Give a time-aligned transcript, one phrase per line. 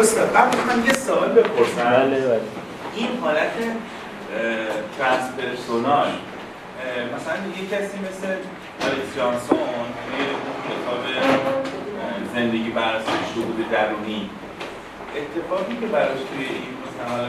[0.00, 1.90] استاد قبل من یه سوال بپرسم.
[1.90, 2.40] بله بله.
[2.96, 3.52] این حالت
[4.98, 6.10] transpersonal.
[7.16, 8.26] مثلا یه کسی مثل
[8.86, 9.58] آلیس جانسون
[10.04, 10.24] توی
[10.68, 11.02] کتاب
[12.34, 14.30] زندگی بر اساس شهود درونی.
[15.16, 17.28] اتفاقی که براش توی این مثلا حالا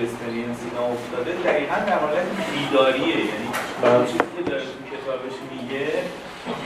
[0.00, 3.16] experience اینا افتاده دقیقا در حالت بیداریه.
[3.16, 3.48] یعنی
[3.82, 4.06] بله.
[4.06, 5.88] چیزی که داره تو کتابش میگه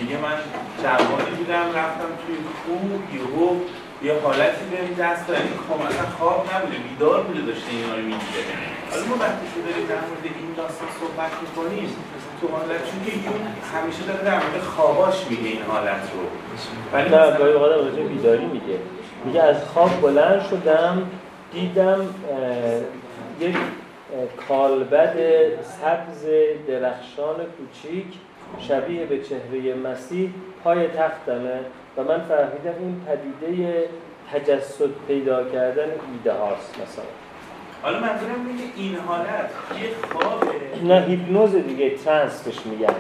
[0.01, 0.39] میگه من
[0.83, 3.55] جوانی بودم رفتم توی کوه یهو
[4.03, 8.03] یه حالتی بهم دست داد یعنی کاملا اصلا خواب نبوده بیدار بوده داشته اینا رو
[8.03, 8.43] می‌دیده
[8.91, 11.89] حالا ما وقتی که داریم در مورد این داستان صحبت می‌کنیم
[12.41, 13.43] تو حالت چون که یون
[13.75, 16.23] همیشه داره در مورد خواباش میگه این حالت رو.
[16.93, 18.79] ولی نه گاهی اوقات راجع به بیداری میگه.
[19.25, 21.11] میگه از خواب بلند شدم
[21.53, 22.15] دیدم
[23.41, 23.57] یک
[24.49, 25.17] کالبد
[25.63, 26.27] سبز
[26.69, 28.07] درخشان کوچیک
[28.69, 30.31] شبیه به چهره مسیح
[30.65, 31.61] پای تختمه.
[31.97, 33.89] و من فهمیدم این پدیده
[34.33, 37.05] تجسد پیدا کردن ایده هاست مثلا.
[37.83, 39.51] حالا منظورم اینه که این حالت
[39.83, 40.47] یه خوابه
[40.83, 42.95] نه هیپنوز دیگه trance بهش میگن.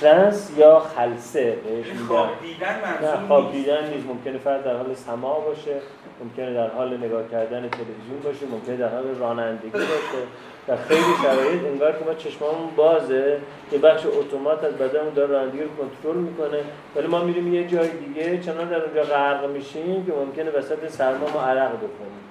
[0.00, 2.06] trance یا خلسه بهش این میگن.
[2.06, 3.56] خواب دیدن نه منظور خواب نیست.
[3.56, 5.80] دیدن نیست ممکنه فرد در حال سماع باشه.
[6.22, 10.22] ممکنه در حال نگاه کردن تلویزیون باشه ممکنه در حال رانندگی باشه.
[10.66, 13.38] در خیلی شرایط انگار که ما چشممون بازه
[13.72, 16.58] یه بخش اتومات از بدنمون داره رانندگی رو کنترل می‌کنه.
[16.96, 21.28] ولی ما میریم یه جای دیگه چنان در اونجا غرق میشیم که ممکنه وسط سرما
[21.34, 22.24] ما عرق بکنیم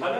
[0.00, 0.14] حالا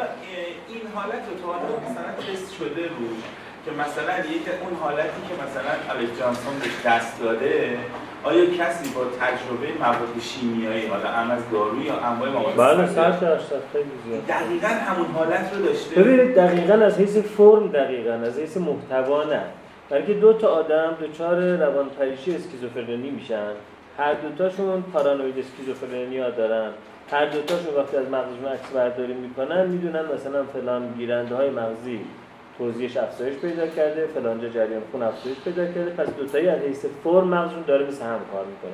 [0.68, 3.22] این حالت رو تو حالا مثلا تست شده روش
[3.64, 7.78] که مثلا یک اون حالتی که مثلا الیس جانسون بهش دست داده
[8.24, 13.12] آیا کسی با تجربه مواد شیمیایی حالا هم از دارو یا انواع مواد بله ساده،
[13.12, 14.26] صد درصد خیلی زیاد.
[14.26, 19.42] دقیقا همون حالت رو داشته؟ ببینید دقیقا از حیث فرم دقیقا از حیث محتوا نه.
[19.90, 23.52] بلکه دو تا آدم دچار روانپریشی اسکیزوفرنی میشن.
[23.98, 26.70] هر دوتاشون پارانوید اسکیزوفرنیا دارن.
[27.10, 32.00] هر دوتاشون وقتی از مغزشون عکس برداری می‌کنن می‌دونن مثلا فلان گیرنده های مغزی.
[32.62, 36.84] توزیعش افزایش پیدا کرده فلان جا جریان خون افزایش پیدا کرده پس دوتایی از حیث
[37.04, 38.72] فرم مغزشون داره مثل هم کار می‌کنه.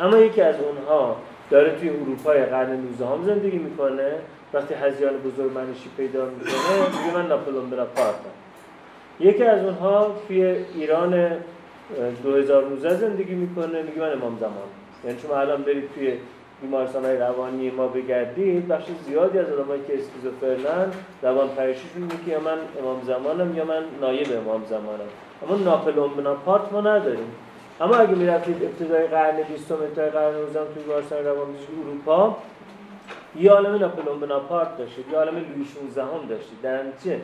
[0.00, 1.16] اما یکی از اونها
[1.50, 4.12] داره توی اروپای قرن 19 هم زندگی می‌کنه.
[4.54, 8.34] وقتی هزیان بزرگ منشی پیدا می‌کنه میگه من ناپلون بناپارتم
[9.20, 10.42] یکی از اونها توی
[10.74, 11.30] ایران اه،
[12.22, 14.68] 2019 زندگی می‌کنه میگه من امام زمان.
[15.04, 16.12] یعنی شما الان برید توی
[16.62, 20.92] بیمارستان های روانی ما بگردید بخش زیادی از آدمایی که اسکیزوفرنن
[21.22, 25.08] روان پریشیشون اینه که یا من امام زمانم یا من نایب امام زمانم.
[25.42, 27.30] اما ناپلون بناپارت ما نداریم.
[27.80, 32.36] اما اگه می‌رفتید ابتدای قرن 20 ابتدای قرن 19 توی بیمارستان روانپزشکی اروپا
[33.40, 36.60] یه عالم ناپلون بناپارت داشتید یه عالم لویی 16 هم داشتید.
[36.62, 37.20] در نتیجه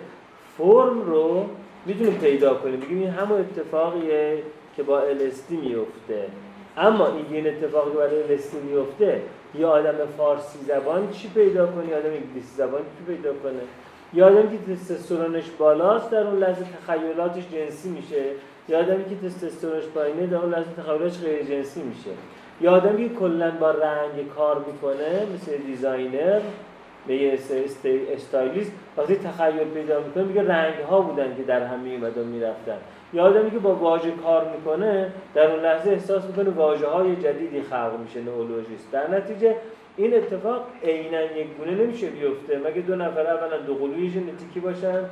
[0.58, 1.46] فرم رو
[1.86, 2.80] می‌تونیم پیدا کنیم.
[2.80, 4.42] بگیم این همون اتفاقیه
[4.76, 6.26] که با LSD میفته
[6.76, 9.22] اما این این اتفاقی برای LSD میفته
[9.58, 13.60] یه آدم فارسی زبان چی پیدا کنه؟ یه آدم انگلیسی زبان چی پیدا کنه؟
[14.14, 18.24] یه آدمی که تستوسترونش بالاست در اون لحظه تخیلاتش جنسی میشه.
[18.68, 22.10] یه آدمی که تستوسترونش پایینه در اون لحظه تخیلاتش غیر جنسی میشه.
[22.60, 26.40] یه آدمی که کلا با رنگ کار می‌کنه مثل designer
[27.06, 31.80] به یه است- stylist وقتی تخیل پیدا می‌کنه میگه رنگ ها بودن که در هم
[31.80, 32.76] میومدن می‌رفتن.
[33.12, 37.62] یا آدمی که با واژه کار می‌کنه در اون لحظه احساس می‌کنه واژه های جدیدی
[37.62, 38.92] خلق میشه neologism.
[38.92, 39.56] در نتیجه
[39.96, 42.58] این اتفاق عینا یک گونه نمیشه بیفته.
[42.58, 45.04] مگه دو نفر اولا دو قلوی ژنتیکی باشن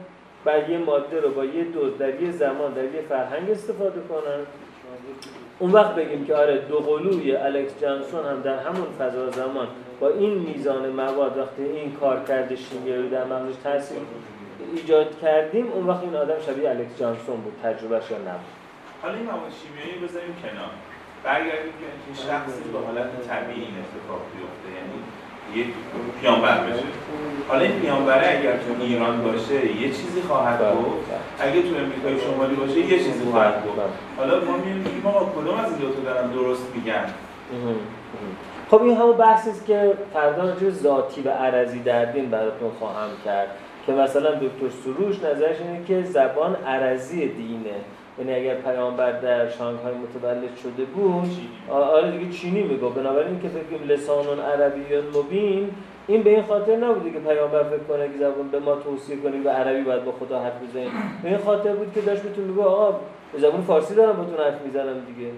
[0.44, 4.40] بعد یه ماده رو با یه دوز در یه زمان در یه فرهنگ استفاده کنن؟
[5.58, 9.68] اون وقت بگیم که آره دو قلوی الکس جانسون هم در همون فضا زمان
[10.00, 13.98] با این میزان مواد وقتی این کار کرده شیمیایی در مغزش تاثیر
[14.76, 18.52] ایجاد کردیم اون وقت این آدم شبیه الکس جانسون بود تجربهش یا نبود.
[19.02, 20.70] حالا این مواد شیمیایی بذاریم کنار.
[21.24, 24.98] برگردیم که این شخصی به حالت طبیعی این اتفاق بیفته یعنی
[25.54, 25.74] یک
[26.20, 26.82] پیامبر بشه.
[27.48, 30.74] حالا این پیامبره اگر تو ایران باشه یه چیزی خواهد بله.
[30.74, 31.10] گفت.
[31.40, 33.78] اگه تو امریکای شمالی باشه یه چیزی خواهد گفت.
[34.16, 37.06] حالا ما میگیم میگیم آقا کدوم از این دو تا دارن درست میگن؟
[38.70, 43.08] خب این همون بحثی است که فردا به ذاتی و عرضی در دین براتون خواهم
[43.24, 43.48] کرد
[43.86, 47.74] که مثلا دکتر سروش نظرش اینه که زبان عرضی دینه.
[48.18, 51.30] یعنی اگر پیامبر در شانگهای متولد شده بود
[51.70, 54.80] آره دیگه چینی میگو بنابراین که بگیم لسان عربی
[55.14, 55.70] مبین
[56.06, 59.38] این به این خاطر نبوده که پیامبر فکر کنه که زبان به ما توصیه کنه
[59.40, 60.90] به عربی باید با خدا حرف بزنیم.
[61.22, 62.98] به این خاطر بود که داشت بهتون میگه آقا
[63.32, 65.30] به زبان فارسی دارم باتون حرف می‌زنم دیگه.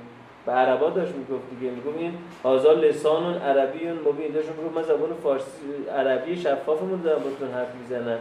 [0.47, 1.73] به عربا داشت می‌گفت دیگه.
[1.73, 2.13] میگم این
[2.45, 5.51] هازا لسان عربی مبین داشت می‌گفت من زبان فارسی
[5.99, 8.19] عربی شفافمون دارم باتون حرف می‌زنم.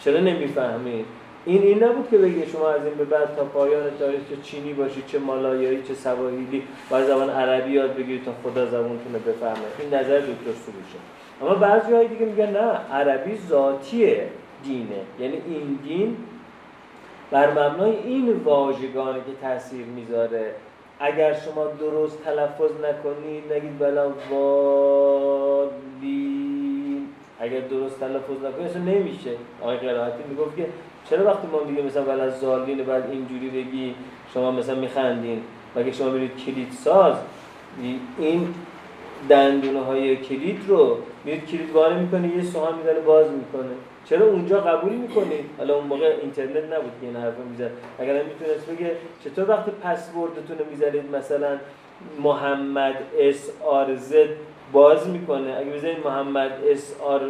[0.00, 1.06] چرا نمی‌فهمید؟
[1.44, 4.72] این این نبود که بگه شما از این به بعد تا پایان تاریخ چه چینی
[4.72, 9.56] باشید چه مالایایی چه سواحیلی با زبان عربی یاد بگیرید تا خدا زبانتون رو بفهمه.
[9.78, 10.98] این نظر دکتر سروشه.
[11.42, 14.16] اما بعضی هایی دیگه میگن نه عربی ذاتی
[14.64, 15.00] دینه.
[15.20, 16.16] یعنی این دین
[17.30, 20.54] بر مبنای این واژگانه که تاثیر می‌ذاره.
[21.04, 25.82] اگر شما درست تلفظ نکنید نگید بلا وادین
[27.40, 29.30] اگر درست تلفظ نکنید اصلا نمیشه.
[29.62, 30.66] آقای قرائتی می‌گفت که
[31.10, 33.94] چرا وقتی ما میگه مثلا ولا زالین بعد اینجوری بگی
[34.34, 35.42] شما مثلا میخندین
[35.76, 37.14] و شما برید کلید ساز
[38.18, 38.54] این
[39.28, 43.72] دندونه های کلید رو میرید کلید وارد می‌کنه یه سوهان می‌زنه باز می‌کنه.
[44.12, 47.70] چرا اونجا قبول می‌کنید حالا اون موقع اینترنت نبود که این حرفو می‌زد.
[47.98, 51.58] اگر می‌تونست بگه چطور وقتی پسوردتون رو می‌زنید مثلا
[52.22, 54.28] محمد اس آر زد
[54.72, 55.56] باز می‌کنه.
[55.58, 57.20] اگه بزنید محمد اس آر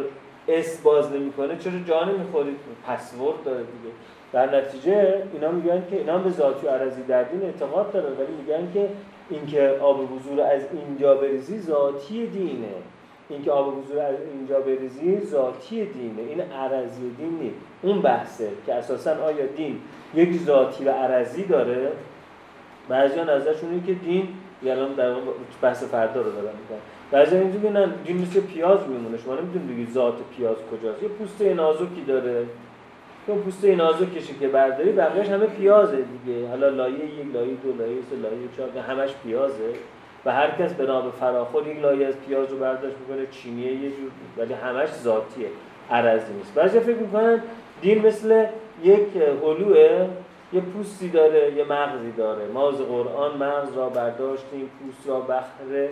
[0.47, 2.57] اس باز نمی‌کنه چرا جا نمی‌خورید؟
[2.87, 3.93] پسورد داره دیگه.
[4.33, 8.73] در نتیجه اینا میگن که اینا به ذاتی عرضی در دین اعتقاد دارن ولی میگن
[8.73, 8.89] که
[9.29, 12.67] اینکه آب وضو از اینجا بریزی ذاتی دینه.
[13.29, 13.99] اینکه آب وضو
[14.33, 16.21] اینجا بریزی ذاتی دینه.
[16.29, 17.55] این عرضی دین نیست.
[17.81, 19.79] اون بحثه که اساسا آیا دین
[20.15, 21.91] یک ذاتی و عرضی داره؟
[22.89, 24.27] بعضیا نظرشون اینه که دین
[24.65, 25.15] الان در
[25.61, 26.81] بحث فردا رو دارم میگن
[27.11, 29.17] بعضی اینجوری نه دین مثل پیاز میمونه.
[29.17, 31.03] شما نمی‌تونید بگید ذات پیاز کجاست.
[31.03, 32.45] یه پوست نازکی داره.
[33.27, 36.47] اون پوست نازکشه که برداری بقیهش همه پیازه دیگه.
[36.47, 39.73] حالا لایه یک لایه دو لایه سه لایه چهار همش پیازه.
[40.25, 43.89] و هر کس به نام فراخور یک لایه از پیاز رو برداشت می‌کنه چینیه یه
[43.89, 45.47] جور ولی همش ذاتیه
[45.91, 46.53] عرضی نیست.
[46.53, 47.41] بعضی فکر می‌کنن
[47.81, 48.45] دین مثل
[48.83, 49.07] یک
[49.43, 50.07] هلوه
[50.53, 52.45] یه پوستی داره یه مغزی داره.
[52.53, 55.89] ما از قرآن مغز را برداشتیم پوست را بخره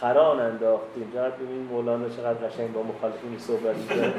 [0.00, 1.10] خران انداختیم.
[1.14, 4.12] چقدر ببین مولانا چقدر قشنگ با مخالفین صحبت می‌کنه.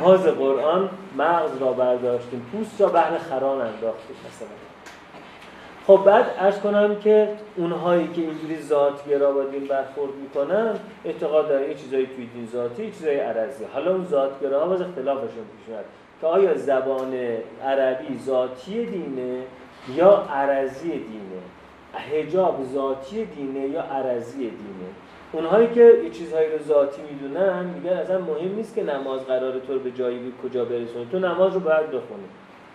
[0.00, 4.16] ماز قرآن مغز را برداشتیم پوست را بهر خران انداختیم.
[4.28, 4.48] مثلا
[5.86, 10.74] خب بعد ارز کنم که اونهایی که اینجوری ذاتگرا با دین برخورد می‌کنن
[11.04, 13.64] اعتقاد داره یه چیزایی توی دین ذاتی چیزایی عرضی.
[13.64, 15.84] حالا اون ذاتگرا ها باز اختلافشون پیش میاد.
[16.20, 17.14] که آیا زبان
[17.64, 19.42] عربی ذاتی دینه
[19.94, 21.42] یا عرضی دینه؟
[22.12, 24.90] حجاب ذاتی دینه یا عرضی دینه؟
[25.32, 29.78] اونهایی که یه چیزهایی رو ذاتی می‌دونن میگن اصلا مهم نیست که نماز قرار تو
[29.78, 31.06] به جایی کجا برسونه.
[31.12, 32.26] تو نماز رو باید بخونی.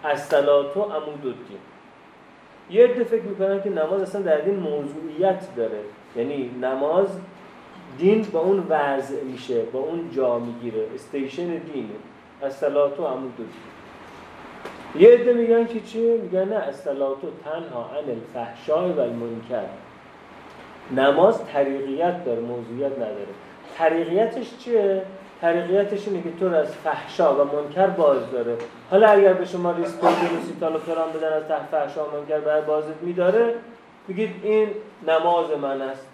[0.03, 1.57] از صلات و عمود الدین
[2.71, 5.79] یه عده فکر می‌کنن که نماز اصلا در دین موضوعیت داره.
[6.15, 7.07] یعنی نماز
[7.97, 10.85] دین با اون وضع میشه با اون جا می‌گیره.
[10.95, 11.89] استیشن دینه
[12.41, 13.33] از صلات و عمود
[14.95, 19.65] یه عده میگن که چی؟ میگن نه از صلات تنها عن الفحشای و المنکر.
[20.95, 23.27] نماز طریقیت داره موضوعیت نداره.
[23.77, 25.01] طریقیتش چیه؟
[25.41, 28.57] طریقیتش اینه که تو از فحشا و منکر باز داره.
[28.91, 30.13] حالا اگر به شما ریسپورت
[30.61, 33.55] و فرام بدن از تحت فحشا و منکر باید بازت میداره
[34.09, 34.67] بگید این
[35.07, 36.07] نماز من است.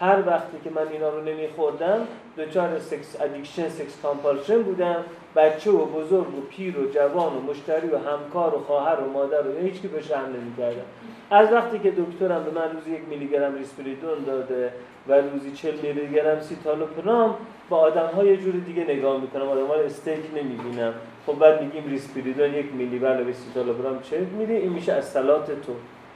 [0.00, 1.98] هر وقتی که من اینا رو نمیخوردم
[2.38, 5.04] دچار sex addiction sex compulsion بودم.
[5.36, 9.48] بچه و بزرگ و پیر و جوان و مشتری و همکار و خواهر و مادر
[9.48, 10.86] و هیچ که بهش حمله نمی‌کردم.
[11.30, 14.72] از وقتی که دکترم به من روزی یک میلی گرم ریسپریدون داده
[15.08, 17.34] و روزی 40 میلی گرم سیتالوپرام
[17.68, 20.94] با آدم ها یه جور دیگه نگاه می‌کنم آدم ها استیک نمی‌بینم.
[21.26, 25.72] خب بعد میگیم ریسپریدون یک میلی بله به سیتالوپرام چه میده؟ این میشه الصلات تو.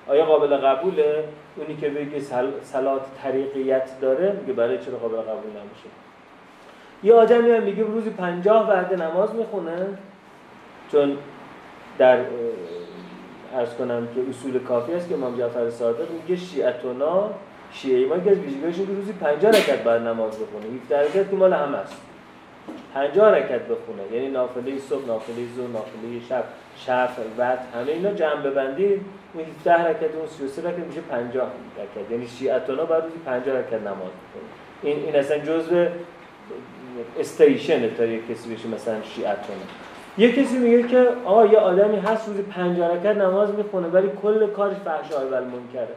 [0.09, 1.25] آیا قابل قبوله؟
[1.57, 2.51] اونی که بگه سل...
[2.63, 5.89] سلات طریقیت داره میگه برای چرا قابل قبول نمیشه.
[7.03, 9.87] یه آدمی هم میگه روزی پنجاه وعده نماز می‌خونه.
[10.93, 11.17] چون
[11.99, 12.19] در
[13.55, 17.31] ارز کنم که اصول کافی است که امام جعفر صادق میگه شیعتونا
[17.73, 20.65] شیعه ما که از ویژگیشون که روزی 50 رکعت بعد نماز بخونه.
[20.85, 21.97] 17 رکعت که مال همه است.
[22.95, 24.03] 50 رکعت بخونه.
[24.13, 26.45] یعنی نافله صبح نافله ظهر نافله شب
[26.77, 28.87] شفع وقت همه اینا جمع ببندی
[29.35, 32.11] اون 17 رکعت اون 33 رکعت میشه 50 رکعت.
[32.11, 34.49] یعنی شیعتونا بعد روزی 50 رکعت نماز بخونه
[34.83, 35.87] این این اصلا جزء
[37.21, 39.61] استیشن تا یک کسی بشه مثلا شیعتونا.
[40.19, 44.47] یه کسی میگه که آقا یه آدمی هست روزی پنج رکعت نماز می‌خونه ولی کل
[44.47, 45.89] کارش فحشای و منکره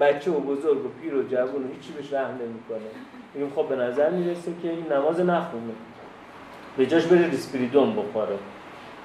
[0.00, 2.90] بچه و بزرگ و پیر و جوون و هیچی بهش رحم نمی‌کنه.
[3.34, 5.72] میگم خب به نظر می‌رسه که این نماز نخونه.
[6.76, 8.38] به جاش بره ریسپریدون بخوره.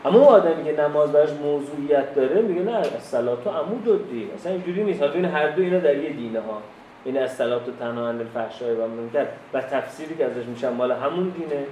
[0.05, 3.97] اما اون آدمی که نماز براش موضوعیت داره میگه نه از صلات و عمود و
[3.97, 5.01] دین اصلا اینجوری نیست.
[5.01, 6.61] این هر دو اینا در یه دینه ها.
[7.05, 11.29] این از صلات و تنها عن و منکر و تفسیری که ازش میشن مال همون
[11.29, 11.65] دینه.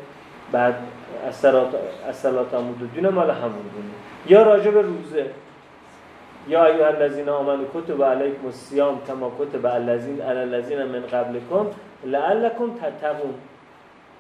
[0.52, 0.76] بعد
[1.28, 3.94] از صلات عمود دین مال همون دونه
[4.28, 5.26] یا راجع به روزه.
[6.48, 11.66] یا ایها الذین آمنوا کتب علیکم الصیام کما کتب الذین علی الذین من قبلکم
[12.06, 13.34] لعلکم تتقون.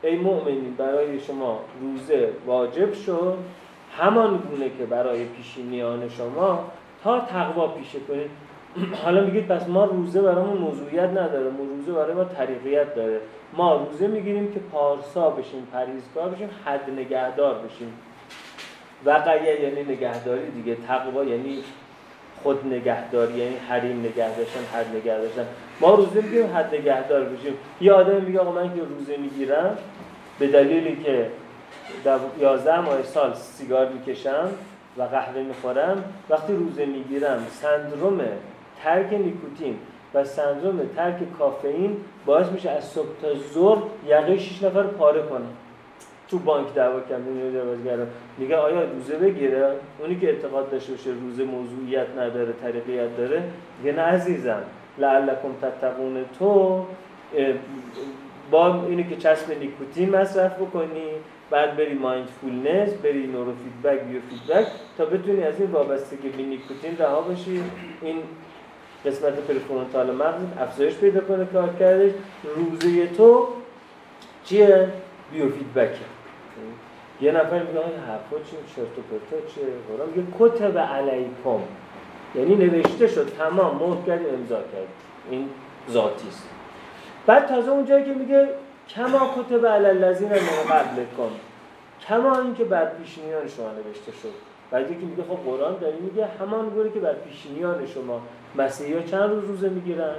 [0.03, 3.37] ای مؤمنین برای شما روزه واجب شد
[3.97, 6.65] همان گونه که برای پیشینیان شما
[7.03, 8.29] تا تقوا پیشه کنید.
[9.03, 13.19] حالا میگید پس ما روزه برامون موضوعیت نداره ما روزه برای ما طریقیت داره.
[13.53, 17.93] ما روزه می‌گیریم که پارسا بشیم پریزگار بشیم حد نگهدار بشیم.
[19.05, 21.63] وقعیه یعنی نگهداری دیگه تقوا یعنی
[22.43, 25.45] خود نگهداری یعنی حریم نگه داشتن حد نگه داشتن.
[25.81, 27.53] ما روزه میگیم حد نگهدار بشیم.
[27.81, 29.77] یه آدم میگه آقا من که روزه می‌گیرم
[30.39, 31.29] به دلیلی که
[32.03, 34.49] در 11 ماه سال سیگار می‌کشم
[34.97, 38.21] و قهوه می‌خورم وقتی روزه می‌گیرم سندروم
[38.83, 39.77] ترک نیکوتین
[40.13, 45.45] و سندروم ترک کافئین باعث میشه از صبح تا ظهر یقه 6 نفر پاره کنه
[46.33, 52.07] تو بانک دعوا کردن میگه آیا روزه بگیره؟ اونی که اعتقاد داشته باشه روزه موضوعیت
[52.17, 53.43] نداره طریقیت داره
[53.79, 54.63] میگه نه عزیزم.
[54.97, 56.85] لعلکم تتقون تو
[58.51, 61.07] با اینو که چسب نیکوتین مصرف بکنی
[61.49, 67.63] بعد بری mindfulness بری neurofeedback biofeedback تا بتونی از این وابستگی به نیکوتین رها بشی.
[68.01, 68.17] این
[69.05, 72.11] قسمت prefrontal مغز افزایش پیدا کنه کار کردش.
[72.55, 73.47] روزه تو
[74.45, 74.89] چیه؟
[75.31, 76.12] biofeedback ه.
[77.21, 79.63] یه نفر میگه این حرفا چیه چرت و پرتا چیه؟
[80.15, 81.59] یه کتب علیکم.
[82.35, 84.87] یعنی نوشته شد تمام مهر کردیم امضا کرد
[85.31, 85.49] این
[85.91, 86.49] ذاتی است.
[87.25, 88.49] بعد تازه اونجایی که میگه
[88.89, 91.31] کما کتب علی الذین من قبل کن
[92.07, 94.33] کما اینکه بر پیشینیان شما نوشته شد.
[94.71, 98.21] بعد یکی میگه خب قرآن داری میگه همان گوره که بر پیشینیان شما
[98.55, 100.15] مسیحی ها چند روز روزه می‌گیرن؟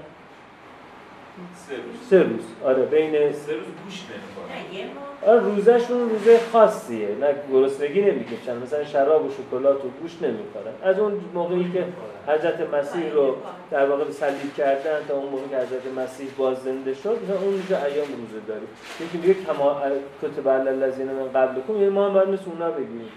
[2.11, 2.45] سه روز.
[2.65, 4.03] آره بین سه روز گوش
[4.51, 4.91] آره
[5.33, 7.09] روزشون روزه خاصیه.
[7.21, 10.73] نه گرسنگی نمی‌کشن مثلا شراب و شکلات و گوش نمی‌خورن.
[10.83, 11.85] از اون موقعی که
[12.27, 13.37] حضرت مسیح رو
[13.71, 17.53] در واقع صلیب کردن تا اون موقعی که حضرت مسیح باز زنده شد مثلا اون
[17.53, 18.69] روز ایام روزه داریم.
[19.01, 19.81] یکی میگه کما
[20.23, 23.09] کتب الذین من قبلکم یعنی ما هم باید مثل اونا بگیم.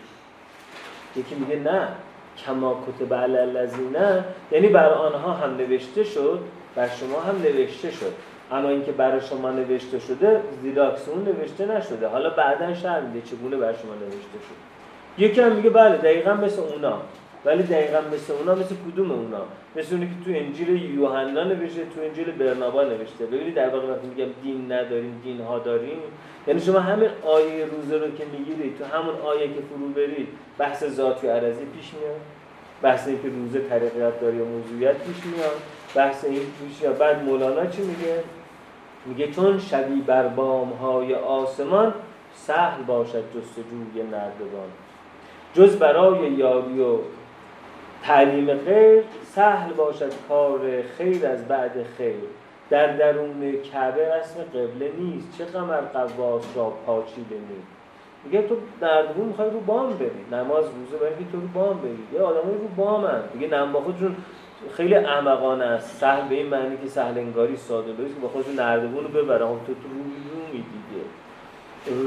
[1.16, 1.88] یکی میگه نه.
[2.46, 3.96] کما کتب الذین
[4.52, 6.40] یعنی بر آنها هم نوشته شد
[6.76, 8.14] بر شما هم نوشته شد.
[8.52, 12.08] اما اینکه برای شما نوشته شده زیراکس اون نوشته نشده.
[12.08, 14.68] حالا بعدا شهر میده چگونه بر شما نوشته شد
[15.18, 17.02] یکی هم میگه بله دقیقا مثل اونا.
[17.46, 19.42] ولی دقیقا مثل اونا مثل کدوم اونا؟
[19.76, 23.26] مثل اونی که تو انجیل یوحنا نوشته تو انجیل برنابا نوشته.
[23.26, 26.00] ببینید در واقع وقتی میگم دین نداریم دین ها داریم
[26.48, 30.28] یعنی شما همین آیه روزه رو که می‌گیرید تو همون آیه که فرو برید
[30.58, 32.22] بحث ذات و عرضی پیش میاد.
[32.82, 35.58] بحث اینکه روزه طریقیت داری یا موضوعیت پیش میاد.
[35.96, 36.98] بحث این پیش میاد.
[36.98, 38.24] بعد مولانا چی میگه؟
[39.08, 41.94] میگه چون شبی بر بام های آسمان
[42.34, 44.70] سهل باشد جستجوی نردبان
[45.54, 46.98] جز برای یاری و
[48.04, 50.60] تعلیم غیر سهل باشد کار
[50.98, 52.16] خیر از بعد خیر.
[52.70, 57.68] در درون کعبه رسم قبله نیست چه قمر قواس را پاچیده نیست
[58.26, 60.40] میگه تو نردبون می‌خوای رو بام بری.
[60.40, 61.98] نماز روزه برای تو رو بام بری.
[62.14, 63.22] یه آدمای رو بامن.
[63.34, 64.16] دیگه نم با خودشون
[64.78, 65.98] خیلی احمقانه است.
[65.98, 69.40] سهل به این معنی که سهل انگاری ساده که با خودشون نردبون رو ببره.
[69.40, 71.04] تو تو رو دیگه.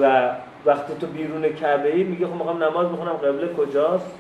[0.01, 0.31] و
[0.67, 4.11] وقتی تو بیرون کعبه ای میگه خب می‌خوام نماز بخونم قبله کجاست؟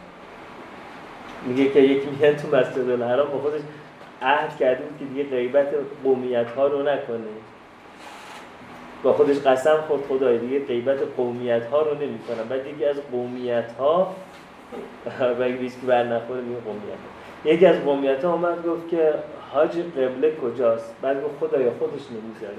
[1.46, 3.60] میگه که یکی میاد تو مسجد الحرام با خودش
[4.22, 5.68] عهد کرده که دیگه غیبت
[6.04, 7.18] قومیت ها رو نکنه.
[9.02, 12.96] با خودش قسم خورد خدای دیگه غیبت قومیت ها رو نمی کنم بعد یکی از
[13.12, 14.14] قومیت ها
[15.20, 17.19] و اگه که بر نخوره میگه قومیت.
[17.44, 19.14] یکی از قومیت اومد گفت که
[19.52, 22.56] حاج قبله کجاست؟ بعد گفت خدایا خودش نمی‌ذاره.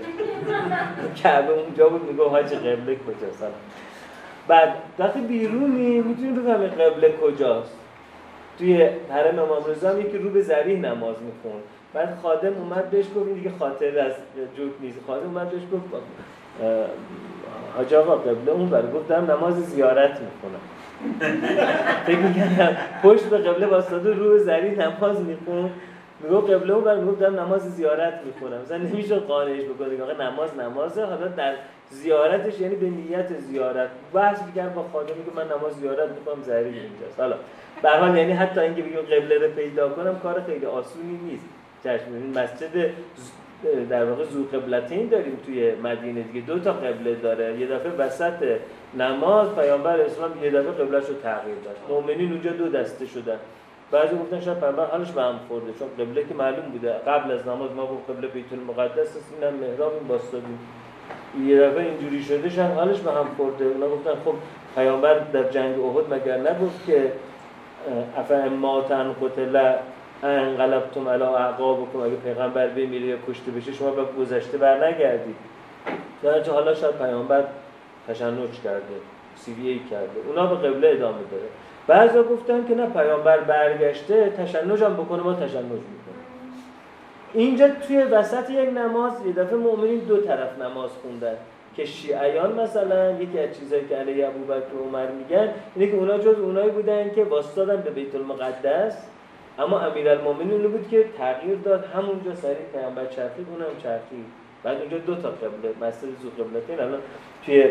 [1.16, 3.44] کعبه اونجا بود میگه حاج قبله کجاست؟
[4.48, 7.78] بعد وقتی بیرونی می‌تونی بفهمی قبله کجاست.
[8.58, 11.62] توی حرم امام رضا یکی رو به زریح نماز میخون
[11.94, 14.14] بعد خادم اومد بهش گفت این دیگه خاطر از
[14.58, 15.00] جوک نیست.
[15.08, 15.84] خادم اومد بهش گفت
[17.78, 20.60] حاج آقا قبله اون برای گفت دارم نماز زیارت می‌خونم.
[22.05, 25.70] فکر می‌کنم پشت به قبله باستاده رو زری نماز میخون
[26.24, 28.62] میگو قبله اون برای دارم نماز زیارت می‌خونم.
[28.62, 31.05] مثلا نمیشه قانعش بکنه آقا نماز نمازه.
[31.05, 31.53] حالا در
[31.89, 33.89] زیارتش یعنی به نیت زیارت.
[34.13, 37.20] بحث میگن با خادمی که من نماز زیارت می‌خوام زری اینجاست.
[37.20, 37.36] حالا
[37.81, 41.46] به یعنی حتی اینکه بگیم قبله رو پیدا کنم کار خیلی آسونی نیست.
[41.84, 42.89] چشم مسجد
[43.89, 46.46] در واقع زو قبلتین داریم توی مدینه دیگه.
[46.46, 47.60] دو تا قبله داره.
[47.60, 48.58] یه دفعه وسط
[48.98, 51.75] نماز پیامبر اسلام یه دفعه قبلش رو تغییر داد.
[51.89, 53.38] مؤمنین اونجا دو دسته شدن.
[53.91, 56.91] بعضی گفتن شاید پیامبر حالش به هم خورده چون قبله که معلوم بوده.
[56.91, 60.58] قبل از نماز ما گفت قبله بیت المقدس است اینم محراب این باستادی
[61.46, 63.65] یه دفعه اینجوری شده شاید حالش به هم خورده.
[63.65, 64.34] اونا گفتن خب
[64.75, 67.12] پیامبر در جنگ احد مگر نگفت که
[68.18, 69.74] افا ماتن قتل
[70.24, 75.36] انقلبتم علا اعقابکم اگه پیغمبر بمیره یا کشته بشه شما به گذشته بر نگردید
[76.24, 77.44] در حالا شاید پیامبر
[78.08, 78.96] تشنج کرده
[79.36, 81.44] سی ای کرده اونا به قبله ادامه داره.
[81.88, 86.22] بعضا گفتن که نه پیامبر برگشته تشنج هم بکنه ما تشنج می‌کنه
[87.34, 91.36] اینجا توی وسط یک نماز یه دفعه مؤمنین دو طرف نماز خوندن.
[91.75, 96.18] که شیعیان مثلا یکی از چیزایی که علیه ابوبکر و عمر میگن اینه که اونا
[96.18, 98.98] جز اونایی بودن که واسطادن به بیت المقدس.
[99.62, 104.25] اما امیرالمومنین بود که تغییر داد همونجا سریع پیامبر چرخید اونم چرخید
[104.63, 107.00] بعد اونجا دو تا قبله مسجد زو قبلتین الان
[107.46, 107.70] توی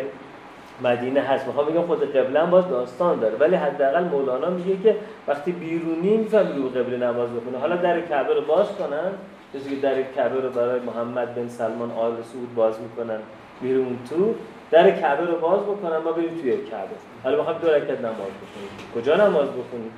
[0.85, 1.47] مدینه هست.
[1.47, 3.37] می‌خوام بگم خود قبله هم باز داستان داره.
[3.37, 4.97] ولی حداقل مولانا میگه که
[5.29, 7.59] وقتی بیرونی می‌فهمی رو قبله نماز بخونه.
[7.59, 9.11] حالا در کعبه رو باز کنن.
[9.55, 13.19] کسی که در کعبه رو برای محمد بن سلمان آل سعود باز می‌کنن
[13.61, 14.35] میرون تو.
[14.71, 16.95] در کعبه رو باز بکنن ما بریم توی کعبه.
[17.25, 18.71] حالا می‌خوام دو رکعت نماز بخونیم.
[18.95, 19.93] کجا نماز بخونیم؟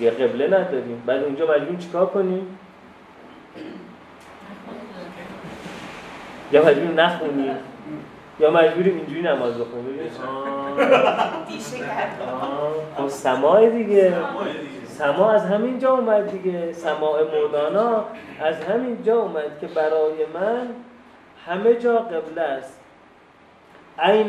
[0.00, 1.02] یه قبله نداریم.
[1.06, 2.58] بعد اونجا مجبوریم چیکار کنیم؟
[6.52, 7.56] یا مجبوریم نخونیم؟
[8.40, 10.10] یا مجبوریم اینجوری نماز بخونیم؟
[12.96, 14.14] خب سماع دیگه.
[14.86, 16.72] سما از همین جا اومد دیگه.
[16.72, 18.04] سماع مولانا
[18.40, 20.66] از همین جا اومد که برای من
[21.46, 22.80] همه جا قبله است.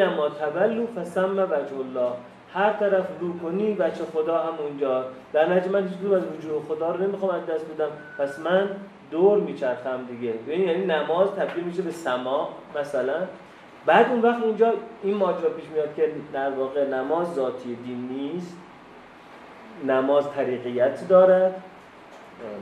[0.05, 2.11] ما تولو فسم وجه الله.
[2.53, 5.05] هر طرف رو کنی بچه خدا هم اونجا.
[5.34, 7.89] در نجم من هیچ از وجود خدا رو نمی‌خوام از دست بدم.
[8.17, 8.70] پس من
[9.12, 10.34] دور میچرخم دیگه.
[10.48, 13.15] ببین یعنی نماز تبدیل میشه به سما مثلا.
[13.86, 18.58] بعد اون وقت اینجا این ماجرا پیش میاد که در واقع نماز ذاتی دین نیست.
[19.88, 21.63] نماز طریقیت دارد.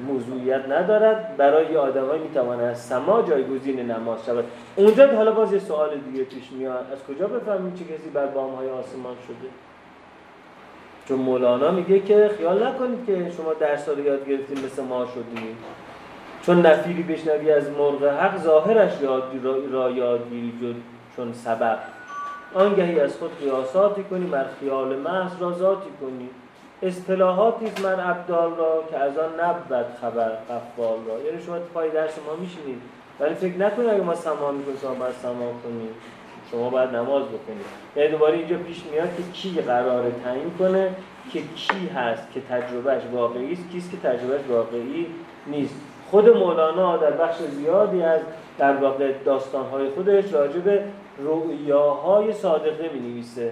[0.08, 1.38] موضوعیت ندارد.
[1.38, 4.46] برای آدمایی می‌تواند از سما جایگزین نماز شود.
[4.75, 6.86] اونجا حالا باز یه سوال دیگه پیش میاد.
[6.93, 9.50] از کجا بفهمیم چه کسی بر بام های آسمان شده؟
[11.09, 15.57] چون مولانا میگه که خیال نکنید که شما درس رو یاد گرفتیم مثل ما شدیم.
[16.45, 19.23] چون نفیری بشنوی از مرغ حق ظاهرش یاد
[19.71, 20.75] را, یادگیری
[21.15, 21.79] چون سبب.
[22.53, 26.29] آنگهی از خود قیاساتی کنی بر خیال محض را ذاتی کنی.
[26.83, 31.19] اصطلاحاتی من ابدال را که از آن نبود خبر قفال را.
[31.25, 32.81] یعنی شما پای درس ما میشینید
[33.19, 36.18] ولی فکر نکنید اگه ما سما می‌کنیم باید سما کنید
[36.51, 37.65] شما باید نماز بکنید
[37.95, 40.95] یعنی دوباره اینجا پیش میاد که کی قراره تعیین کنه
[41.31, 45.07] که کی هست که تجربهش واقعی است کیست که تجربهش واقعی
[45.47, 45.75] نیست.
[46.12, 48.21] خود مولانا در بخش زیادی از
[48.57, 50.83] در واقع داستانهای خودش راجع به
[51.19, 53.51] رؤیاهای صادقه می نویسه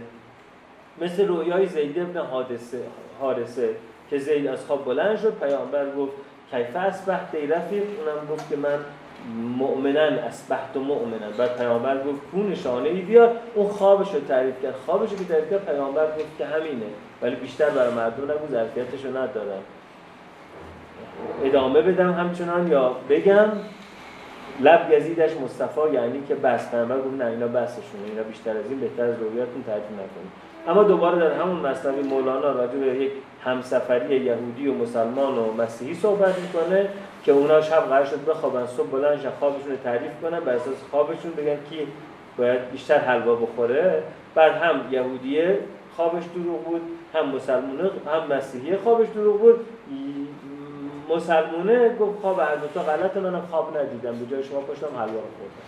[1.02, 2.80] مثل رویای زید ابن حادثه
[3.20, 3.70] حارسه
[4.10, 6.14] که زید از خواب بلند شد پیامبر گفت
[6.52, 8.80] کیف اسبحت ای رفیق؟ اونم گفت که من
[9.58, 11.32] مؤمنن اسبحت و مؤمنن.
[11.38, 14.76] بعد پیامبر گفت کو نشانه ای بیار اون خوابش رو تعریف کرد.
[14.86, 16.86] خوابش رو که تعریف کرد پیامبر گفت که همینه.
[17.22, 19.62] ولی بیشتر برای مردم نگو ظرفیتش رو ندارم.
[21.44, 23.48] ادامه بدم همچنان یا بگم
[24.60, 26.72] لب گزیدش مصطفی یعنی که بس.
[26.72, 28.04] پیامبر گفت نه اینا بسشونه.
[28.10, 30.47] اینا بیشتر از این بهتر از رویاتون تعریف نکنید.
[30.68, 33.12] اما دوباره در همون مصنوی مولانا راجع به یک
[33.44, 36.90] همسفری یهودی و مسلمان و مسیحی صحبت می‌کنه
[37.24, 41.32] که اونا شب قرار شد بخوابن صبح بلند خوابشون رو تعریف کنن بر اساس خوابشون
[41.32, 41.88] بگن کی
[42.38, 44.04] باید بیشتر حلوا بخوره.
[44.36, 45.60] بعد هم یهودیه
[45.96, 46.82] خوابش دروغ بود
[47.14, 49.60] هم مسلمانه هم مسیحی خوابش دروغ بود.
[51.10, 55.08] مسلمونه گفت خواب هر دو تا غلط منم خواب ندیدم به جای شما پشتم حلوا
[55.08, 55.68] خوردم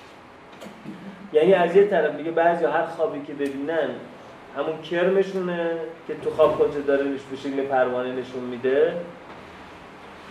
[1.33, 3.89] یعنی از یه طرف میگه بعضی هر خوابی که ببینن
[4.57, 5.71] همون کرمشونه
[6.07, 8.93] که تو خواب خودش داره به شکل پروانه نشون میده.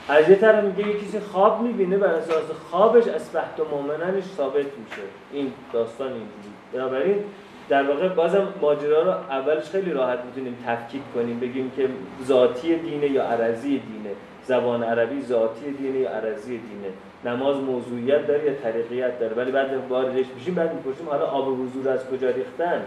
[0.08, 4.24] از یه طرف میگه یه کسی خواب می‌بینه بر اساس خوابش از فهد و مؤمننش
[4.24, 5.02] ثابت میشه.
[5.32, 7.24] این داستان اینجوری بنابراین
[7.68, 11.88] در واقع بازم ماجرا رو اولش خیلی راحت می‌تونیم تفکیک کنیم بگیم که
[12.24, 14.14] ذاتی دینه یا عرضی دینه.
[14.44, 16.92] زبان عربی ذاتی دینه یا عرضی دینه.
[17.24, 19.34] نماز موضوعیت داره یا طریقیت داره.
[19.34, 22.82] ولی بعد واردش میشیم بعد می‌پرسیم حالا آب حضور از کجا ریختن؟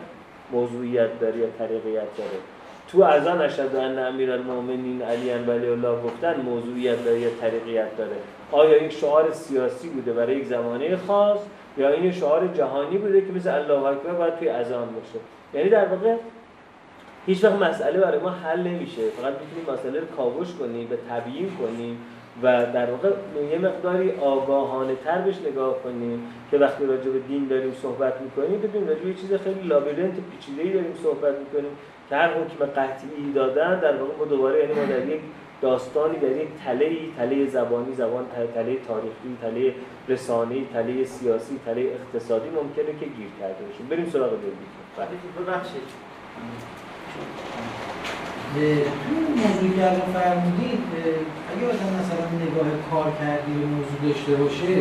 [0.51, 2.39] موضوعیت داره یا طریقیت داره.
[2.87, 8.15] تو اذان اشهد ان امیر المؤمنین علی ولی الله گفتن موضوعیت داره یا طریقیت داره.
[8.51, 11.39] آیا یک شعار سیاسی بوده برای یک زمانه خاص
[11.77, 15.19] یا این شعار جهانی بوده که مثل الله اکبر باید توی اذان باشه؟
[15.53, 16.15] یعنی در واقع
[17.25, 19.01] هیچ وقت مسئله برای ما حل نمیشه.
[19.09, 21.97] فقط می‌تونیم مسئله رو کاوش کنیم به تبیین کنیم.
[22.43, 23.09] و در واقع
[23.51, 28.59] یه مقداری آگاهانه تر بهش نگاه کنیم که وقتی راجع به دین داریم صحبت می‌کنیم
[28.59, 31.71] ببینیم راجع به چیز خیلی لابیرنت پیچیده‌ای داریم صحبت می‌کنیم
[32.09, 35.21] که هر حکم قطعی دادن در واقع ما دوباره یعنی ما در یک
[35.61, 39.73] داستانی در یک تله تله زبانی زبان تله تاریخی تله
[40.09, 43.87] رسانه‌ای تله سیاسی تله اقتصادی ممکنه که گیر کرده باشیم.
[43.89, 45.81] بریم سراغ دیگه ببخشید.
[48.53, 50.83] توی موضوعی که الان فرمودید
[51.49, 54.73] اگه آدم مثلا نگاه کار کردی به موضوع داشته باشه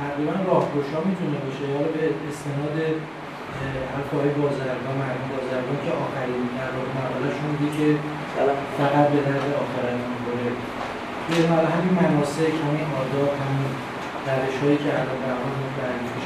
[0.00, 1.64] تقریبا راهگشا می‌تونه باشه.
[1.74, 2.76] حالا به استناد
[3.96, 7.88] الفاهای بازرگان مردم بازرگان که آخرین در مقالهشون میگه که
[8.78, 10.48] فقط به درد آخرین می‌خوره.
[11.28, 13.70] به حالا همین مناسک همین آداب همین
[14.28, 16.24] روش هایی که الان در حال تعریفش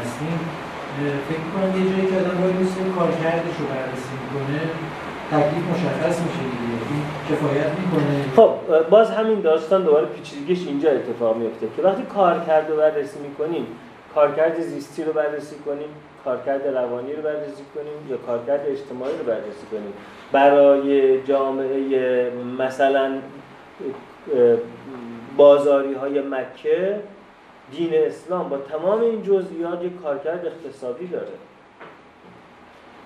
[0.00, 0.38] هستیم
[1.28, 4.60] فکر کنم یه جایی که آدم باید مثل کارکردش رو بررسی می‌کنه
[5.32, 6.62] تکلیف مشخص میشه دیگه.
[7.80, 8.24] می‌کنه.
[8.36, 13.66] خب باز همین داستان دوباره پیچیدگیش اینجا اتفاق میفته که وقتی کارکرد رو بررسی می‌کنیم
[14.14, 15.88] کارکرد زیستی رو بررسی کنیم
[16.24, 19.92] کارکرد روانی رو بررسی کنیم یا کارکرد اجتماعی رو بررسی کنیم.
[20.32, 23.12] برای جامعه مثلا
[25.36, 27.00] بازاری های مکه
[27.70, 31.26] دین اسلام با تمام این جزئیات یک کارکرد اقتصادی داره.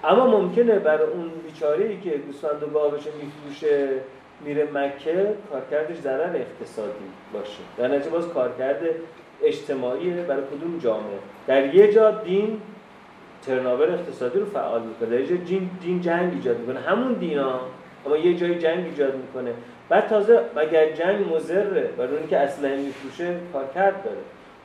[0.04, 3.88] اما ممکنه برای اون بیچاره ای که گوسفند و گاوش میفروشه
[4.44, 7.58] میره مکه کارکردش ضرر اقتصادی باشه.
[7.78, 8.80] در نتیجه باز کارکرد
[9.44, 12.60] اجتماعی برای کدوم جامعه؟ در یه جا دین
[13.42, 15.08] ترناور اقتصادی رو فعال می‌کنه.
[15.08, 15.36] در یه جا
[15.80, 16.80] دین, جنگ ایجاد می‌کنه.
[16.80, 17.60] همون دینا
[18.06, 19.52] اما یه جای جنگ ایجاد می‌کنه.
[19.88, 24.16] بعد تازه مگر جنگ مزره برای اونی که اسلحه میفروشه کارکرد داره.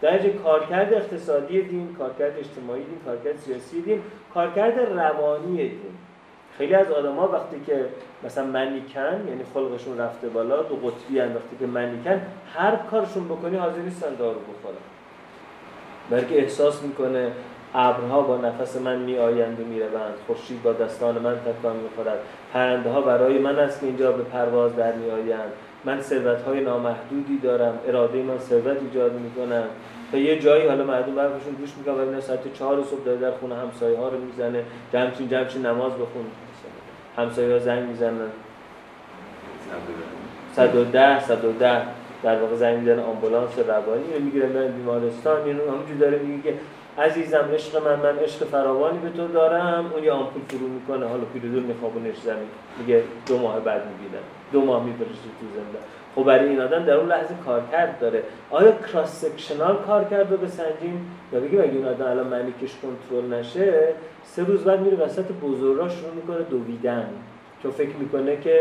[0.02, 4.02] در کارکرد اقتصادی دین، کارکرد اجتماعی دین، کارکرد سیاسی دین،
[4.34, 5.80] کارکرد روانی دین
[6.58, 7.86] خیلی از آدما وقتی که
[8.24, 12.22] مثلا منیکن یعنی خلقشون رفته بالا دو قطبی هم وقتی که منیکن
[12.54, 14.76] هر کارشون بکنی حاضر نیستن دارو بخورن.
[16.10, 17.32] بلکه احساس می‌کنه
[17.74, 21.90] ابرها با نفس من می آیند و می روند خورشید با دستان من تکان می
[21.96, 22.20] خورد
[22.54, 25.52] پرنده ها برای من است که اینجا به پرواز در می آیند
[25.86, 27.80] من ثروت های نامحدودی دارم.
[27.88, 29.64] اراده من ثروت ایجاد می‌کنم.
[30.12, 33.56] تا یه جایی حالا مردم برفشون گوش می‌کنم و ساعت چهار صبح داره در خونه
[33.56, 36.26] همسایه ها رو می‌زنه جمعچین جمعچین نماز بخون.
[37.18, 38.30] همسایه ها زنگ می‌زنن.
[40.56, 41.82] 110 110
[42.24, 46.58] در واقع زنگ می‌زنه آمبولانس روانی رو می‌گیره من بیمارستان اینو همونجوری داره میگه که
[47.02, 49.92] عزیزم عشق من من عشق فراوانی به تو دارم.
[49.94, 52.50] اون یه آمپول فرو می‌کنه حالا پیرودون میخوابونش زمین.
[52.80, 54.24] میگه دو ماه بعد می‌بینم.
[54.52, 55.80] دو ماه میفرسته تو زنده
[56.16, 58.24] خب برای این آدم در اون لحظه کارکرد داره.
[58.50, 63.74] آیا کراس سکشنال کارکرد رو بسنجیم یا بگیم اگه این آدم الان معنیکش کنترل نشه
[64.24, 67.10] سه روز بعد میره وسط بزرگا شروع می‌کنه دویدن.
[67.64, 68.60] چون فکر می‌کنه که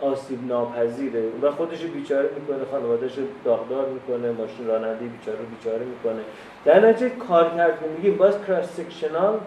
[0.00, 1.22] آسیب ناپذیره.
[1.42, 3.12] و خودش بیچاره می‌کنه خانوادهش
[3.44, 6.22] داغدار می‌کنه ماشین راننده بیچاره بیچاره می‌کنه.
[6.64, 8.16] در نتیجه کارکرد میگیم.
[8.16, 9.38] باز کراس سکشنال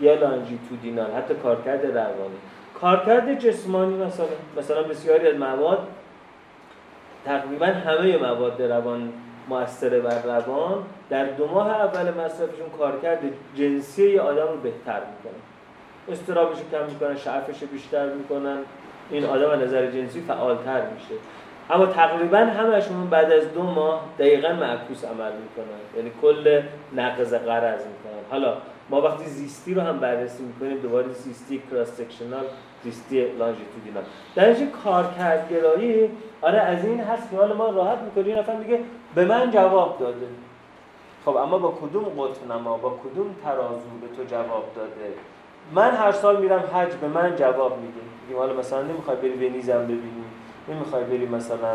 [0.00, 2.38] یا لانجیتودینال حتی کارکرد روانی.
[2.80, 4.26] کارکرد جسمانی مثلا
[4.58, 5.78] مثلا بسیاری از مواد
[7.24, 9.12] تقریبا همه مواد روان
[9.48, 13.18] موثر بر روان در دو ماه اول مصرفشون کارکرد
[13.54, 15.40] جنسی آدم رو بهتر می‌کنن
[16.08, 18.58] استرابش کم می‌کنن شعفش بیشتر می‌کنن.
[19.10, 21.14] این آدم از نظر جنسی فعالتر میشه.
[21.70, 25.80] اما تقریبا همشون بعد از دو ماه دقیقا معکوس عمل می‌کنن.
[25.96, 26.62] یعنی کل
[26.94, 28.22] نقض قرض می‌کنن.
[28.30, 28.56] حالا
[28.90, 32.44] ما وقتی زیستی رو هم بررسی می‌کنیم دوباره زیستی کراس سکشنال
[32.84, 34.02] زیستی لانجیتودینال
[34.34, 36.10] در اینجا کارکردگرایی
[36.42, 38.38] آره از این هست که حالا ما راحت می‌کنیم.
[38.38, 38.80] نفر میگه
[39.14, 40.26] به من جواب داده.
[41.24, 45.12] خب اما با کدوم قطب نما؟ با کدوم ترازو به تو جواب داده؟
[45.74, 48.00] من هر سال میرم حج به من جواب میده.
[48.22, 50.24] میگیم حالا مثلا نمی‌خوای بری ونیزم ببینی؟
[50.68, 51.74] نمی‌خوای بری مثلا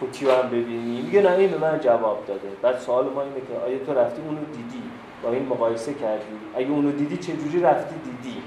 [0.00, 2.48] توکیو هم ببینی؟ میگه نه این به من جواب داده.
[2.62, 4.82] بعد سوال ما اینه که آیا تو رفتی اونو دیدی؟
[5.22, 6.24] با این مقایسه کردی.
[6.56, 8.42] اگه اونو دیدی چه جوری رفتی؟ دیدی.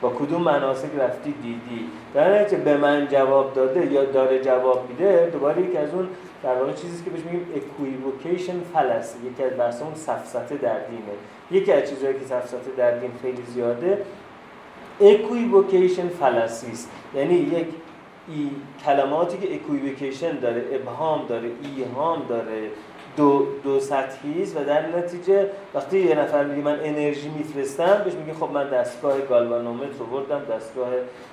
[0.00, 5.30] با کدوم مناسک رفتی دیدی؟ در که به من جواب داده یا داره جواب میده
[5.32, 6.08] دوباره یکی از اون
[6.42, 11.72] در واقع چیزی که بهش میگیم equivocation fallacy یکی از بحثمون سفسطه در دینه یکی
[11.72, 14.02] از چیزهایی که سفسطه در دین خیلی زیاده
[15.00, 16.90] equivocation fallacy است.
[17.14, 17.66] یعنی یک
[18.28, 18.50] ای
[18.84, 22.70] کلماتی که اکویوکیشن داره ابهام داره ایهام داره
[23.16, 28.34] دو, دو سطحی و در نتیجه وقتی یه نفر میگه من انرژی میفرستم بهش میگه
[28.34, 30.88] خب من دستگاه گالوانومتر رو بردم دستگاه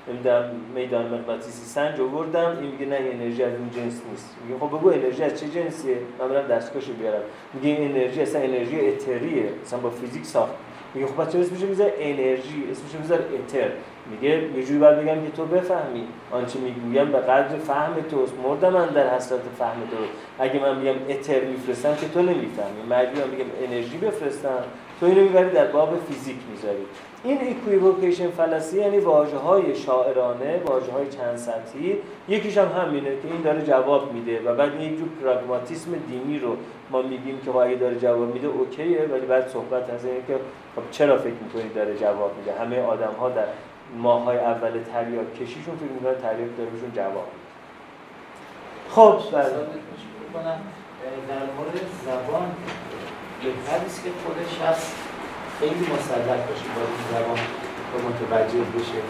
[0.07, 4.35] نمی‌دونم میدان مغناطیسی سنج آوردم این میگه نه انرژی از اون جنس نیست.
[4.47, 7.21] میگه خب بگو انرژی از چه جنسیه؟ من برم دستگاهشو بیارم.
[7.53, 10.53] میگه انرژی اصلا انرژی اتریه اصلا با فیزیک ساخت.
[10.93, 13.69] میگه خب چرا اسمش می‌ذاره انرژی؟ اسمش می‌ذاره اتر.
[14.11, 16.03] میگه یه جوری باید بگم که تو بفهمی.
[16.31, 18.33] آنچه می‌گویم به قدر فهم توست.
[18.43, 19.97] مردم اندر حسرت فهم تو
[20.39, 22.81] اگه من میگم اتر میفرستم که تو نمی‌فهمی.
[22.89, 24.63] مجبورم بگم انرژی بفرستم
[24.99, 26.85] تو اینو می‌بری در باب فیزیک می‌ذاری.
[27.23, 31.97] این equivocation fallacy یعنی واژه های شاعرانه واژه های چند سطحی.
[32.29, 36.55] یکیش هم همینه که این داره جواب میده و بعد یک جور پراگماتیسم دینی رو
[36.91, 40.33] ما میگیم که اگه داره جواب میده اوکیه ولی بعد صحبت از اینه که
[40.75, 43.45] خب چرا فکر می‌کنید داره جواب میده؟ همه آدم ها در
[43.97, 47.28] ماهای اول تریاک کشیشون فکر می‌کنن تریاک داره بهشون جواب
[48.89, 49.19] خب
[51.30, 52.52] در مورد زبان
[53.43, 54.95] بهتر که خودش هست
[55.60, 57.39] خیلی مسلط باشه با این زبان
[57.93, 59.02] و متوجه بشه.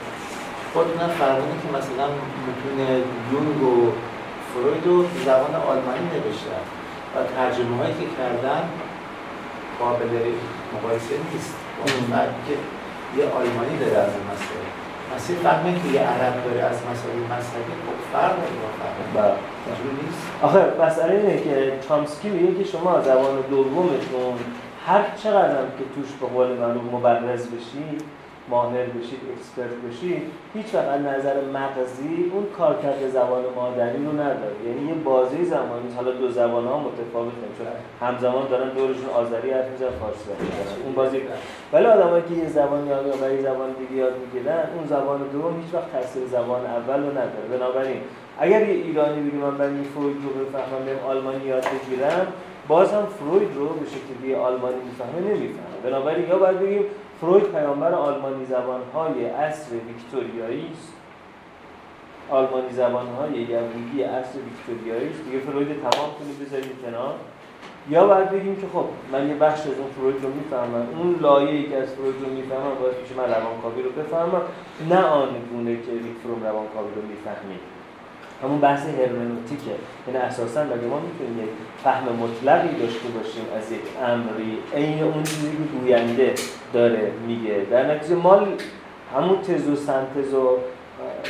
[0.73, 2.07] خودتونم فرمونه که مثلا
[2.47, 2.79] متون
[3.31, 3.91] یونگ و
[4.53, 6.63] فروید و زبان آلمانی نوشتن.
[7.15, 8.69] و ترجمه هایی که کردن
[9.79, 10.09] قابل
[10.75, 11.55] مقایسه نیست.
[12.47, 12.53] که
[13.17, 14.66] یه آلمانی داره از این مسئله.
[15.15, 18.35] مسئله فهمه که یه عرب داره از مسئله مذهبی خب فرق
[19.13, 19.33] بله.
[20.03, 24.39] نیست آخه مسئله اینه که چامسکی میگه که شما زبان دومتون
[24.87, 28.01] هر چقدر که توش به قول من مبرز بشید
[28.49, 30.21] ماهر بشید اکسپرت بشید
[30.53, 35.93] هیچ وقت از نظر مغزی اون کارکرد زبان مادری رو نداره یعنی یه بازی زمانی
[35.95, 37.67] حالا دو زبان ها متفاوت چون
[38.07, 41.21] همزمان دارن دورشون آذری حرف می‌زنن فارسی حرف اون بازی
[41.73, 45.73] ولی آدمایی که یه زبان یاد یا زبان دیگه یاد می‌گیرن اون زبان دوم هیچ
[45.73, 47.47] وقت تاثیر زبان اول رو نداره.
[47.51, 48.01] بنابراین
[48.39, 52.27] اگر یه ایرانی بگه من برای فروید رو بفهمم بریم آلمانی یاد بگیرم
[52.67, 55.77] باز هم فروید رو به شکلی آلمانی می‌فهمه نمی‌فهمه.
[55.83, 56.85] بنابراین یا باید بگیم
[57.21, 60.93] فروید پیامبر آلمانی زبانهای عصر ویکتوریایی است.
[62.29, 65.23] آلمانی زبانهای یهودی عصر ویکتوریایی است.
[65.25, 67.15] دیگه فروید تمام کنید بذاریم کنار.
[67.89, 70.87] یا باید بگیم که خب من یه بخش از اون فروید رو می‌فهمم.
[70.97, 74.41] اون لایه که از فروید رو می‌فهمم باید میشه من روانکاوی رو بفهمم.
[74.89, 77.76] نه آن گونه که ریک فروم روانکاوی رو می‌فهمید
[78.43, 79.71] همون بحث هرمنوتیکه.
[80.07, 81.49] یعنی اساسا مگه ما می‌تونیم یک
[81.83, 86.33] فهم مطلقی داشته باشیم از یک امری؟ عین اون چیزی که گوینده
[86.73, 87.65] داره میگه.
[87.71, 88.41] در نتیجه ما
[89.15, 90.57] همون تز و سنتز و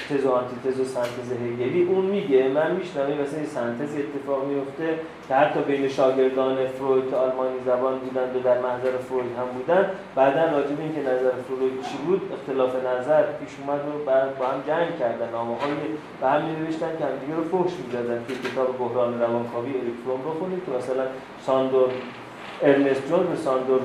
[0.09, 1.83] تز و آنتیتز و سنتز هگلی.
[1.83, 7.99] اون میگه من میشنم مثلا سنتز اتفاق میفته که حتی بین شاگردان فروید آلمانی زبان
[7.99, 9.89] بودند و در محضر فروید هم بودن.
[10.15, 14.45] بعدا راجع به اینکه نظر فروید چی بود اختلاف نظر پیش اومد و بعد با
[14.45, 15.29] هم جنگ کردن.
[15.31, 15.71] نامه های
[16.21, 20.31] به هم نوشتن که همدیگه رو فحش می‌دادن که کتاب بحران روانکاوی اریک فروم رو
[20.39, 21.05] خونید که مثلا
[21.45, 21.89] ساندور
[22.61, 23.81] ارنست جون به ساندور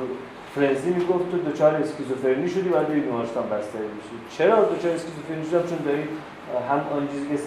[0.54, 5.68] فرنزی می‌گفت تو دچار اسکیزوفرنی شدی بعد بری بیمارستان بسته بشی چرا دچار اسکیزوفرنی شدم؟
[5.68, 6.02] چون داری
[6.70, 7.38] هم آن چیزی که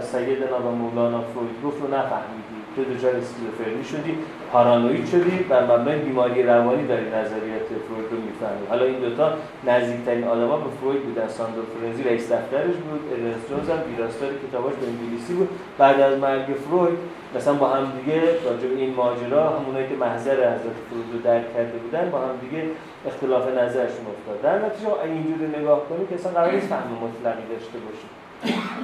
[0.00, 2.63] سیدنا و مولانا فروید گفت رو نفهمیدی.
[2.76, 4.18] تو دچار اسکیزوفرنی شدی
[4.52, 8.66] پارانوید شدی بر مبنای بیماری روانی داری نظریات فروید رو می‌فهمی.
[8.68, 9.32] حالا این دوتا
[9.66, 11.28] نزدیکترین آدما به فروید بودن.
[11.28, 15.48] ساندور فرنزی رئیس دفترش بود ارنست جونز هم ویراستار کتاباش به انگلیسی بود.
[15.78, 16.98] بعد از مرگ فروید
[17.36, 21.78] مثلا با هم دیگه راجع این ماجرا همونایی که محضر حضرت فروید رو درک کرده
[21.78, 22.62] بودن با هم دیگه
[23.06, 24.40] اختلاف نظرشون افتاد.
[24.42, 28.10] در نتیجه اینجوری نگاه کنیم که اصلا قرار نیست فهم مطلقی داشته باشیم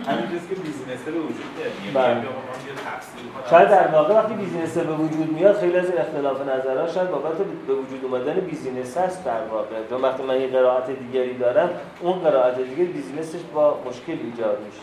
[0.07, 2.17] همین که بیزینس به وجود میاد.
[2.17, 2.27] یعنی
[3.51, 7.75] شاید در واقع وقتی بیزینس به وجود میاد خیلی از اختلاف نظرها شاید بابت به
[7.75, 9.77] وجود اومدن بیزینس هست در واقع.
[9.91, 11.71] چون وقتی من یه قرائت دیگری دارم
[12.01, 14.81] اون قرائت دیگه بیزینسش با مشکل ایجاد میشه.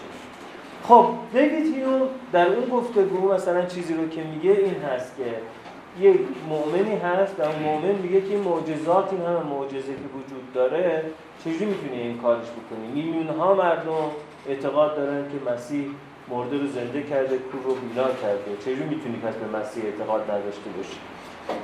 [0.88, 5.24] خب دیوید هیوم در اون گفتگو مثلا چیزی رو که میگه این هست که
[6.02, 6.14] یه
[6.50, 11.04] مؤمنی هست و اون مؤمن میگه که این معجزات این همه معجزه که وجود داره
[11.44, 14.12] چجوری می‌تونی این کارش بکنی؟ میلیون ها مردم
[14.48, 15.88] اعتقاد دارن که مسیح
[16.30, 18.58] مرده رو زنده کرده کور رو بینا کرده.
[18.60, 20.98] چجوری می‌تونی پس به مسیح اعتقاد نداشته باشی؟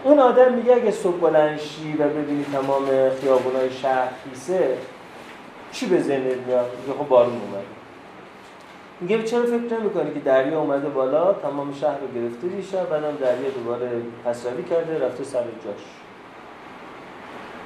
[0.04, 2.86] اون آدم میگه اگه صبح بلنشی و ببینی تمام
[3.22, 4.78] خیابونای شهر خیسه
[5.72, 6.70] چی به ذهنت میاد؟
[7.00, 7.64] خب بارون اومد.
[9.02, 13.50] میگه چرا فکر نمی‌کنی که دریا اومده بالا؟ تمام شهر رو گرفته دیشب بعدم دریا
[13.50, 13.92] دوباره
[14.26, 15.84] پسروی کرده رفته سر جاش.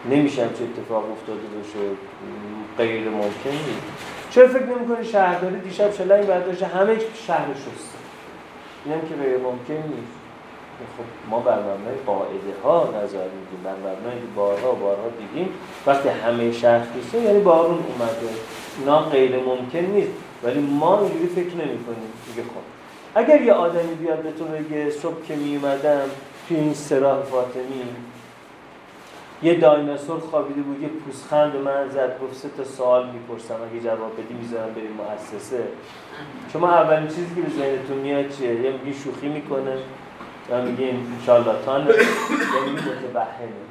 [0.09, 1.79] نمیشه چه اتفاق افتاده باشه.
[2.77, 4.16] غیر ممکن نیست.
[4.29, 7.97] چرا فکر نمی‌کنی شهرداری دیشب شلنگ برداشته؟ همه شهر شسته
[8.85, 10.17] اینم که غیر ممکن نیست.
[10.97, 15.49] خب ما بر مبنای قاعده ها نظر میدیم بر مبنای بارها بارها دیدیم.
[15.87, 18.29] وقتی همه شهر خیسته یعنی بارون اومده.
[18.79, 20.11] اینا غیر ممکن نیست.
[20.43, 22.77] ولی ما اینجوری فکر نمی کنیم دیگه خب
[23.15, 26.09] اگر یه آدمی بیاد به تو بگه صبح که می اومدم
[26.47, 27.83] توی این سراح فاطمی
[29.43, 34.13] یه دایناسور خوابیده بود یه پوسخند من زد گفت سه تا سوال می‌پرسم اگه جواب
[34.13, 35.63] بدی می‌ذارم بریم مؤسسه.
[36.53, 39.77] شما اولین چیزی که به ذهنتون میاد چیه؟ یا میگی شوخی می‌کنه
[40.49, 41.95] یا میگی انشالله تانه یا
[42.65, 43.67] میگی متبهنه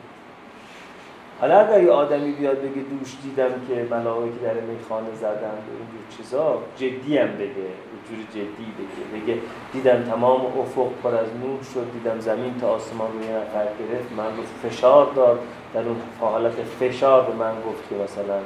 [1.40, 6.16] حالا اگر یه آدمی بیاد بگه دوش دیدم که ملائکه در میخانه زدن و اینجور
[6.16, 7.68] چیزا جدی هم بگه
[8.08, 9.22] جوری جدی بگه.
[9.22, 9.40] بگه
[9.72, 14.12] دیدم تمام افق پر از نور شد دیدم زمین تا آسمان رو یه نفر گرفت.
[14.16, 15.38] من رو فشار داد.
[15.74, 18.38] در اون حالت فشار به من گفت که مثلا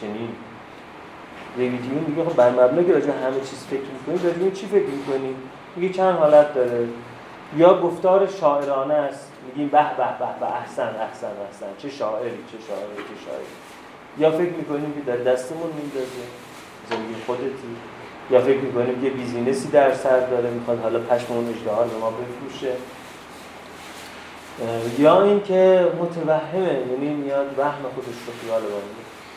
[0.00, 0.28] چنین
[1.56, 5.36] دیویدیون میگه خب بر مبنای که راجع همه چیز فکر می‌کنیم راجع چی فکر می‌کنیم
[5.76, 6.88] میگه چند حالت داره.
[7.56, 11.66] یا گفتار شاعرانه است میگیم به به به به احسن احسن احسن.
[11.78, 13.46] چه شاعری چه شاعری چه شاعری.
[14.18, 16.22] یا فکر می‌کنیم که در دستمون میندازه
[16.90, 17.76] زندگی خودتی.
[18.30, 22.10] یا فکر می‌کنیم که بیزینسی در سر داره می‌خواد حالا پشم اون اجدهار به ما
[22.10, 22.72] بفروشه.
[24.98, 28.62] یا اینکه متوهمه یعنی میاد وهم خودش رو خیال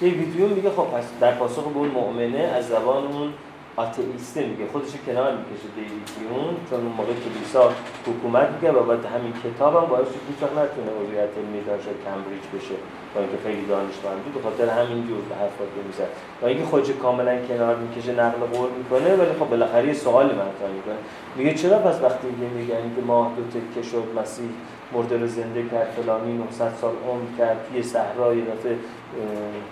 [0.01, 3.33] یه ویدیو میگه خب پس در پاسخ به اون مؤمنه از زبان اون
[3.83, 4.65] آتئیسته میگه.
[4.71, 7.63] خودش کنار می‌کشه دیویدیون چون اون موقع کلیسا
[8.07, 12.45] حکومت میگه و باید همین کتاب هم باعث شد هیچ نتونه عضویت علمی دانشگاه کمبریج
[12.55, 12.77] بشه.
[13.13, 16.11] با اینکه خیلی دانشمند بود بخاطر همین جور به حرفات می‌زد.
[16.41, 20.71] و اینکه خودش کاملا کنار می‌کشه نقل قول می‌کنه ولی خب بالاخره یه سوالی مطرح
[20.77, 20.99] می‌کنه.
[21.35, 24.49] میگه چرا پس وقتی میگن که ماه دو تکه شد مسیح
[24.93, 28.75] مرده رو زنده کرد فلانی 900 سال عمر کرد یه دفعه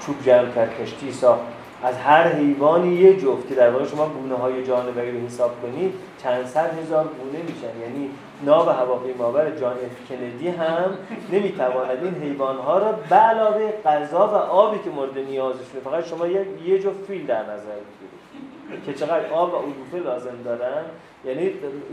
[0.05, 1.56] چوب جمع کرد کشتی ساخت.
[1.83, 5.93] از هر حیوانی یه جفت که در واقع شما گونه های جانوری رو حساب کنید
[6.23, 7.81] چند صد هزار گونه میشن.
[7.81, 8.09] یعنی
[8.45, 10.97] ناو هواپیماور جان اف کندی هم
[11.31, 16.27] نمی‌تواند این حیوان ها را به علاوه غذا و آبی که مورد نیازشونه فقط شما
[16.27, 18.85] یه, یه جفت فیل در نظر بگیرید.
[18.85, 20.83] که چقدر آب و علوفه لازم دارن.
[21.25, 21.51] یعنی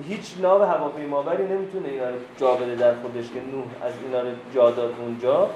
[0.09, 4.29] هیچ ناو هواپیماوری نمی‌تونه اینا رو جا بده در خودش که نوح از اینا رو
[4.55, 5.51] جا داد اونجا.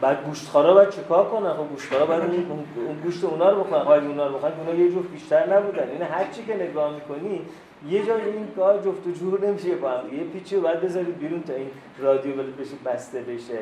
[0.00, 3.84] بعد گوشتخارا باید چیکار کنن؟ خب گوشتخارا باید اون گوشت اونا رو بخورن.
[3.84, 4.52] باید اونا رو بخورن.
[4.66, 5.88] اونا یه جفت بیشتر نبودن.
[5.88, 7.40] یعنی هر چی که نگاه می‌کنی
[7.88, 11.42] یه جای این کار جفت و جور نمیشه با هم یه پیچی باید بذارید بیرون
[11.42, 13.58] تا این رادیو بشه بسته بشه.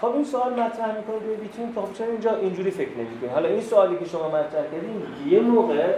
[0.00, 1.36] خب این سوال مطرح می‌کنه.
[1.40, 5.40] بیتون خب چرا اینجا اینجوری فکر نمی‌کنید حالا این سوالی که شما مطرح کردین یه
[5.40, 5.94] موقع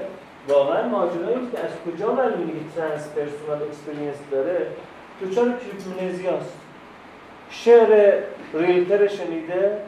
[0.49, 4.66] واقعا ماجرایی که از کجا معلومه که transpersonal experience داره؟
[5.20, 6.53] تو چرا کریپتونزیاست
[7.51, 8.22] شعر
[8.59, 9.79] ریلتر شنیده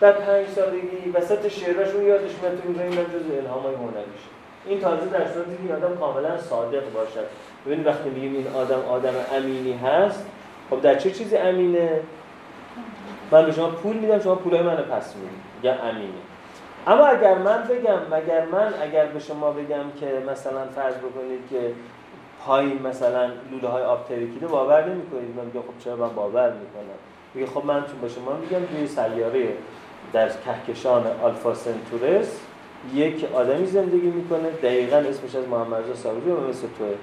[0.00, 4.22] در پنج سالگی وسط شعرش اون یادش میاد تو این جز الهام های هنریش
[4.66, 7.26] این تازه در صورتی که آدم کاملا صادق باشد.
[7.66, 10.26] ببینید وقتی میگیم این آدم آدم امینی هست
[10.70, 12.00] خب در چه چیزی امینه؟
[13.30, 15.38] من به شما پول میدم شما پولای منو پس می‌دید.
[15.62, 16.12] یا امینه.
[16.86, 21.72] اما اگر من بگم مگر من اگر به شما بگم که مثلا فرض بکنید که
[22.46, 25.36] پایین مثلا لوله های آب ترکیده باور نمی‌کنید.
[25.36, 26.98] من میگم خب چرا من باور می‌کنم؟
[27.34, 29.48] میگه خب من تو به شما میگم توی سیاره
[30.12, 32.40] در کهکشان آلفا سنتورس
[32.94, 34.50] یک آدمی زندگی می‌کنه.
[34.62, 36.94] دقیقا اسمش از محمد رضا صابری و مثل توه.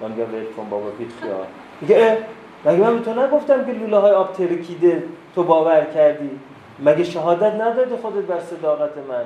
[0.00, 1.46] من میگم ول کن بابا بیت خیال.
[1.80, 2.18] میگه
[2.64, 5.02] مگه من به تو نگفتم که لوله های آب ترکیده
[5.34, 6.30] تو باور کردی؟
[6.84, 9.24] مگه شهادت ندادی خودت بر صداقت من؟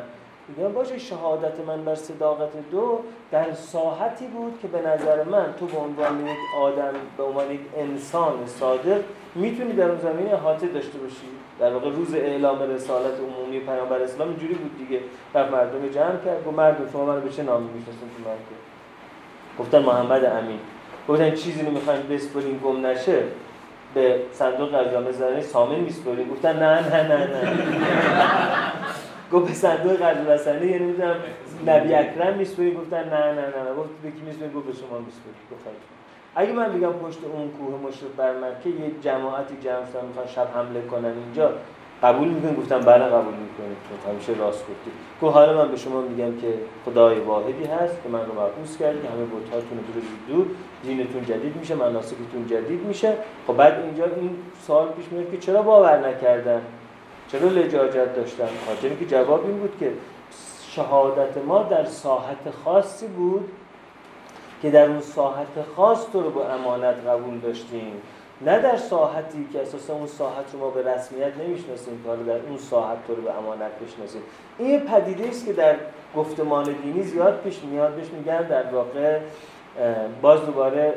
[0.49, 5.67] میگم باشه شهادت من بر صداقت دو در ساحتی بود که به نظر من تو
[5.67, 9.01] به عنوان یک آدم به عنوان یک انسان صادق
[9.35, 11.29] می‌تونی در اون زمینه احاطه داشته باشی.
[11.61, 15.01] در واقع روز اعلام رسالت عمومی پیامبر اسلام اینجوری بود دیگه.
[15.33, 18.59] بر مردم جمع کرد و مردم شما منو به چه نامی می‌شناسید تو مرکز؟
[19.59, 20.61] گفتن محمد امین.
[21.09, 23.23] گفتن چیزی رو می‌خواین بسپرین گم نشه
[23.95, 28.73] به صندوق قرض زنی سامن میسپرین گفتن نه نه نه نه.
[29.33, 31.17] گفت به صندوق قرض رسانی یعنی می‌دونم
[31.67, 33.75] نبی اکرم میسپرین گفتن نه نه نه.
[33.79, 35.67] گفت به کی میسپرین گفت به شما میسپرین گفت
[36.37, 40.49] اگه من بگم پشت اون کوه مشرف بر مکه یه جماعتی جمع شدن می‌خوان شب
[40.55, 41.53] حمله کنن اینجا
[42.03, 46.01] قبول می‌کنین گفتم بله قبول می‌کنید چون همیشه راست گفتید گفت حالا من به شما
[46.01, 50.47] میگم که خدای واحدی هست که من رو محبوس کرد که همه بت‌هاتون رو دور
[50.83, 53.13] دینتون جدید میشه مناسکتون جدید میشه.
[53.47, 54.31] خب بعد اینجا این
[54.67, 56.61] سوال پیش میاد که چرا باور نکردن؟
[57.33, 59.93] چرا لجاجت داشتن؟ خاطر که جواب این بود که
[60.69, 63.49] شهادت ما در ساحت خاصی بود
[64.63, 67.93] که در اون ساحت خاص تو رو با امانت قبول داشتیم.
[68.47, 72.59] نه در ساحتی که اساسا اون ساحت رو ما به رسمیت نمی‌شناسیم که در اون
[72.59, 74.23] ساحت تو رو به امانت بشناسیم.
[74.59, 75.77] این پدیده است که در
[76.17, 77.95] گفتمان دینی زیاد پیش میاد.
[77.95, 79.19] بهش میگن در واقع
[80.23, 80.95] باز دوباره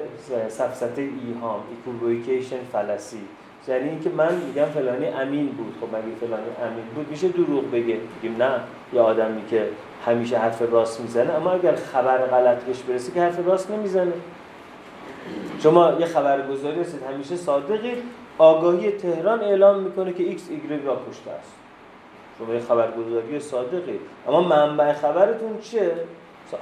[0.50, 3.22] سفسطه ایهام equivocation fallacy.
[3.68, 5.76] یعنی اینکه من میگم فلانی امین بود.
[5.82, 7.98] خب مگه فلانی امین بود؟ میشه دروغ بگه.
[8.20, 8.60] بگیم نه
[8.94, 9.70] یا آدمی که
[10.06, 11.34] همیشه حرف راست می‌زنه.
[11.34, 14.14] اما اگر خبر غلط بهش برسه که حرف راست نمی‌زنه.
[15.60, 17.04] شما یه خبرگزاری هستید.
[17.14, 17.98] همیشه صادقید.
[18.38, 21.52] آگاهی تهران اعلام می‌کنه که ایکس ایگرگ را کشته است.
[22.40, 24.02] شما یه خبرگزاری صادقید.
[24.28, 25.92] اما منبع خبرتون چیه؟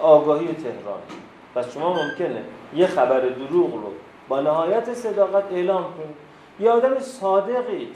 [0.01, 0.99] آگاهی تهران.
[1.55, 2.43] پس شما ممکنه
[2.75, 3.91] یه خبر دروغ رو
[4.27, 6.29] با نهایت صداقت اعلام کنید.
[6.60, 7.95] یه آدم صادقید.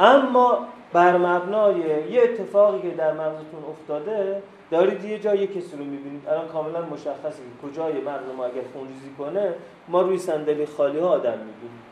[0.00, 1.78] اما بر مبنای
[2.10, 6.28] یه اتفاقی که در مغزتون افتاده دارید یه جای کسی رو می‌بینید.
[6.28, 9.54] الان کاملا مشخصه که کجای مغز ما اگر خونریزی کنه
[9.88, 11.82] ما روی صندلی خالی ها آدم می‌بینیم.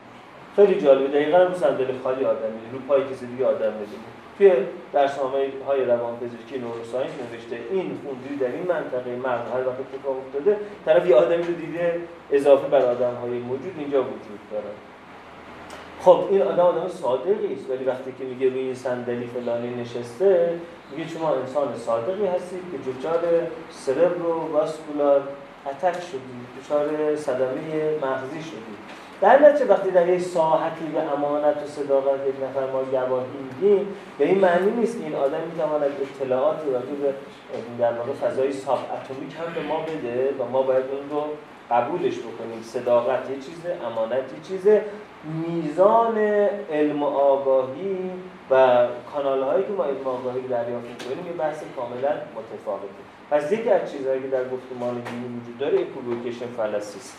[0.55, 1.07] خیلی جالبه.
[1.07, 2.71] دقیقا روی صندلی خالی آدم می‌بینیم.
[2.71, 4.03] روی پای کسی دیگه آدم می‌بینیم.
[4.37, 4.51] توی
[4.93, 10.57] درسنامه های روانپزشکی نوروساینس نوشته این خونریزی در این منطقه مغز هر وقت اتفاق افتاده
[10.85, 12.01] طرف یه آدمی رو دیده
[12.31, 14.65] اضافه بر آدم های موجود اینجا وجود داره.
[16.03, 17.69] خب این آدم آدم صادقی است.
[17.69, 20.59] ولی وقتی که میگه روی این صندلی فلانی نشسته
[20.91, 23.19] میگه شما انسان صادقی هستید که دچار
[23.71, 25.21] سربرو واسکولار
[25.65, 27.61] اتک شدید دچار صدمه
[28.01, 28.83] مغزی شدید.
[29.21, 33.87] در نتیجه وقتی در یک ساحتی به امانت و صداقت یک نفر ما گواهی میدیم
[34.17, 37.13] به این معنی نیست که این آدم می‌تواند اطلاعات راجع به
[37.79, 41.23] در واقع فضای ساب اتمیک هم به ما بده و ما باید اون رو
[41.71, 42.61] قبولش بکنیم.
[42.63, 44.81] صداقت یه چیزه امانت یه چیزه.
[45.23, 46.17] میزان
[46.71, 48.11] علم آگاهی
[48.51, 53.03] و کانال هایی که ما علم آگاهی دریافت می‌کنیم یه بحث کاملا متفاوته.
[53.31, 57.17] پس یکی از چیزهایی که در گفتمان دینی وجود داره اکولوکیشن فلسی است.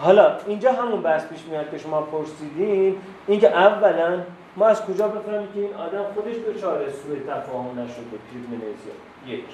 [0.00, 2.96] حالا اینجا همون بحث پیش میاد که شما پرسیدین
[3.26, 4.18] اینکه اولا
[4.56, 8.94] ما از کجا بفهمیم که این آدم خودش دچار سوء تفاهم نشده پیرمنزیا
[9.26, 9.44] یک.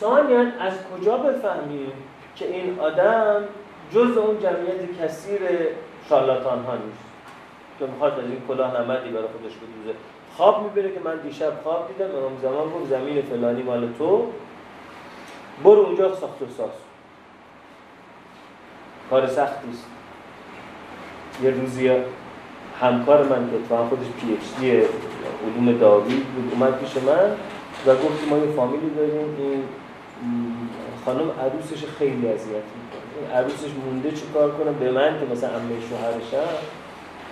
[0.00, 1.92] ثانیا از کجا بفهمیم
[2.36, 3.44] که این آدم
[3.92, 5.40] جز اون جمعیت کثیر
[6.08, 7.04] شالاتان ها نیست.
[7.78, 9.98] که می‌خواد از این کلاه نمدی برای خودش بدوزه.
[10.36, 14.26] خواب می‌بره که من دیشب خواب دیدم امام زمان گفت زمین فلانی مال تو.
[15.64, 16.70] برو اونجا ساخت و ساز.
[19.10, 19.86] کار سختی است
[21.42, 21.90] یه روزی
[22.80, 27.30] همکار من که تو خودش پی اچ دی علوم داوی بود اومد پیش من
[27.86, 29.36] و گفت ما یه فامیلی داریم.
[30.22, 30.56] این
[31.04, 32.62] خانم عروسش خیلی اذیت
[33.34, 36.50] عروسش مونده چی کار کنه؟ به من که مثلا امه شوهرشم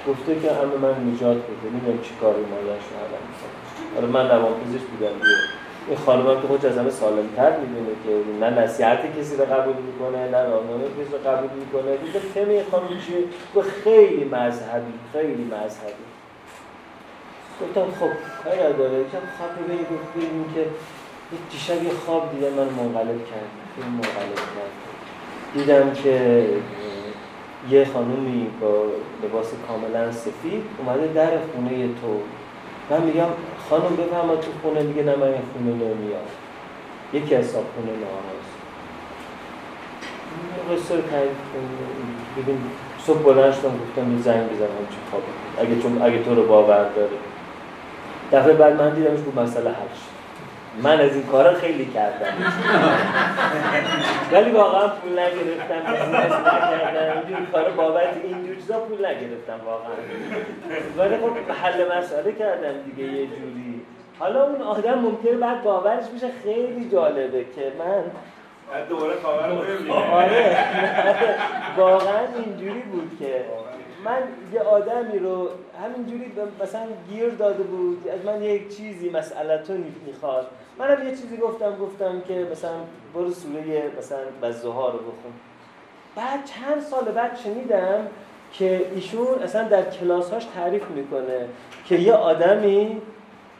[0.09, 1.67] گفته که امه من نجات بده.
[1.73, 3.25] نمی‌دونم چی کاری مادر شوهرم
[3.97, 5.37] آره من روانپزشک بودم دیگه.
[5.89, 9.75] این خانم هم که خودش از همه سالمتر می‌دونه که نه نصیحت کسی رو قبول
[9.89, 11.97] می‌کنه نه راهنمای کسی رو قبول می‌کنه.
[11.97, 16.05] دیگه تم این خانم چیه خیلی مذهبی خیلی مذهبی.
[17.61, 18.13] گفتم خب
[18.45, 19.05] کاری نداره.
[19.13, 20.67] که خواب بگه گفتیم که
[21.51, 24.94] دیشب یه خواب دیدم من منقلب کرد این منقلب کرد
[25.55, 26.47] دیدم که
[27.71, 28.85] یه خانومی با
[29.25, 32.21] لباس کاملا سفید اومده در خونه تو.
[32.91, 33.27] من میگم
[33.71, 36.29] خانم بفهم تو خونه دیگه نه من خونه نمیاد
[37.13, 38.45] یکی از صاحب خونه ناراض.
[42.47, 42.71] کنیم
[43.07, 45.23] صبح بلند شدم گفتم یه زنگ بزنم چه خواب
[45.59, 47.17] اگه چون اگه تو رو باور داره.
[48.33, 50.14] دفعه بعد من دیدمش بود مسئله حل شد.
[50.83, 52.33] من از این کارا خیلی کردم.
[54.33, 55.93] ولی واقعا پول نگرفتم.
[55.93, 59.91] نکردم اینجور کارا بابت اینجور چیزا پول نگرفتم واقعا.
[60.99, 63.83] ولی خب حل مسئله کردم دیگه یه جوری.
[64.19, 68.05] حالا اون آدم ممکنه بعد باورش میشه خیلی جالبه که من
[68.89, 69.51] دوباره خبر
[70.13, 70.57] آره.
[71.77, 73.45] واقعا اینجوری بود که
[74.05, 74.23] من
[74.53, 75.49] یه آدمی رو
[75.85, 78.09] همینجوری مثلا گیر داده بود.
[78.09, 80.47] از من یک چیزی مسئلتون می‌خواد.
[80.79, 82.77] منم یه چیزی گفتم گفتم که مثلا
[83.15, 85.33] برو سوره مثلا بزهار رو بخون.
[86.17, 88.07] بعد چند سال بعد شنیدم
[88.53, 91.49] که ایشون اصلا در کلاسهاش تعریف می‌کنه
[91.85, 93.03] که یه آدمی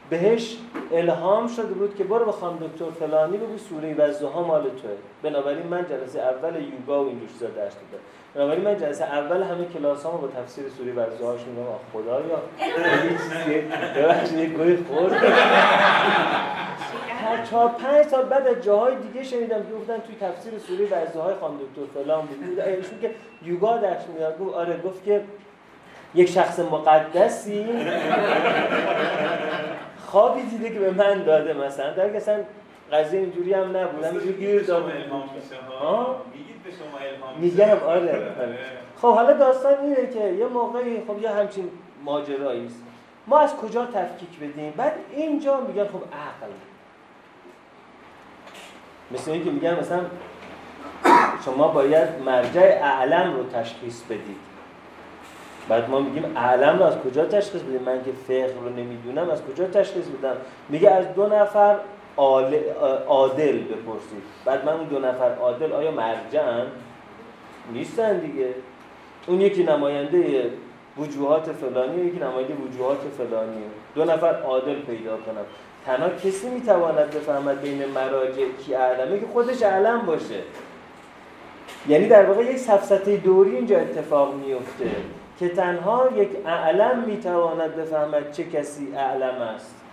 [0.09, 0.57] بهش
[0.91, 4.91] الهام شده بود که برو بخوام دکتر فلانی بگو سوره وزها مال توه.
[5.23, 8.03] بنابراین من جلسه اول یوگا و این چیزا درس دادم.
[8.35, 11.63] بنابراین من جلسه اول همه کلاس با تفسیر سوره وزهاش میگم
[11.93, 12.41] خدایا
[13.95, 15.11] ببخشید یک گوی خورد
[17.49, 21.35] چهار پنج سال بعد از جاهای دیگه شنیدم که گفتن توی تفسیر سوره وزه های
[21.35, 22.59] خان دکتر فلان بود.
[22.59, 23.11] ایشون که
[23.43, 25.21] یوگا درس میاد گفت آره گفت که
[26.15, 27.65] یک شخص مقدسی
[30.05, 31.93] خوابی دیده که به من داده مثلا.
[31.93, 32.39] در که اصلا
[32.91, 34.03] قضیه اینجوری هم نبود.
[34.03, 34.93] همینجوری گیر داده.
[37.39, 38.57] میگم آره, آره.
[39.01, 41.69] خب حالا داستان اینه که یه موقعی خب یه همچین
[42.03, 42.83] ماجرایی است.
[43.27, 46.51] ما از کجا تفکیک بدیم؟ بعد اینجا میگن خب عقل.
[49.11, 50.01] مثل اینکه میگن مثلا
[51.45, 54.45] شما باید مرجع اعلم رو تشخیص بدید.
[55.69, 59.41] بعد ما میگیم اعلم رو از کجا تشخیص بدیم؟ من که فقه رو نمی‌دونم از
[59.43, 60.35] کجا تشخیص بدم؟
[60.69, 61.75] میگه از دو نفر
[62.17, 64.23] عادل بپرسید.
[64.45, 66.65] بعد من اون دو نفر عادل آیا مرجعن؟
[67.73, 68.49] نیستن دیگه.
[69.27, 70.51] اون یکی نماینده
[70.97, 73.63] وجوهات فلانی یکی نماینده وجوهات فلانی
[73.95, 75.45] دو نفر عادل پیدا کنم
[75.85, 80.41] تنها کسی می‌تواند بفهمد بین مراجع کی اعلمه که خودش اعلم باشه.
[81.87, 84.89] یعنی در واقع یک سفسطه دوری اینجا اتفاق میفته
[85.39, 89.84] که تنها یک اعلم می‌تواند بفهمد چه کسی اعلم است.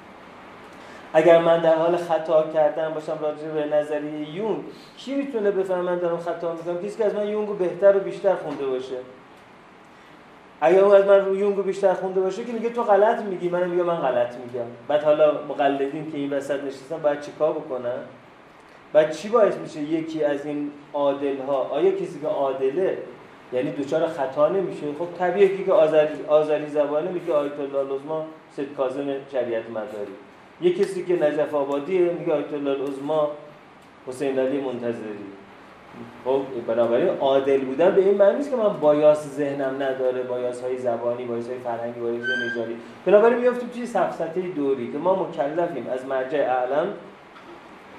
[1.13, 4.65] اگر من در حال خطا کردن باشم راجع به نظریه یون
[4.97, 8.67] کی می‌تونه بفهمه دارم خطا می‌کنم؟ کسی که از من یونگو بهتر و بیشتر خونده
[8.67, 8.97] باشه.
[10.61, 13.71] اگر اون از من روی یونگو بیشتر خونده باشه که میگه تو غلط میگی منم
[13.71, 14.67] میگم من غلط میگم.
[14.89, 17.99] بعد حالا مقلدین که این وسط نشستن باید چیکار بکنن؟
[18.93, 22.99] بعد چی باعث میشه یکی از این عادل ها آیا کسی که عادله
[23.53, 24.87] یعنی دوچار خطا نمیشه.
[24.99, 30.13] خب طبیعی که آذری, آذری زبانه میگه آیت الله لزما سید کاظم شریعت مداری.
[30.63, 33.31] یه کسی که نجف آبادیه میگه آیت الله العظما
[34.09, 35.27] حسین علی منتظری.
[36.25, 40.79] خب بنابراین عادل بودن به این معنی نیست که من بایاس ذهنم نداره بایاس های
[40.79, 42.77] زبانی بایاس های فرهنگی بایاس نژادی.
[43.07, 45.87] بنابراین میافتیم توی سفسطه دوری که ما مکلفیم.
[45.91, 46.87] از مرجع اعلم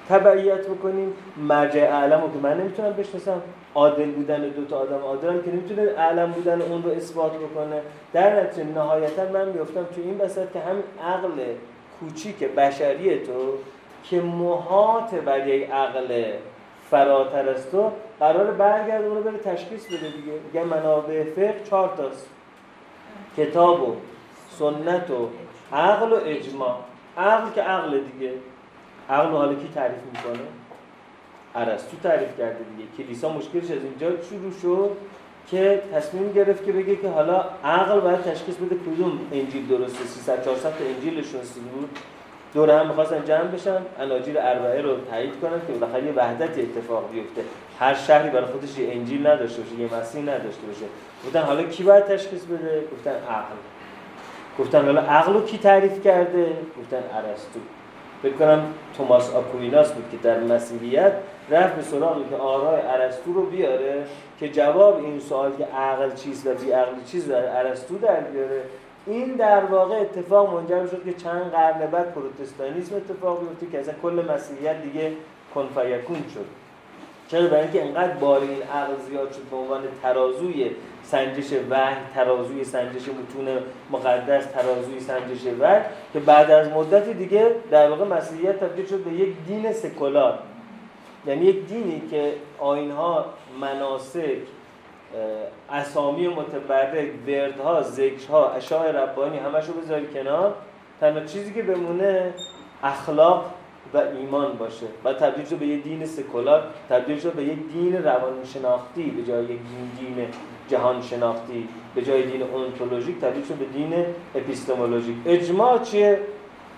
[0.08, 1.12] تبعیت بکنیم.
[1.36, 3.42] مرجع اعلم رو که من نمی‌تونم بشناسم.
[3.74, 7.80] عادل بودن دو تا آدم عادلم که نمی‌تونه اعلم بودن اون رو اثبات بکنه.
[8.12, 11.42] در نتیجه نهایتا من میافتم توی این وسط که همین عقل
[12.00, 13.58] کوچیک بشری تو
[14.04, 16.32] که محاط بر یک عقل
[16.90, 17.90] فراتر از تو
[18.20, 20.32] قرار برگرد اون رو بره تشخیص بده دیگه.
[20.46, 22.28] میگه منابع فقه چهار تاست.
[23.36, 23.96] کتاب و
[24.50, 25.28] سنت و
[25.72, 26.78] عقل و اجماع.
[27.18, 28.32] عقل که عقل دیگه.
[29.10, 30.44] عقل رو حالا کی تعریف می‌کنه؟
[31.54, 32.88] ارسطو تعریف کرده دیگه.
[32.98, 34.90] کلیسا مشکلش از اینجا شروع شد.
[35.50, 40.04] که تصمیم گرفت که بگه که حالا عقل باید تشخیص بده کدوم انجیل درسته.
[40.04, 41.40] 300 400 تا انجیلشون
[41.74, 41.98] بود
[42.54, 47.10] دور هم می‌خواستن جمع بشن اناجیل اربعه رو تایید کنن که بالاخره یه وحدتی اتفاق
[47.12, 47.42] بیفته.
[47.80, 50.86] هر شهری برای خودش یه انجیل نداشته باشه یه مسیح نداشته باشه.
[51.26, 53.56] گفتن حالا کی باید تشخیص بده؟ گفتن عقل.
[54.58, 56.46] گفتن حالا عقل رو کی تعریف کرده؟
[56.80, 57.60] گفتن ارسطو.
[58.22, 58.64] فکر کنم
[58.96, 61.12] توماس آکویناس بود که در مسیحیت
[61.50, 64.04] رفت به سراغی که آرای ارسطو رو بیاره
[64.40, 68.62] که جواب این سوال که عقل چیست و بی عقل چیست در ارسطو در بیاره.
[69.06, 73.94] این در واقع اتفاق منجر شد که چند قرن بعد پروتستانیسم اتفاق بیفته که اصلا
[74.02, 75.12] کل مسیحیت دیگه
[75.54, 76.46] کنفیکون شد.
[77.28, 80.70] چرا؟ برای اینکه انقدر بار این عقل زیاد شد به عنوان ترازوی
[81.02, 83.48] سنجش وحی ترازوی سنجش متون
[83.90, 85.80] مقدس ترازوی سنجش وحی
[86.12, 90.38] که بعد از مدت دیگه در واقع مسیحیت تبدیل شد به یک دین سکولار.
[91.26, 93.24] یعنی یک دینی که آینها
[93.60, 94.38] مناسک
[95.70, 100.54] اسامی متبرک وردها ذکرها اشاع ربانی همشو بذاری کنار
[101.00, 102.34] تنها چیزی که بمونه
[102.82, 103.44] اخلاق
[103.94, 108.04] و ایمان باشه و تبدیل شد به یک دین سکولار تبدیل شد به یک دین
[108.04, 110.26] روانشناختی به جای یک دین, دین
[110.68, 113.94] جهان شناختی به جای دین اونتولوژیک تبدیل شد به دین
[114.34, 115.16] اپیستمولوژیک.
[115.26, 116.20] اجماع چیه؟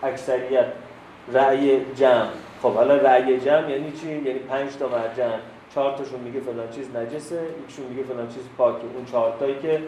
[0.02, 0.66] اکثریت
[1.32, 2.45] رأی جمع.
[2.62, 5.28] خب حالا رأی جمع یعنی چی؟ یعنی پنج تا مرجع
[5.74, 9.82] چهار تاشون میگه فلان چیز نجسه یکشون میگه فلان چیز پاکه اون چهار تایی که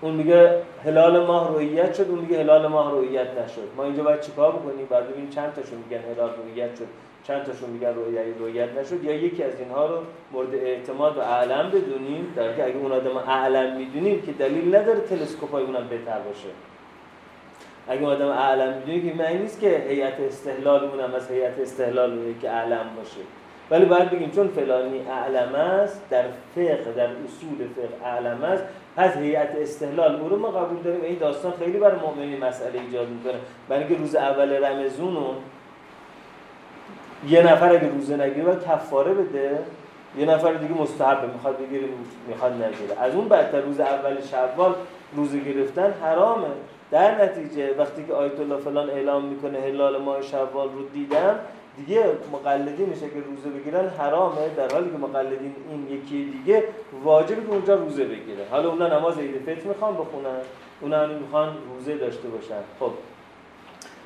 [0.00, 3.68] اون میگه هلال ماه رویت شد اون میگه هلال ماه رویت نشد.
[3.76, 6.86] ما اینجا باید چیکار بکنیم؟ بعد ببینیم چند تاشون میگن هلال رویت شد
[7.26, 9.04] چند تاشون میگن رویت رویت نشد.
[9.04, 9.96] یا یکی از اینها رو
[10.32, 15.00] مورد اعتماد و اعلم بدونیم در که اگه اون آدم اعلم می‌دونیم که دلیل نداره
[15.00, 16.48] تلسکوپ های اونم بهتر باشه.
[17.88, 22.50] اگه آدم اعلم می‌دونیم که معنی نیست که هیئت استحلال اونم از هیئت استحلال که
[22.50, 23.20] اعلم باشه.
[23.70, 26.24] ولی باید بگیم چون فلانی اعلم است در
[26.54, 28.64] فقه در اصول فقه اعلم است
[28.96, 31.02] پس هیئت استحلال او رو ما قبول داریم.
[31.02, 33.34] این داستان خیلی برای مؤمنین مسئله ایجاد می‌کنه.
[33.68, 35.16] برای اینکه روز اول رمزون
[37.28, 39.58] یه نفر اگه روزه نگیره باید کفاره بده.
[40.18, 41.86] یه نفر دیگه مستحب می‌خواد بگیره
[42.28, 43.00] می‌خواد نگیره.
[43.00, 44.74] از اون بعد روز اول شوال
[45.16, 46.46] روزه گرفتن حرامه.
[46.94, 51.38] در نتیجه وقتی که آیت الله فلان اعلام می‌کنه هلال ماه شوال رو دیدم
[51.76, 56.64] دیگه مقلدین میشه که روزه بگیرن حرامه در حالی که مقلدین این یکی دیگه
[57.04, 58.44] واجبه که اونجا روزه بگیره.
[58.50, 60.40] حالا اونا نماز عید فطر می‌خوان بخونن
[60.80, 62.62] اونا هم می‌خوان روزه داشته باشن.
[62.80, 62.90] خب.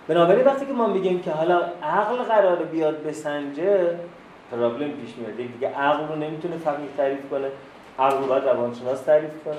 [0.09, 3.99] بنابراین وقتی که ما میگیم که حالا عقل قراره بیاد بسنجه
[4.51, 5.37] پرابلم پیش میاد.
[5.37, 7.49] دیگه عقل رو نمی‌تونه فقیه تعریف کنه.
[7.99, 9.57] عقل رو باید روانشناس تعریف کنه.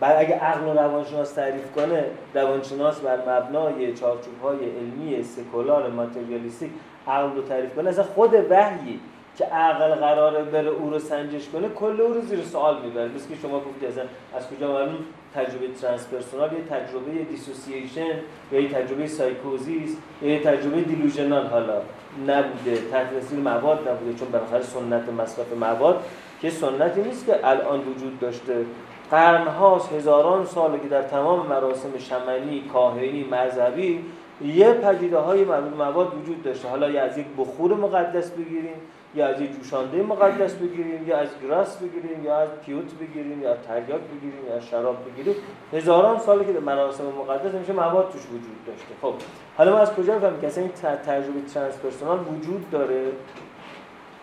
[0.00, 6.70] بعد اگه عقل و روانشناس تعریف کنه روانشناس بر مبنای چارچوب های علمی سکولار ماتریالیستیک
[7.08, 7.88] عقل رو تعریف کنه.
[7.88, 9.00] اصلا خود وحیی
[9.36, 13.08] که عقل قراره بره او رو سنجش کنه کل او رو زیر سوال می‌بره.
[13.08, 14.04] مثل که شما گفتید اصلا
[14.36, 14.98] از کجا معلوم؟
[15.34, 18.14] تجربه transpersonal یه تجربه dissociation
[18.52, 21.46] یا یه تجربه سایکوزیس یا یه تجربه delusional.
[21.46, 21.82] حالا
[22.26, 26.04] نبوده تحت مواد نبوده چون بالاخره سنت مصرف مواد
[26.40, 28.64] که سنتی نیست که الان وجود داشته.
[29.10, 34.04] قرنهاست هزاران ساله که در تمام مراسم شمنی کاهنی مذهبی
[34.44, 35.44] یه پدیده های
[35.78, 36.68] مواد وجود داشته.
[36.68, 38.74] حالا یا از یک بخور مقدس بگیریم
[39.14, 43.56] یا از یک جوشانده مقدس بگیریم یا از grass بگیریم یا از peyote بگیریم یا
[43.56, 45.34] تریاک بگیریم یا از شراب بگیریم.
[45.72, 48.94] هزاران ساله که در مراسم مقدس همیشه مواد توش وجود داشته.
[49.02, 49.14] خب
[49.56, 50.70] حالا ما از کجا بفهمیم که این
[51.06, 53.02] تجربه transpersonal وجود داره؟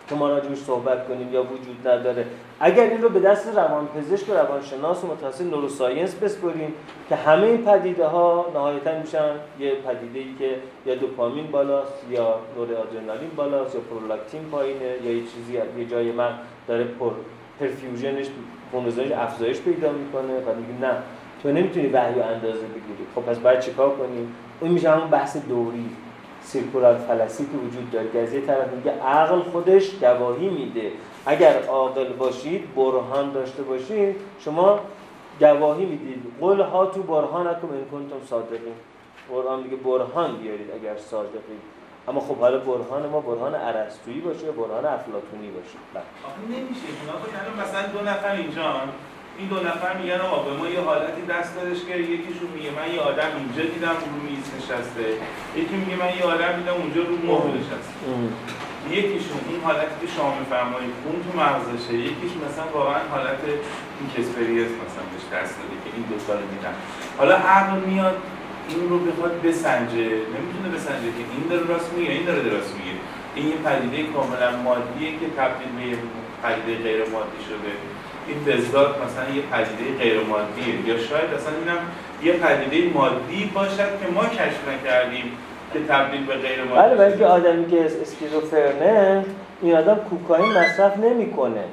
[0.08, 2.26] که ما راجبش صحبت کنیم یا وجود نداره.
[2.60, 6.74] اگر این رو به دست روانپزشک و روانشناس و متخصص neuroscience بسپریم
[7.08, 9.30] که همه این پدیده ها نهایتا میشن
[9.60, 10.56] یه پدیده ای که
[10.86, 16.30] یا دوپامین بالاست یا نورآدرنالین بالاست یا پرولاکتین پایینه یا یه چیزی یه جای من
[16.68, 17.10] داره پر
[17.60, 18.26] پرفیوژنش
[18.72, 20.92] خونریزیش افزایش پیدا می‌کنه و میگیم نه
[21.42, 23.06] تو نمی‌تونی وحی اندازه بگیری.
[23.14, 25.90] خب پس باید چیکار کنیم؟ اون میشه همون بحث دوری.
[26.48, 28.10] سیرکولار فلسی که وجود داره.
[28.12, 30.92] که از یه طرف میگه عقل خودش گواهی میده.
[31.26, 34.80] اگر عاقل باشید برهان داشته باشید شما
[35.40, 36.22] گواهی می‌دید.
[36.40, 38.74] قل ها تو برهانکم ان کنتم صادقین.
[39.30, 41.62] قرآن میگه برهان بیارید اگر صادقید
[42.08, 46.02] اما خب حالا برهان ما برهان ارسطویی باشه یا برهان افلاطونی باشه؟ بله.
[46.58, 46.86] نمیشه.
[47.62, 48.62] مثلا دو نفر اینجا
[49.38, 52.88] این دو نفر میگن آقا به ما یه حالتی دست دادش که یکیشون میگه من
[52.94, 55.06] یه آدم اینجا دیدم رو میز نشسته
[55.60, 57.94] یکی میگه من یه آدم دیدم اونجا رو مبل نشسته.
[58.96, 63.42] یکیشون این حالتی که شما میفرمایید خون تو مغزشه یکیش مثلا واقعا حالت
[63.98, 66.74] این کسپریس مثلا بهش دست داده که این دو سال میدن
[67.18, 68.16] حالا عقل میاد
[68.68, 72.94] این رو بخواد بسنجه نمی‌تونه بسنجه که این داره راست میگه این داره راست میگه.
[73.34, 75.96] این یه پدیده کاملا مادیه که تبدیل به
[76.42, 77.72] پدیده غیر مادی شده.
[78.28, 81.78] این بزداد مثلا یه پدیده غیر مادیه یا شاید اصلا اینم
[82.22, 85.32] یه پدیده مادی باشد که ما کشف نکردیم
[85.72, 89.24] که تبدیل به غیر مادی بله ولی آدمی که اسکیزوفرنه
[89.62, 91.64] این آدم کوکائین مصرف نمی‌کنه.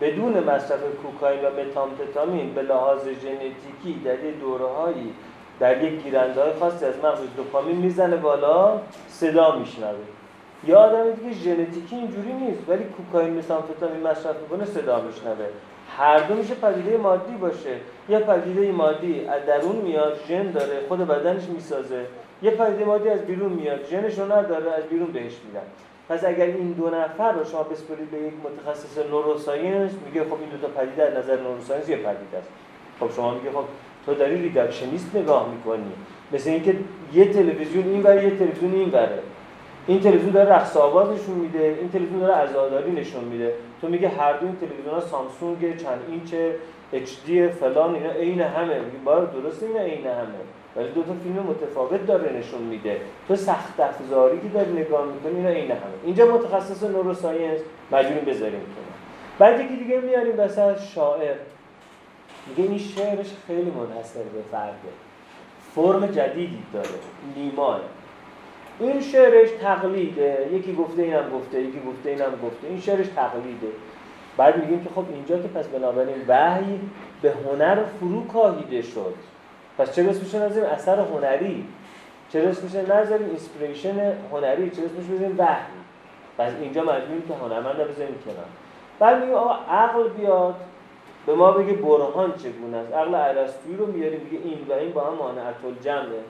[0.00, 5.12] بدون مصرف کوکائین و متامفتامین به لحاظ ژنتیکی در یه دوره‌هایی
[5.60, 9.96] در یک گیرنده های خاصی از مغز دوپامین می‌زنه بالا صدا میشنوه.
[10.66, 15.46] یا آدم دیگه ژنتیکی اینجوری نیست ولی کوکائین متامفتامین مصرف می‌کنه صدا میشنوه.
[15.98, 17.76] هر دو میشه پدیده مادی باشه.
[18.08, 22.04] یه پدیده مادی از درون میاد ژن داره خود بدنش می‌سازه.
[22.42, 25.66] یه پدیده مادی از بیرون میاد ژنش رو نداره از بیرون بهش میدن.
[26.08, 30.48] پس اگر این دو نفر رو شما بسپرید به یک متخصص نوروساینس میگه خب این
[30.48, 32.48] دو تا پدیده از نظر نوروساینس یه پدیده است.
[33.00, 33.64] خب شما میگه خب
[34.06, 35.92] تو داری ریدکشنیست نگاه می‌کنی.
[36.32, 36.76] مثل اینکه
[37.12, 39.18] یه تلویزیون این ور یه تلویزیون این وره
[39.86, 43.54] این تلویزیون داره رقص آواز نشون میده این تلویزیون داره عزاداری نشون میده.
[43.80, 46.34] تو میگه هر دو این تلویزیون ها سامسونگ چند اینچ
[47.26, 48.74] دی فلان اینا عین همه.
[48.78, 48.98] میگه
[49.42, 50.42] درست اینا عین همه.
[50.76, 53.00] ولی دو تا فیلم متفاوت داره نشون میده.
[53.28, 55.80] تو سخت افزاری که داری نگاه می‌کنی اینا عین همه.
[56.04, 57.60] اینجا متخصص نوروساینس
[57.92, 58.92] مجبوریم بذاریم کنه
[59.38, 61.34] بعد یکی دیگه میاریم وسط شاعر.
[62.46, 64.92] میگه این شعرش خیلی منحصر به فرده.
[65.74, 66.88] فرم جدیدی داره.
[67.36, 67.80] نه
[68.80, 70.48] این شعرش تقلیده.
[70.52, 72.66] یکی گفته اینم گفته یکی گفته اینم گفته.
[72.68, 73.66] این شعرش تقلیده.
[74.36, 76.80] بعد میگیم که خب اینجا که پس بنابراین وحی
[77.22, 79.14] به هنر فرو کاهیده شد.
[79.78, 81.64] پس چرا اسمش نذاریم؟ اثر هنری.
[82.32, 84.70] چرا اسمش نذاریم؟ inspiration هنری.
[84.70, 85.72] چرا اسمش بزنیم وحی.
[86.38, 88.46] پس اینجا مجبوریم که هنرمند رو بزنیم کنار.
[88.98, 90.54] بعد میگیم آقا عقل بیاد.
[91.26, 95.00] به ما بگه برهان چگونه است؟ عقل ارسطویی رو میاریم میگه این و این با
[95.00, 96.20] هم مانعت الجمعه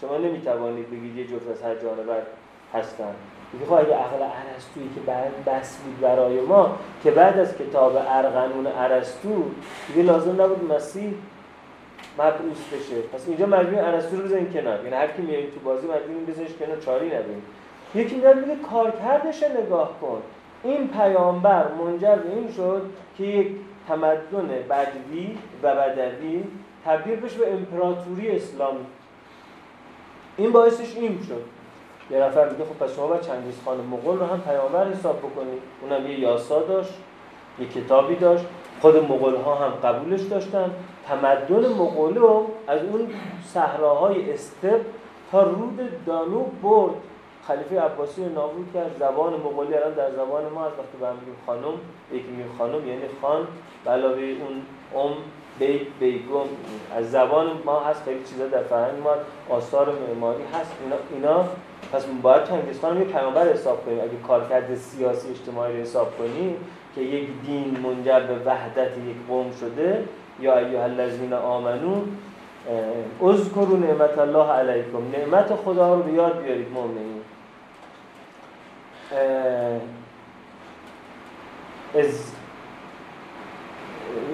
[0.00, 2.22] شما نمی‌توانید بگید یه جفت از هر جانور
[2.74, 3.14] هستن.
[3.52, 7.96] میگه خب اگه عقل ارسطویی که بعد بس بود برای ما که بعد از کتاب
[8.08, 9.44] ارغنون ارسطو
[9.88, 11.14] دیگه لازم نبود مسیح
[12.18, 13.00] مبعوث بشه.
[13.12, 14.84] پس اینجا مجبور ارسطو رو بزنیم کنار.
[14.84, 17.42] یعنی هر کی میاد تو بازی مجبوریم بزنیش کنار چاری نداریم.
[17.94, 20.22] یکی میاد میگه کارکردش نگاه کن.
[20.64, 22.82] این پیامبر منجر به این شد
[23.18, 23.48] که یک
[23.88, 26.44] تمدن بدوی و بدوی
[26.84, 28.86] تبدیل بشه به امپراتوری اسلامی.
[30.40, 31.42] این باعثش این شد.
[32.10, 35.62] یه نفر میگه خب پس شما باید چنگیز خان مغول رو هم پیامبر حساب بکنید
[35.82, 36.94] اونم یه یاسا داشت
[37.58, 38.44] یه کتابی داشت.
[38.80, 40.70] خود مغول ها هم قبولش داشتن.
[41.08, 43.08] تمدن مغولو از اون
[43.44, 44.80] صحراهای استپ
[45.32, 46.94] تا رود دانوب برد.
[47.46, 48.96] خلیفه عباسی نابود کرد.
[48.98, 51.74] زبان مغولی الان در زبان ما از وقتی به میگیم خانم
[52.12, 53.46] یکی میگه خانم یعنی خان.
[53.86, 54.62] علاوه اون
[55.04, 55.16] ام
[55.60, 56.48] بیت بیگم.
[56.96, 59.10] از زبان ما هست خیلی چیزا در فرهنگ ما
[59.56, 60.72] آثار معماری هست.
[60.84, 61.48] اینا, اینا
[61.92, 63.98] پس باید چنگیزخان یه پیامبر حساب کنیم.
[63.98, 66.56] اگه کارکرد سیاسی اجتماعی رو حساب کنیم
[66.94, 70.04] که یک دین منجر به وحدت یک قوم شده
[70.40, 72.02] یا ایها الذین آمنو
[73.22, 74.98] اذکروا نعمت الله علیکم.
[75.12, 77.20] نعمت خدا رو به یاد بیارید مؤمنین
[81.94, 82.32] از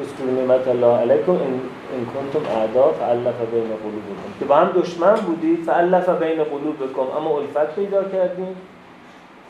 [0.00, 1.32] اذکروا نعمت الله علیکم.
[1.32, 4.38] ان کنتم اعدا فالف بین قلوبکم.
[4.38, 7.16] که با هم دشمن بودید فالف بین قلوبکم.
[7.16, 8.56] اما الفت پیدا کردیم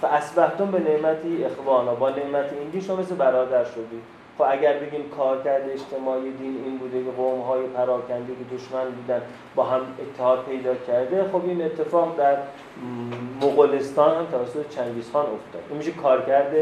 [0.01, 1.95] فاصبحتم به نعمتی اخوانا.
[1.95, 7.05] با نعمت این شما مثل برادر شدید خب اگر بگیم کارکرد اجتماعی دین این بوده
[7.05, 9.23] که قوم های پراکنده که دشمن بودن
[9.55, 12.37] با هم اتحاد پیدا کرده خب این اتفاق در
[13.43, 15.63] مغولستان هم توسط چنگیز خان افتاد.
[15.69, 16.53] این میشه کارکرد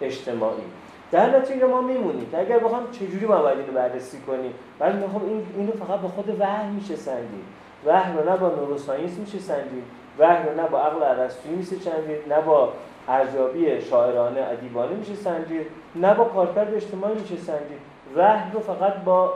[0.00, 0.62] اجتماعی.
[1.10, 5.46] در نتیجه ما میمونیم که اگر بخوام چجوری باید اینو بررسی کنیم؟ ولی خب این
[5.56, 7.44] اینو فقط به خود وحی میشه سنجید
[7.86, 9.84] وحی رو نه با نوروساینس میشه سنجید
[10.18, 12.72] وحی رو نه با عقل ارسطویی میشه سنجید نه با
[13.08, 17.78] ارزیابی شاعرانه ادیبانه میشه سنجید نه با کارکرد اجتماعی میشه سنجید
[18.16, 19.34] وحی رو فقط با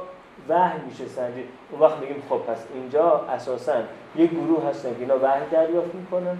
[0.48, 3.72] وحی میشه سنجید اون وقت میگیم خب پس اینجا اساسا
[4.16, 6.38] یه گروه هستن که اینا وحی دریافت می‌کنن.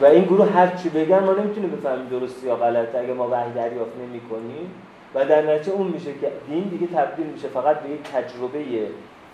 [0.00, 3.52] و این گروه هر چی بگن ما نمی‌تونیم بفهمیم درست یا غلطه اگه ما وحی
[3.52, 4.70] دریافت نمی کنیم
[5.14, 8.64] و در نتیجه اون میشه که دین دیگه تبدیل میشه فقط به یک تجربه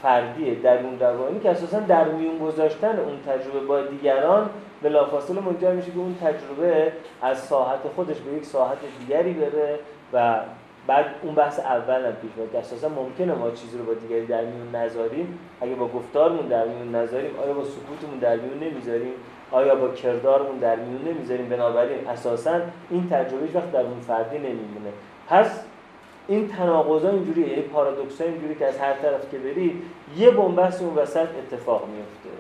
[0.03, 4.51] فردی درون روانی که اساسا در میون گذاشتن اون تجربه با دیگران
[4.83, 9.79] بلافاصله منجر میشه که اون تجربه از ساحت خودش به یک ساحت دیگری بره
[10.13, 10.41] و
[10.87, 14.45] بعد اون بحث اول هم پیش که اساسا ممکنه ما چیزی رو با دیگری در
[14.45, 15.39] میون نذاریم.
[15.61, 19.13] اگه با گفتارمون در میون نذاریم آیا با سکوتمون در میون نمی‌ذاریم؟
[19.53, 24.93] آیا با کردارمون در میون نمی‌ذاریم بنابراین اساسا این تجربه وقت در اون فردی نمیمونه.
[25.29, 25.61] پس
[26.29, 29.83] این تناقضا اینجوری یعنی پارادوکس اینجوری که از هر طرف که بری
[30.17, 32.31] یه بنبست اون وسط اتفاق میفته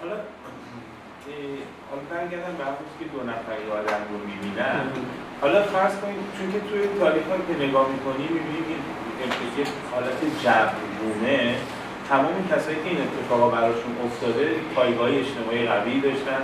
[0.00, 0.14] حالا
[1.90, 2.54] حالا برگردم
[2.98, 4.80] که دو نفری آدم رو می‌بینن.
[5.40, 8.64] حالا فرض کنید چون که توی تاریخ که نگاه می‌کنی می‌بینید
[9.20, 11.56] این حالت جبرونه
[12.10, 16.42] تمام کسایی که این اتفاقا براشون افتاده پایگاه اجتماعی قوی داشتن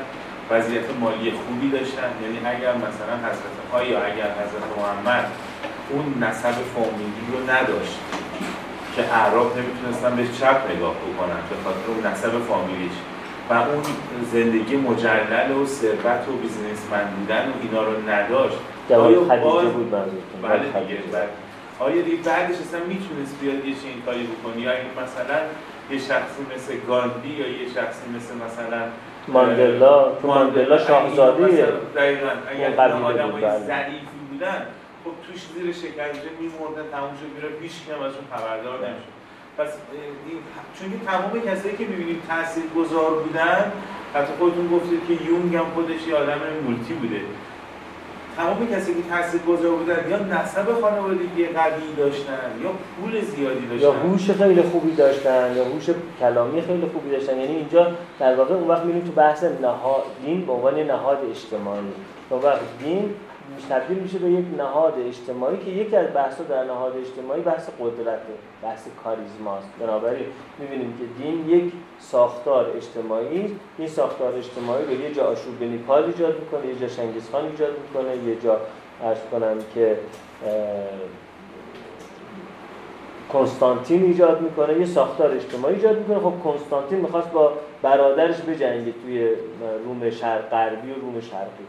[0.50, 2.10] وضعیت مالی خوبی داشتن.
[2.22, 3.54] یعنی اگر مثلا حضرت
[3.90, 5.26] یا اگر حضرت محمد
[5.90, 7.98] اون نسب فامیلی رو نداشت
[8.96, 12.96] که اعراب نمی‌تونستن به چپ نگاه بکنن به خاطر اون نسب فامیلیش
[13.50, 13.82] و اون
[14.32, 18.58] زندگی مجلل و ثروت و بیزنسمن بودن و اینا رو نداشت.
[18.90, 19.64] آیا باز...
[19.66, 21.28] بود بله دیگه بله.
[21.78, 25.38] آیا دیگه بعدش اصلا می‌تونست بیاد یه چنین کاری بکنی یا این مثلا
[25.90, 28.82] یه شخصی مثل گاندی یا یه شخصی مثل مثلا
[29.28, 30.78] ماندلا تو ماندلا.
[30.78, 31.46] شاهزاده
[31.96, 32.28] دقیقا.
[32.50, 33.58] اگر آدم های بله.
[33.58, 34.66] ضعیفی بودن
[35.04, 39.12] خب توش زیر شکنجه میمردن تموم شد میره پیش کم ازشون خبردار نمیشه
[39.58, 39.68] پس
[40.78, 43.72] چون که تمام کسایی که می‌بینیم تاثیر گذار بودن
[44.14, 47.20] حتی خودتون گفتید که یونگ هم خودش یه آدم مولتی بوده.
[48.36, 53.86] تمام کسی که تاثیر گذار بودن یا نسب خانوادگی قوی داشتن یا پول زیادی داشتن.
[53.86, 57.36] یا هوش خیلی خوبی داشتن یا هوش کلامی خیلی خوبی داشتن.
[57.36, 61.80] یعنی اینجا در واقع اون وقت میریم تو بحث نهاد دین به عنوان نهاد اجتماعی.
[62.30, 63.14] اون وقت دین
[63.70, 68.32] تبدیل میشه به یک نهاد اجتماعی که یکی از بحثا در نهاد اجتماعی بحث قدرته
[68.62, 69.68] بحث کاریزماست.
[69.80, 70.26] بنابراین
[70.58, 76.40] می‌بینیم که دین یک ساختار اجتماعی این ساختار اجتماعی به یه جا آشوب نیپال ایجاد
[76.40, 78.60] می‌کنه یه جا شنگیزخان ایجاد می‌کنه یه جا
[79.02, 79.98] ارز کنم که
[83.32, 84.78] کنستانتین ایجاد می‌کنه.
[84.78, 86.18] یه ساختار اجتماعی ایجاد می‌کنه.
[86.18, 89.28] خب کنستانتین می‌خواست با برادرش بجنگه توی
[89.84, 91.66] روم شرق غربی و روم شرقی.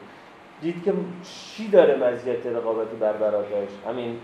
[0.62, 0.93] دید که
[1.24, 4.18] چی داره مزیت رقابتی بر برادرش همین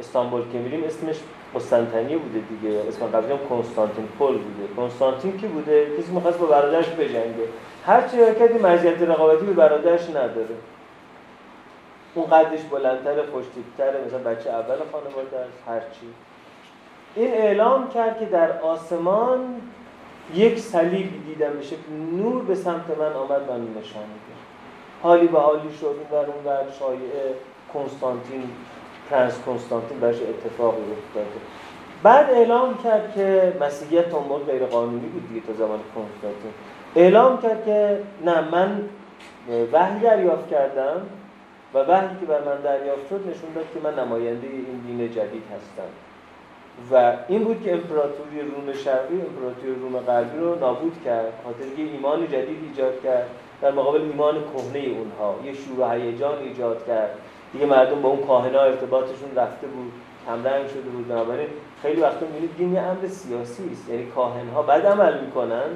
[0.00, 1.16] استانبول که میریم اسمش
[1.54, 2.78] قسطنطنیه بوده دیگه.
[2.88, 4.74] اسم قبلی هم کنستانتین پل بوده.
[4.76, 7.48] کنستانتین کی بوده؟ کسی می‌خواست با برادرش بجنگه.
[7.86, 10.56] هر چی حرکتی مزیت رقابتی به برادرش نداره.
[12.14, 16.06] اون قدش بلندتر خوشتیبتره مثلا بچه اول خانواده است هر چی.
[17.14, 19.40] این اعلام کرد که در آسمان
[20.34, 21.76] یک صلیبی دیدم بشه
[22.12, 24.27] نور به سمت من آمد من نشان میده
[25.02, 25.86] حالی به حالی شد.
[25.86, 27.34] این اون بر شایعه
[27.74, 28.42] کنستانتین
[29.10, 31.40] پرنس کنستانتین برش اتفاقی افتاده
[32.02, 36.52] بعد اعلام کرد که مسیحیت تا غیر قانونی بود دیگه تا زمان کنستانتین.
[36.96, 38.88] اعلام کرد که نه من
[39.72, 41.02] وحی دریافت کردم
[41.74, 45.42] و وحی که بر من دریافت شد نشون داد که من نماینده این دین جدید
[45.54, 45.90] هستم.
[46.92, 51.32] و این بود که امپراتوری روم شرقی امپراتوری روم غربی رو نابود کرد.
[51.44, 53.26] خاطر یه ایمان جدید ایجاد کرد.
[53.62, 55.34] در مقابل ایمان کهنه اونها.
[55.44, 57.10] یه شور و هیجان ایجاد کرد.
[57.52, 59.92] دیگه مردم با اون کاهنا ارتباطشون رفته بود
[60.26, 61.48] کمرنگ شده بود بنابراین
[61.82, 63.88] خیلی وقتا می‌بینید دین یه امر سیاسی است.
[63.88, 65.66] یعنی کاهنها بعد عمل می‌کنن.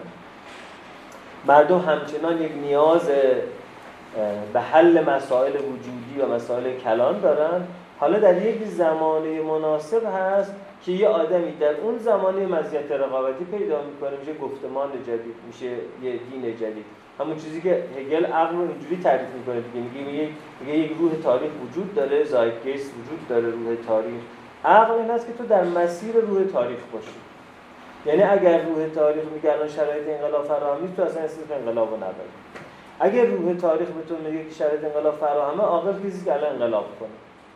[1.47, 3.11] مردم همچنان یک نیاز
[4.53, 7.67] به حل مسائل وجودی و مسائل کلان دارن.
[8.01, 10.55] حالا در یک زمانه مناسب هست
[10.85, 15.67] که یه آدمی در اون زمانه مزیت رقابتی پیدا می‌کنه میشه گفتمان جدید میشه
[16.03, 16.85] یه دین جدید.
[17.21, 19.87] همون چیزی که هگل عقل رو اینجوری تعریف می‌کنه دیگه.
[19.87, 20.29] میگه میگه,
[20.61, 24.21] میگه یک روح تاریخ وجود داره زایدگیست وجود داره روح تاریخ.
[24.65, 27.15] عقل این است که تو در مسیر روح تاریخ باشی.
[28.07, 32.33] یعنی اگر روح تاریخ میگه الان شرایط انقلاب فراهم نیست تو اصلا اسم انقلاب نداری
[33.01, 36.87] اگر روح تاریخ به تو میگه که شرایط انقلاب فراهمه عاقل چیزی که الان انقلاب
[37.01, 37.09] کنه.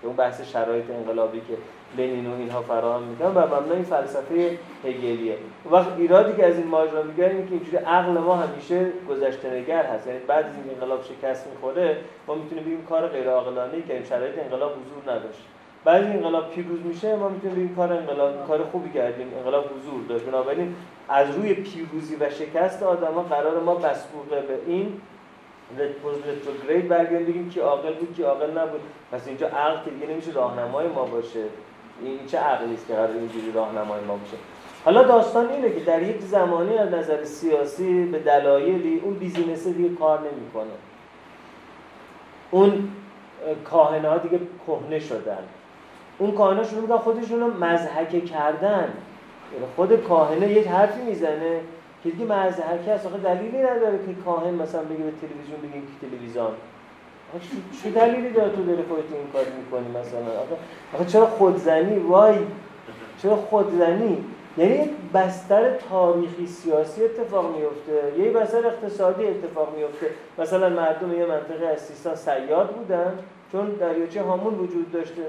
[0.03, 1.55] اون بحث شرایط انقلابی که
[1.99, 5.37] لنین و اینها فراهم می‌کنن و مبنای فلسفه هگلیه.
[5.71, 9.87] وقت ایرادی که از این ماجرا میگن اینه که اینجوری عقل ما همیشه گذشته نگر
[9.87, 10.07] هست.
[10.07, 14.39] یعنی بعد از این انقلاب شکست می‌خوره ما می‌تونیم بگیم کار غیر عاقلانه که شرایط
[14.39, 15.43] انقلاب حضور نداشت.
[15.85, 20.07] بعد این انقلاب پیروز میشه ما می‌تونیم بگیم کار انقلاب کار خوبی کردیم انقلاب حضور
[20.09, 20.25] داشت.
[20.25, 20.75] بنابراین
[21.09, 25.01] از روی پیروزی و شکست آدما قرار ما مسبوق به این
[26.27, 28.81] رتروگرید برگردیم بگیم که عاقل بود که عاقل نبود.
[29.13, 31.45] پس اینجا عقل که دیگه نمیشه راهنمای ما باشه.
[32.03, 34.37] این چه عقلی است که قرار اینجوری راهنمای ما باشه
[34.85, 39.95] حالا داستان اینه که در یک زمانی از نظر سیاسی به دلایلی اون بیزینس دیگه
[39.95, 40.71] کار نمی‌کنه.
[42.51, 42.89] اون
[43.65, 45.39] کاهنه ها دیگه کهنه شدن.
[46.19, 48.93] اون کاهنه شروع می‌کنن خودشون رو مزحکه کردن.
[49.53, 51.61] یعنی خود کاهنه یک حرفی می‌زنه
[52.05, 56.07] که دیگه مزحکه هست آخه دلیلی نداره که کاهن مثلا بگه به تلویزیون بگیم که
[56.07, 56.51] تلویزیون.
[57.83, 60.21] چه دلیلی داره تو داری خودت این کار می‌کنی مثلا؟
[60.95, 62.37] آخه چرا خودزنی؟ وای.
[63.23, 64.25] چرا خودزنی؟
[64.59, 70.07] یعنی بستر تاریخی سیاسی اتفاق میفته یه بستر اقتصادی اتفاق میفته
[70.39, 73.19] مثلا مردم یه منطقه از سیستان سیاد بودن
[73.53, 75.23] چون دریاچه هامون وجود داشته.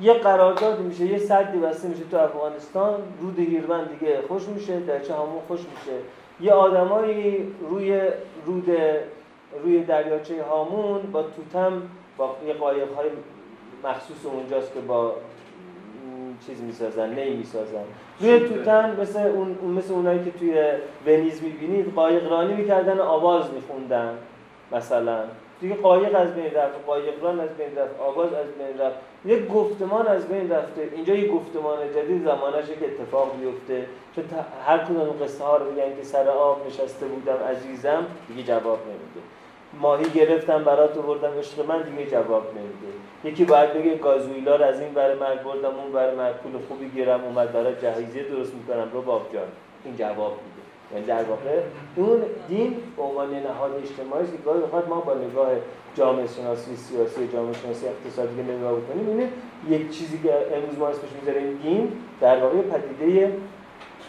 [0.00, 5.14] یه قرارداد میشه یه صدی بسته میشه تو افغانستان رود هیرمن دیگه خوش میشه دریاچه
[5.14, 5.96] هامون خوش میشه.
[6.40, 8.00] یه آدمایی روی
[8.46, 8.70] رود
[9.62, 11.82] روی دریاچه هامون با توتم
[12.16, 13.08] با یه قایق های
[13.84, 15.12] مخصوص اونجاست که با
[16.46, 17.84] چیز می‌سازن نی می‌سازن.
[18.20, 20.62] روی توتن مثل اون مثل اونایی که توی
[21.06, 24.18] ونیز می‌بینید قایقرانی می‌کردن آواز میخوندن
[24.72, 25.20] مثلا.
[25.60, 28.96] دیگه قایق از بین رفت قایقران از بین رفت آواز از بین رفت.
[29.24, 30.88] یک گفتمان از بین رفته.
[30.94, 33.86] اینجا یک گفتمان جدید زمانش که اتفاق بیفته
[34.16, 34.24] چون
[34.66, 39.20] هر کدوم قصه ها رو بگن که سر آب نشسته بودم عزیزم دیگه جواب نمیده.
[39.80, 42.98] ماهی گرفتم برات بردم عشق من دیگه جواب نمیده.
[43.24, 46.34] یکی باید بگه گازویلا رو از این برای مرگ بردم اون برای مرگ.
[46.34, 48.90] پول خوبی گیرم اومد برای جهیزیه درست می‌کنم.
[48.92, 49.48] رو باب جان.
[49.84, 50.64] این جواب میده.
[50.92, 51.60] یعنی در واقع
[51.96, 55.48] اون دین عنوان نهاد اجتماعی که گاهی ما با نگاه
[55.94, 59.28] جامعه شناسی سیاسی جامعه شناسی اقتصادی نگاه بکنیم اینه
[59.68, 63.32] یک چیزی که امروز ما اسمش می‌ذاریم دین در واقع پدیده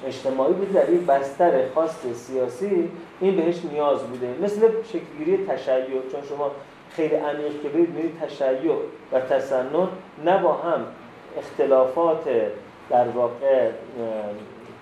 [0.06, 2.90] اجتماعی بوده در یک بستر خاص سیاسی
[3.20, 4.28] این بهش نیاز بوده.
[4.42, 6.52] مثل شکلگیری تشیع چون شما
[6.90, 8.76] خیلی عمیق که برید میرید تشیع
[9.12, 9.88] و تسنن
[10.26, 10.86] نه با هم
[11.38, 12.24] اختلافات
[12.90, 13.70] در واقع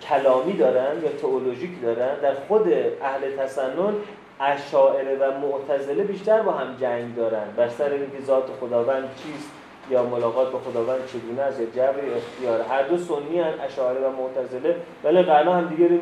[0.09, 2.19] کلامی دارن یا تئولوژیک دارن.
[2.21, 3.93] در خود اهل تسنن
[4.39, 7.45] اشاعره و معتزله بیشتر با هم جنگ دارن.
[7.57, 9.49] بر سر اینکه ذات خداوند چیست
[9.89, 12.61] یا ملاقات با خداوند چگونه است جبر اختیار.
[12.61, 15.99] هر دو سنی هن اشاعره و معتزله ولی قرنا هم دیگه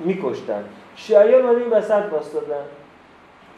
[0.00, 0.64] میکشتن.
[0.96, 2.64] شیعیان اومدن این وسط دادن.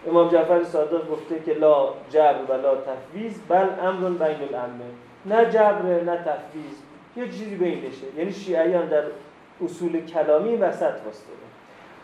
[0.09, 4.85] امام جعفر صادق گفته که لا جبر و لا تفویض بل امر بین الامه.
[5.27, 6.77] نه جبر نه تفویض.
[7.17, 8.07] یه چیزی بینشه.
[8.17, 9.03] یعنی شیعیان در
[9.65, 11.47] اصول کلامی وسط واسطه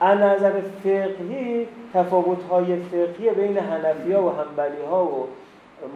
[0.02, 0.52] از نظر
[0.84, 5.28] فقهی تفاوت های فقهی بین حنفی ها و حنبلی ها و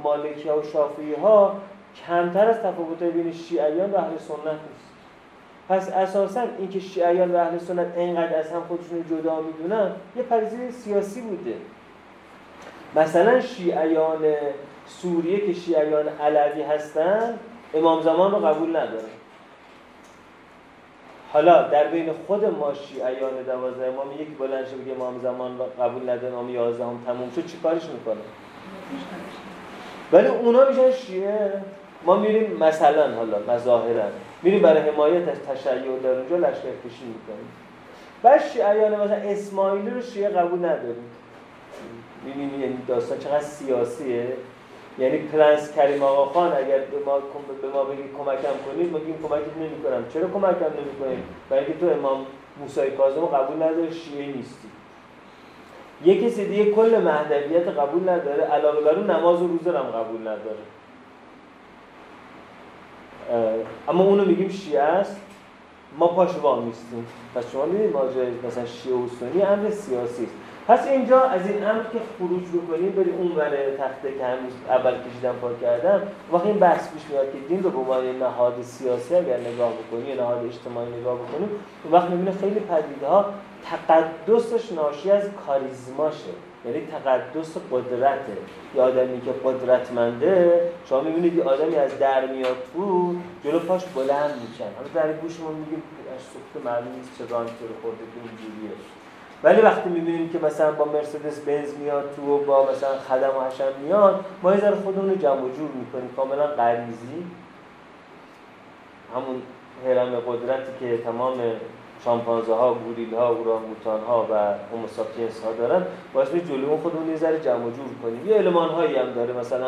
[0.03, 1.57] مالکی ها و شافعی ها
[2.07, 4.87] کمتر از تفاوت بین شیعیان و اهل سنت نیست.
[5.69, 10.71] پس اساسا اینکه شیعیان و اهل سنت اینقدر از هم خودشون جدا می‌دونن یه پریزه
[10.71, 11.55] سیاسی بوده.
[12.97, 14.35] مثلا شیعیان
[14.87, 17.39] سوریه که شیعیان علوی هستن
[17.75, 19.17] امام زمان رو قبول ندارن.
[21.33, 26.33] حالا در بین خود ما شیعیان دوازده امام یکی بلند بگه امام زمان قبول نداره
[26.33, 28.21] امام یازده هم تموم شد چی کارش می‌کنه؟
[30.13, 31.53] ولی اونا میشن شیعه
[32.05, 34.05] ما میریم مثلا حالا مظاهرا.
[34.43, 37.49] میریم برای حمایت از تشیع در اونجا لشکر کشی می‌کنیم.
[38.23, 41.11] بعد شیعیان مثلا اسماعیلی رو شیعه قبول نداریم.
[42.25, 44.27] می‌بینی یعنی داستان چقدر سیاسیه.
[44.99, 47.19] یعنی پرنس کریم آقا خان اگر به ما
[47.63, 50.05] به ما بگی کمکم کنید ما میگیم کمکت نمی‌کنم.
[50.15, 52.27] چرا کمکم نمی‌کنید برای اینکه تو امام
[52.61, 54.69] موسی کاظم قبول نداره شیعه نیستی.
[56.05, 60.65] یه کسی دیگه کل مهدویت قبول نداره علاوه بر نماز و روزه هم قبول نداره.
[63.89, 65.21] اما اونو میگیم شیعه است.
[65.99, 66.29] ما پاش
[66.65, 67.07] نیستیم.
[67.35, 70.33] پس شما می‌دید ماجرای مثلا شیعه و سنی امر سیاسی است.
[70.69, 74.93] پس اینجا از این امر که خروج بکنیم بریم اون بره تخته که هنوز اول
[74.93, 76.03] کشیدم پا کردم.
[76.33, 80.21] وقتی این بحث پیش میاد که دین رو به عنوان نهاد سیاسی اگر نگاه بکنیم
[80.21, 81.49] نهاد اجتماعی نگاه بکنیم
[81.85, 83.25] اون وقت می‌بینه خیلی پدیده ها
[83.71, 86.31] تقدسش ناشی از کاریزماشه.
[86.65, 88.37] یعنی تقدس قدرته.
[88.75, 93.15] یه آدمی که قدرتمنده شما می‌بینید یه آدمی از در میاد تو
[93.45, 94.71] جلو پاش بلند میشن.
[94.77, 95.83] حالا در گوشمون میگیم
[96.17, 97.49] از سوخت معلوم نیست چه رانگ
[97.83, 98.77] خورده که اینجوریه.
[99.43, 103.41] ولی وقتی می‌بینیم که مثلا با مرسدس بنز میاد تو و با مثلا خدم و
[103.41, 106.11] حشم میاد ما یه ذره خودمون رو جمع جور می‌کنیم.
[106.17, 107.25] کاملا غریزی.
[109.15, 109.43] همون
[109.87, 111.35] هرم قدرتی که تمام
[112.05, 114.35] شامپانزه ها، گوریل ها، اورانگوتان ها و
[114.73, 115.87] هوموساپینس ها دارن.
[116.15, 118.27] باعث می جلوی خودمون یه ذره جمع جور کنیم.
[118.27, 119.33] یه المان هایی هم داره.
[119.33, 119.67] مثلا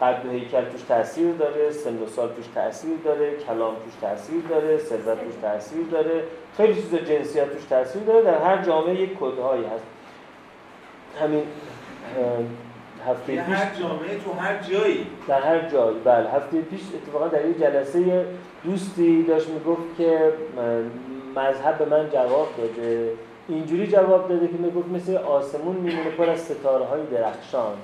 [0.00, 4.42] قد و هیکل توش تاثیر داره سن و سال توش تاثیر داره کلام توش تاثیر
[4.48, 6.22] داره ثروت توش تاثیر داره.
[6.56, 8.22] خیلی چیز جنسیت توش تاثیر داره.
[8.22, 9.84] در هر جامعه یک کدهایی هست.
[11.22, 11.42] همین
[13.08, 15.06] هفته پیش هر جامعه تو هر جایی.
[15.28, 15.96] در هر جایی.
[16.04, 18.26] بله هفته پیش اتفاقا در یه جلسه
[18.64, 20.32] دوستی داشت می‌گفت که
[21.36, 23.12] مذهب به من جواب داده.
[23.48, 27.74] اینجوری جواب داده که می‌گفت مثل آسمون میمونه پر از ستاره های درخشان.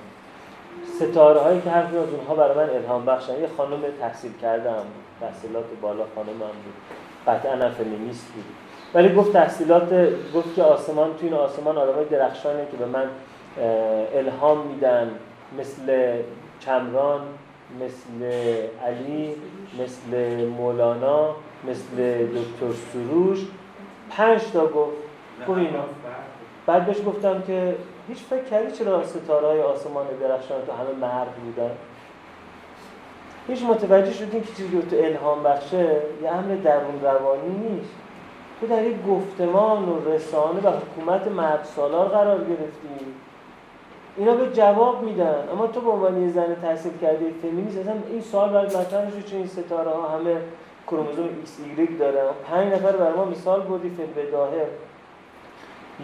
[0.99, 3.41] ستاره هایی که هر از اونها برای من الهام بخشن.
[3.41, 4.83] یه خانم تحصیل کردم.
[5.21, 6.75] تحصیلات بالا خانم هم بود.
[7.27, 8.45] قطعا فمینیست بود.
[8.93, 9.93] ولی گفت تحصیلات
[10.35, 13.07] گفت که آسمان تو این آسمان آدمای درخشانه که به من
[14.15, 15.11] الهام میدن.
[15.59, 16.13] مثل
[16.61, 17.21] کمران
[17.81, 18.25] مثل
[18.85, 19.35] علی
[19.83, 21.35] مثل مولانا.
[21.63, 23.45] مثل دکتر سروش.
[24.09, 24.97] پنج تا گفت.
[25.47, 25.83] گفت اینا.
[26.65, 27.75] بعد بهش گفتم که
[28.07, 31.71] هیچ فکر کردی چرا ستاره های آسمان درخشان تو همه مرد بودن؟
[33.47, 37.93] هیچ متوجه شدین که چیزی تو الهام بخشه یه امر درون روانی نیست.
[38.59, 43.05] تو در یک گفتمان و رسانه و حکومت مرد سالار قرار گرفتی.
[44.17, 45.35] اینا به جواب میدن.
[45.53, 49.25] اما تو به عنوان یه زن تحصیل کرده فمینیست اصلا این سوال باید مطرح شد
[49.25, 50.37] چون این ستاره ها همه
[50.87, 54.67] کروموزوم ایکس ایگرگ دارن پنج نفر برای ما مثال بودی فیل بداهه.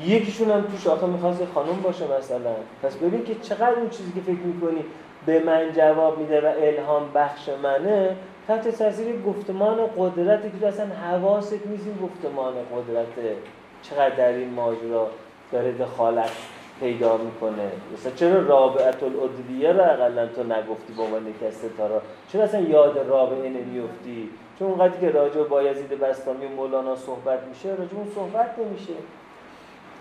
[0.05, 2.55] یکیشون هم توش آخه می‌خواست خانم باشه مثلا.
[2.83, 4.85] پس ببین که چقدر اون چیزی که فکر می‌کنی
[5.25, 8.15] به من جواب میده و الهام بخش منه
[8.47, 13.35] تحت تاثیر گفتمان قدرتی که تو اصلا حواست نیست این گفتمان قدرته
[13.81, 15.07] چقدر در این ماجرا
[15.51, 16.31] داره دخالت
[16.79, 17.71] پیدا می‌کنه.
[17.93, 22.97] مثلا چرا رابعت الادویه رو اقلا تو نگفتی به عنوان از ستاره چرا اصلا یاد
[23.09, 24.29] رابعه نمیفتی
[24.59, 28.93] چون اونقدر که راجع به بایزید بستامی و مولانا صحبت میشه راجع اون صحبت نمیشه.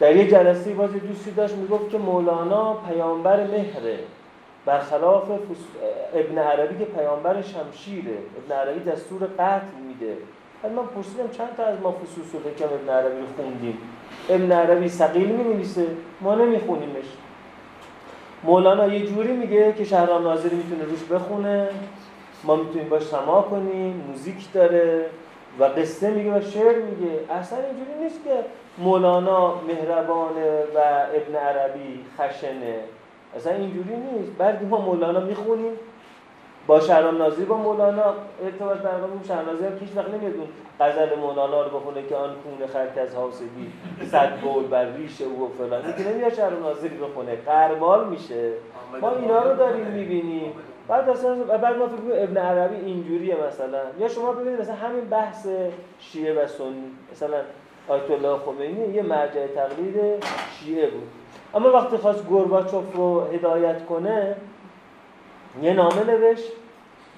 [0.01, 3.99] در یه جلسه باز دوستی داشت می‌گفت که مولانا پیامبر مهره.
[4.67, 5.31] برخلاف.
[6.15, 8.19] ابن عربی که پیامبر شمشیره.
[8.45, 10.17] ابن عربی دستور قتل میده.
[10.63, 13.79] بعد من پرسیدم چند تا از ما فصوص و حکم ابن عربی رو خوندیم؟
[14.31, 15.65] ابن عربی سقیل می
[16.21, 17.05] ما نمیخونیمش.
[18.43, 21.69] مولانا یه جوری میگه که شهرام ناظری می‌تونه روش بخونه.
[22.45, 25.07] ما می‌تونیم باش سما کنیم موزیک داره
[25.59, 27.33] و قصه میگه و شعر میگه.
[27.33, 28.31] اصلا اینجوری نیست که
[28.79, 30.79] مولانا مهربانه و
[31.15, 32.81] ابن عربی خشنه.
[33.37, 34.33] اصلا اینجوری نیست.
[34.39, 35.73] بعد ما مولانا می‌خونیم.
[36.67, 38.15] با شهرام ناظری با مولانا
[38.45, 40.49] ارتباط برقرار شهرام ناظری هم هیچ وقت نمیاد اون
[40.81, 43.73] غزل مولانا رو بخونه که آن کون خرک از حاسدی
[44.11, 45.85] صد بول بر ریش او و فلان.
[45.85, 47.37] این که نمیاد شهرام ناظری بخونه.
[47.47, 48.53] قربال میشه.
[49.01, 50.53] ما اینا رو داریم می‌بینیم.
[50.89, 53.81] بعد اصلا بعد ما فکر ابن عربی اینجوریه مثلا.
[53.99, 55.47] یا شما ببینید مثلا همین بحث
[56.01, 56.91] شیعه و سنی.
[57.13, 57.41] مثلا
[57.89, 61.09] آیت الله خمینی یه مرجع تقلید شیعه بود.
[61.55, 64.37] اما وقتی خواست گورباچوف رو هدایت کنه
[65.63, 66.53] یه نامه نوشت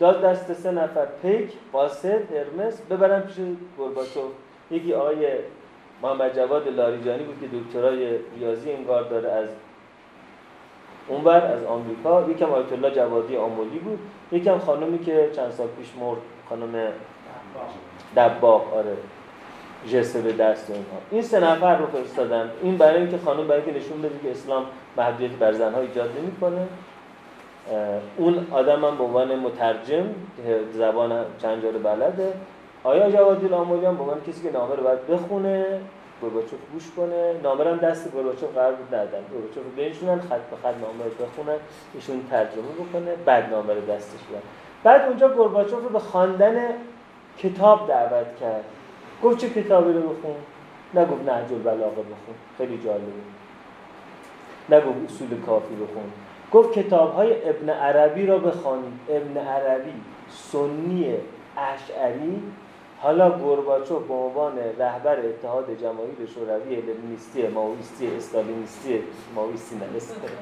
[0.00, 3.36] داد دست سه نفر پیک قاصد هرمس ببرن پیش
[3.76, 4.32] گورباچوف.
[4.70, 5.26] یکی آقای
[6.02, 9.48] محمد جواد لاریجانی بود که دکترای ریاضی انگار داره از
[11.08, 12.30] اونور از آمریکا.
[12.30, 13.98] یکم آیت الله جوادی آمولی بود.
[14.32, 16.88] یکم خانمی که چند سال پیش مرد خانم
[18.16, 18.74] دباغ.
[18.74, 18.96] آره.
[19.92, 22.50] جسه به دست اینها این سه نفر رو فرستادن.
[22.62, 24.64] این برای اینکه خانم برای اینکه نشون بده که اسلام
[24.96, 26.66] محدودیت بر زنها ایجاد نمی‌کنه.
[28.16, 30.06] اون آدم هم به عنوان مترجم
[30.72, 32.32] زبان چند جا رو بلده.
[32.84, 35.80] آیا جوادی الامولی هم به عنوان کسی که نامه رو باید بخونه؟
[36.20, 37.34] گورباچوف گوش کنه.
[37.42, 39.22] نامه هم دست گورباچوف قرار بود ندن.
[39.30, 41.58] گورباچوف بنشونن خط به خط نامه رو بخونن
[41.94, 44.42] ایشون ترجمه بکنه بعد نامه رو دستش بدن
[44.84, 46.68] بعد اونجا گورباچوف رو به خواندن
[47.38, 48.64] کتاب دعوت کرد.
[49.22, 50.34] گفت چه کتابی رو بخون؟
[50.94, 52.34] نگفت نهج البلاغه بخون.
[52.58, 53.12] خیلی جالبه.
[54.68, 56.12] نگفت اصول کافی بخون.
[56.52, 59.92] گفت کتاب های ابن عربی را بخوانید ابن عربی
[60.28, 61.14] سنی
[61.56, 62.42] اشعری
[63.04, 69.02] حالا گورباچوف به عنوان رهبر اتحاد جماهیر شوروی لنینیستی ماویستی استالینیستی
[69.34, 69.84] ماویستی نه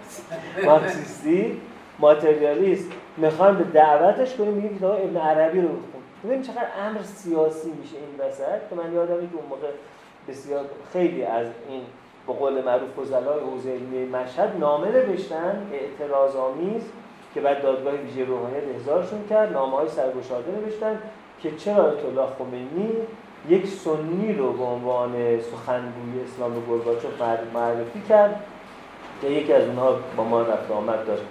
[0.66, 1.60] مارکسیستی
[1.98, 2.90] ماتریالیست.
[3.16, 6.02] می‌خوان به دعوتش کنیم میگه کتاب ابن عربی رو بخون.
[6.24, 9.68] ببین چقدر امر سیاسی میشه این وسط که من یادمه که اون موقع
[10.28, 11.82] بسیار خیلی از این
[12.26, 16.82] به قول معروف فضلای حوزه علمی مشهد نامه نوشتن اعتراض آمیز
[17.34, 20.98] که بعد دادگاه ویژه روحانیت احضارشون کرد نامه های سرگشاده نوشتن.
[21.42, 22.90] که چرا الله خمینی
[23.48, 27.22] یک سنی رو به عنوان سخنگوی اسلام گورباچوف
[27.54, 28.40] معرفی کرد
[29.20, 31.22] که یکی از اونها با ما رفت آمد داشت.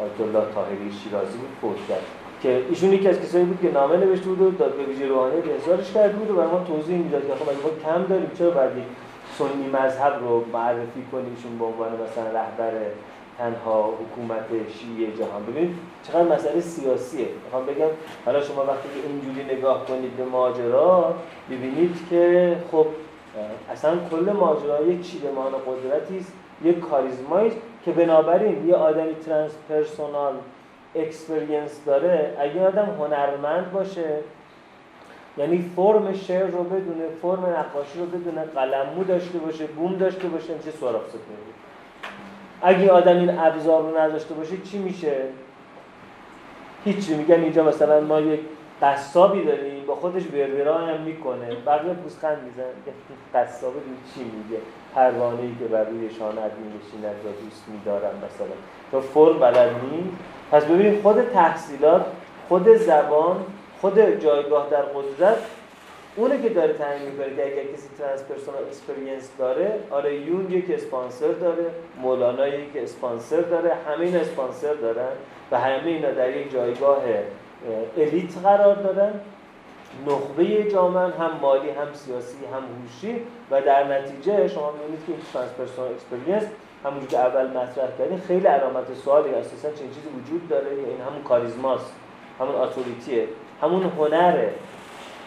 [0.00, 2.02] آیت الله طاهری شیرازی بود فوت کرد.
[2.42, 5.92] که ایشون یکی از کسایی بود که نامه نوشته بود و دادگاه ویژه روحانیت احضارش
[5.92, 8.72] کرده بود و برای ما توضیح می‌داد که خب ما کم داریم چرا باید
[9.38, 12.72] سنی مذهب رو معرفی کنیشون به عنوان مثلا رهبر
[13.38, 14.46] تنها حکومت
[14.78, 15.46] شیعه جهان.
[15.46, 17.26] ببینید چقدر مسئله سیاسیه.
[17.44, 17.88] می‌خوام بگم
[18.24, 21.14] حالا شما وقتی که اینجوری نگاه کنید به ماجرا
[21.50, 22.86] ببینید که خب
[23.72, 26.32] اصلا کل ماجرا یک چیدمان قدرتی است
[26.64, 27.52] یک کاریزمایی
[27.84, 30.34] که بنابراین یه آدمی transpersonal
[30.94, 32.36] experience داره.
[32.38, 34.18] اگه آدم هنرمند باشه
[35.38, 40.54] یعنی فرم شعر رو بدونه فرم نقاشی رو بدونه قلمو داشته باشه بوم داشته باشه
[40.54, 41.67] میشه سراغ میشه
[42.62, 45.16] اگه آدم این ابزار رو نداشته باشه چی میشه؟
[46.84, 47.14] هیچی.
[47.14, 48.40] میگن اینجا مثلا ما یک
[48.82, 51.54] قصابی داریم با خودش ورور هم می‌کنه.
[51.66, 52.94] بقیه پوزخند میزن
[53.34, 53.72] قصاب
[54.14, 54.62] چی میگه؟
[54.94, 58.56] پروانه ای که بر روی شانه‌ت میشیند یا دوست میدارم مثلا.
[58.90, 60.16] تو فرم بلد نیست.
[60.50, 62.06] پس ببینید خود تحصیلات
[62.48, 63.36] خود زبان
[63.80, 65.36] خود جایگاه در قدرت
[66.18, 71.28] اونه که داره تعیین می‌کنه که اگر کسی transpersonal experience داره آره یونگ یک اسپانسر
[71.32, 71.64] داره
[72.02, 75.12] مولانا یک اسپانسر داره همه این اسپانسر دارن
[75.50, 77.02] و همه اینا در یک جایگاه
[77.96, 79.12] elite قرار دارن
[80.06, 85.90] نخبه جامعه هم مالی هم سیاسی هم هوشی و در نتیجه شما می‌بینید که transpersonal
[85.90, 86.44] experience
[86.84, 91.22] همونجور که اول مطرح کردیم خیلی علامت سوالی اساسا چنین چیزی وجود داره؟ این همون
[91.24, 91.92] کاریزماست
[92.40, 93.28] همون authority یه
[93.62, 94.52] همون هنره.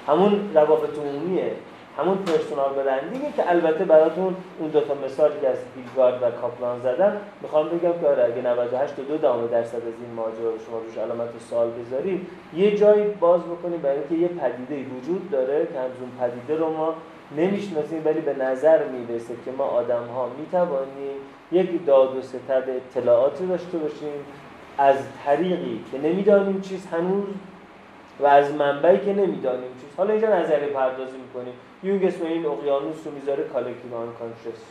[0.08, 1.52] همون روابط عمومیه.
[1.98, 6.80] همون پرسونال برندینگه که البته براتون اون دو تا مثالی که از هیلگارد و کاپلان
[6.80, 10.60] زدن می‌خوام بگم که آره اگه 98 و 2 دامه درصد از این ماجرا رو
[10.68, 15.68] شما روش علامت سوال بذارید یه جایی باز بکنیم برای اینکه یه پدیده وجود داره
[15.74, 16.94] که هنوز اون پدیده رو ما
[17.38, 21.18] نمی‌شناسیم ولی به نظر می‌رسه که ما آدم ها می‌توانیم
[21.52, 24.26] یک داد و ستد اطلاعاتی داشته باشیم
[24.78, 24.96] از
[25.26, 27.24] طریقی که نمی‌دانیم چیز هنوز
[28.20, 31.54] و از منبعی که نمی‌دانیم حالا اینجا نظریه پردازی می‌کنیم.
[31.84, 34.62] یونگ اسم این اقیانوس رو می‌ذاره collective unconscious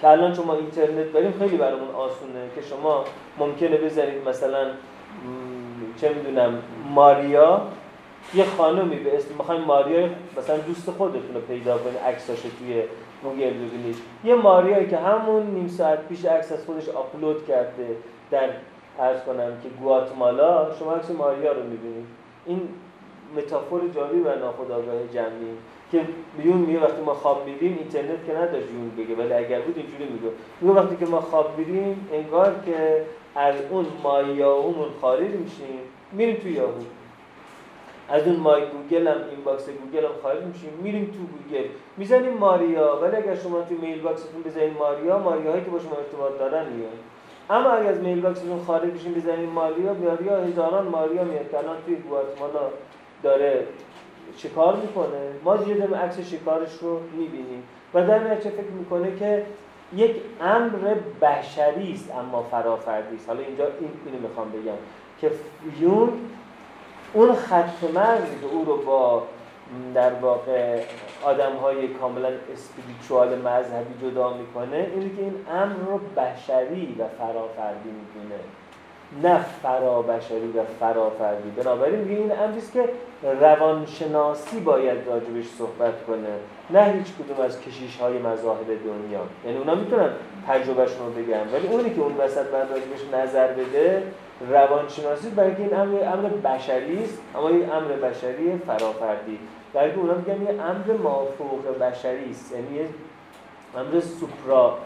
[0.00, 3.04] که الان شما اینترنت داریم خیلی برامون آسونه که شما
[3.38, 4.66] ممکنه بذارید مثلا
[6.00, 6.62] چه می‌دونم
[6.94, 7.62] ماریا
[8.34, 12.82] یه خانومی به اسم می‌خوایم ماریا مثلا دوست خودتون رو پیدا کنید عکساش توی
[13.22, 13.96] گوگل ببینید.
[14.24, 17.96] یه ماریایی که همون نیم ساعت پیش عکس از خودش آپلود کرده
[18.30, 18.48] در
[19.00, 22.06] عرض کنم که گواتمالا شما عکس ماریا رو می‌بینید.
[22.46, 22.68] این
[23.36, 25.56] متافور جالب و ناخودآگاه جمعی
[25.92, 26.06] که
[26.44, 30.04] یونگ میگه وقتی ما خواب میریم اینترنت که نداشت یونگ بگه ولی اگر بود اینجوری
[30.04, 30.28] میگه
[30.60, 33.04] میگه وقتی که ما خواب میریم انگار که
[33.34, 35.78] از اون مایاهومون خارج میشیم
[36.12, 36.82] میریم تو یاهو.
[38.08, 41.66] از اون مای گوگل هم این باکس گوگل هم خارج میشیم میریم تو گوگل.
[41.96, 46.38] می‌زنیم ماریا ولی اگر شما تو میل باکستون بزنید ماریا ماریاهایی که با شما ارتباط
[46.38, 46.98] دارن میاد
[47.50, 51.50] اما اگر از میل باکستون خارج بشین بزنید ماریا ماریا هزاران ماریا میاد.
[51.50, 52.60] که الان توی گواتمالا
[54.36, 57.62] شکار می‌کنه؟ ما دیگه عکس شکارش رو می‌بینیم.
[57.94, 59.46] و در نتیجه فکر می‌کنه که
[59.96, 63.28] یک امر بشری است اما فرافردی است.
[63.28, 64.78] حالا اینجا این اینو می‌خوام بگم
[65.20, 65.30] که
[65.80, 66.12] یون
[67.12, 69.22] اون خط که او رو با
[69.94, 70.82] در واقع
[71.24, 74.90] آدم های کاملا اسپریچوال مذهبی جدا می‌کنه.
[74.94, 78.40] اینه که این امر رو بشری و فرافردی می‌دونه
[79.22, 81.50] نه فرابشری و فرافردی.
[81.50, 82.88] بنابراین میگه این امریست که
[83.40, 86.28] روانشناسی باید راجبش صحبت کنه.
[86.70, 89.20] نه هیچ کدوم از کشیش های مذاهب دنیا.
[89.46, 90.10] یعنی اونا می‌تونن
[90.48, 91.48] تجربهشون رو بگن.
[91.54, 94.02] ولی اونی که اون وسط باید راجبش نظر بده
[94.50, 99.38] روانشناسی برای این امر امر بشری است اما این امر بشری فرافردی.
[99.74, 102.52] برای اونا میگن یه امر مافوق بشری است.
[102.52, 102.88] یعنی
[103.76, 104.78] امر سوپرا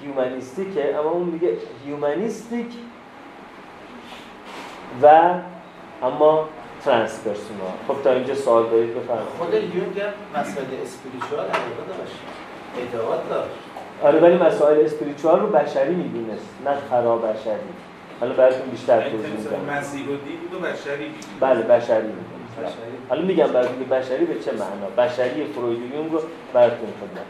[0.00, 2.66] هیومانیستیکه اما اون میگه هیومانیستیک
[5.02, 5.34] و
[6.02, 6.48] اما
[6.84, 9.28] ترانس پرسونال خب تا اینجا سوال دارید بفرمایید.
[9.38, 12.18] خود یونگ هم مسائل اسپریچوال علاقه داشت
[12.78, 13.50] اعتقاد داشت.
[14.02, 17.54] آره ولی مسائل اسپریچوال رو بشری می‌دونست نه خراب بشری.
[18.20, 19.74] حالا براتون بیشتر یعنی توضیح میدم.
[19.74, 22.76] مسیح و دین و بشری بله بشری می‌دونست.
[23.08, 26.20] حالا میگم براتون که بشری به چه معنا؟ بشری فروید و یونگ رو
[26.52, 27.26] براتون خدمت.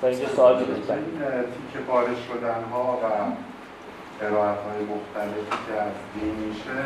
[0.00, 0.84] تا اینجا سوال این دارید.
[0.84, 3.06] تیکه بارش شدن ها و
[4.20, 6.80] قرائت های مختلفی که از دین میشه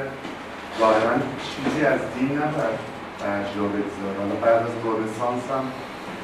[0.79, 1.15] ظاهرا
[1.51, 2.79] چیزی از دین نباید
[3.23, 5.65] تجربه بگذاره حالا بعد از رنسانس هم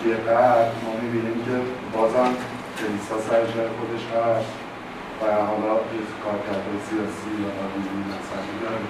[0.08, 1.56] یه قد ما می‌بینیم که
[1.96, 2.30] بازم
[2.78, 4.52] کلیسا سر جای خودش هست
[5.20, 5.72] و حالا
[6.24, 8.86] کارکردهای سیاسی یا آدمی مذهبی داره.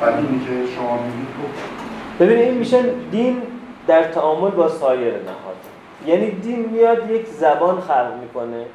[0.00, 3.42] ولی اینی که شما می‌بینید خب ببینید این میشه دین
[3.86, 5.60] در تعامل با سایر نهاد
[6.06, 8.66] یعنی دین میاد یک زبان خلق می‌کنه.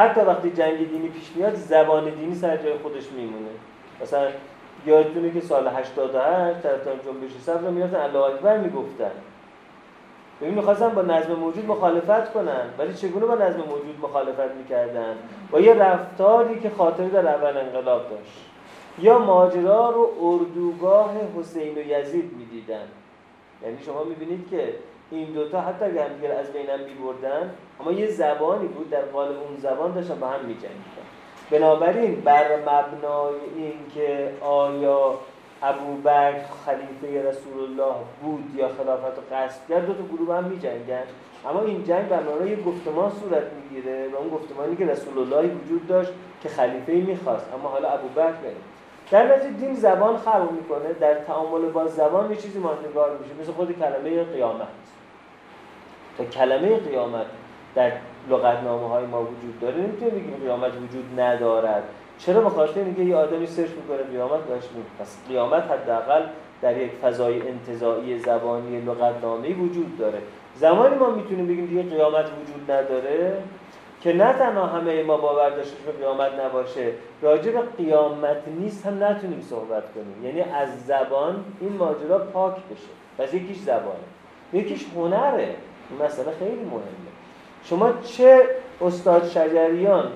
[0.00, 3.50] حتی وقتی جنگ دینی پیش میاد زبان دینی سر جای خودش میمونه.
[4.02, 4.28] مثلا
[4.86, 9.10] یادتونه که سال 88 طرفدار جنبش صبر می‌رفتن الله اکبر می‌گفتن.
[10.40, 15.16] ببین می‌خواستن با نظم موجود مخالفت کنن ولی چگونه با نظم موجود مخالفت می‌کردن؟
[15.50, 18.46] با یه رفتاری که خاطر در اول انقلاب داشت.
[18.98, 22.86] یا ماجرا رو اردوگاه حسین و یزید می‌دیدن.
[23.62, 24.74] یعنی شما می‌بینید که
[25.10, 27.50] این دوتا حتی اگر هم از بینم میبردن
[27.80, 31.06] اما یه زبانی بود در قالب اون زبان داشتن با هم میجنگیدن.
[31.50, 35.14] بنابراین بر مبنای این که آیا
[35.62, 40.44] ابو بکر خلیفه رسول الله بود یا خلافت و قصد کرد دو تا گروه هم
[40.44, 41.02] میجنگن.
[41.48, 45.86] اما این جنگ بر مبنای گفتمان صورت می‌گیره و اون گفتمانی که رسول الله وجود
[45.86, 46.12] داشت
[46.42, 47.46] که خلیفه می‌خواست.
[47.54, 48.34] اما حالا ابو بکر
[49.10, 53.52] در نتیجه دین زبان خلق می‌کنه در تعامل با زبان یه چیزی ماندگار میشه مثل
[53.52, 54.68] خود کلمه قیامت.
[56.20, 57.26] تا کلمه قیامت
[57.74, 57.92] در
[58.30, 61.82] لغتنامه های ما وجود داره نمی‌تونیم بگیم قیامت وجود ندارد.
[62.18, 64.68] چرا؟ به خاطر اینکه یه آدمی سرچ می‌کنه قیامت داشت
[65.00, 66.22] پس قیامت حداقل
[66.62, 70.18] در یک فضای انتزاعی زبانی لغتنامه وجود داره.
[70.56, 73.32] زمانی ما می‌تونیم بگیم دیگه قیامت وجود نداره
[74.00, 76.92] که نه تنها همه ما باور داشته به قیامت نباشه
[77.22, 80.24] راجع به قیامت نیست هم نتونیم صحبت کنیم.
[80.24, 82.88] یعنی از زبان این ماجرا پاک بشه.
[83.18, 84.06] پس یکیش زبانه.
[84.52, 85.54] یکیش هنره.
[85.90, 87.10] این مسئله خیلی مهمه.
[87.64, 88.48] شما چه
[88.80, 90.12] استاد شجریان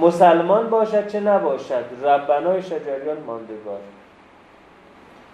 [0.00, 3.80] مسلمان باشد چه نباشد ربنای شجریان ماندگار.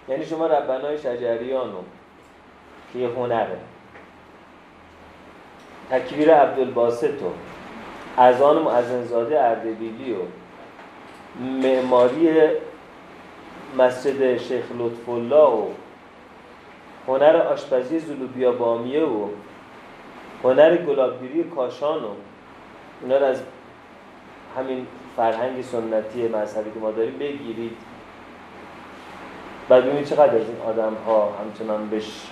[0.09, 1.83] یعنی شما ربنای شجریان رو
[2.93, 3.57] که یه هنره.
[5.89, 7.31] تکبیر عبدالباسط و
[8.21, 10.17] اذان معزنزاده اردبیلی و
[11.39, 12.29] معماری
[13.77, 15.67] مسجد شیخ لطف الله و
[17.09, 19.27] هنر آشپزی زلوبیا بامیه و
[20.43, 22.07] هنر گلابگیری کاشان و
[23.01, 23.41] اونا رو از
[24.57, 27.77] همین فرهنگ سنتی مذهبی که ما داریم بگیرید.
[29.69, 32.27] بعد ببینید چقدر از این آدم ها همچنان بهش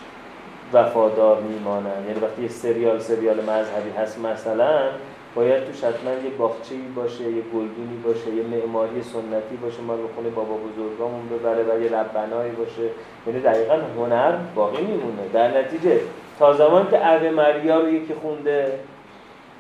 [0.74, 4.90] وفادار میمانن یعنی وقتی یه سریال سریال مذهبی هست مثلا
[5.38, 10.08] باید توش حتما یه باغچه‌ای باشه یه گلدونی باشه یه معماری سنتی باشه ما رو
[10.16, 12.90] خونه بابا بزرگامون ببره و یه ربنایی باشه.
[13.28, 15.28] یعنی دقیقا هنر باقی میمونه.
[15.34, 16.00] در نتیجه
[16.40, 18.80] تا زمان که عبه مریا رو یکی خونده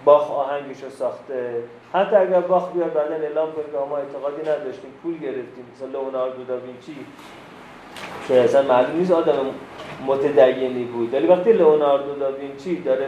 [0.06, 1.64] باخ آهنگش رو ساخته
[1.94, 6.44] حتی اگر باخ بیاد بعدا اعلام کنه که ما اعتقادی نداشتیم پول گرفتیم مثلا لئوناردو
[6.44, 6.95] داوینچی.
[8.28, 9.34] که اصلا معلوم نیست آدم
[10.06, 11.14] متدینی بود.
[11.14, 13.08] ولی وقتی لئوناردو داوینچی داره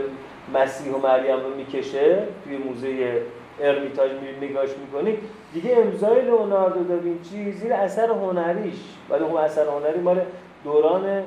[0.54, 3.22] مسیح و مریم رو می‌کشه توی موزه
[3.62, 5.18] ارمیتاژ میری نگاش می‌کنی.
[5.54, 8.80] دیگه امضای لئوناردو داوینچی زیر اثر هنریش.
[9.10, 10.22] ولی اون اثر هنری مال
[10.64, 11.24] دوران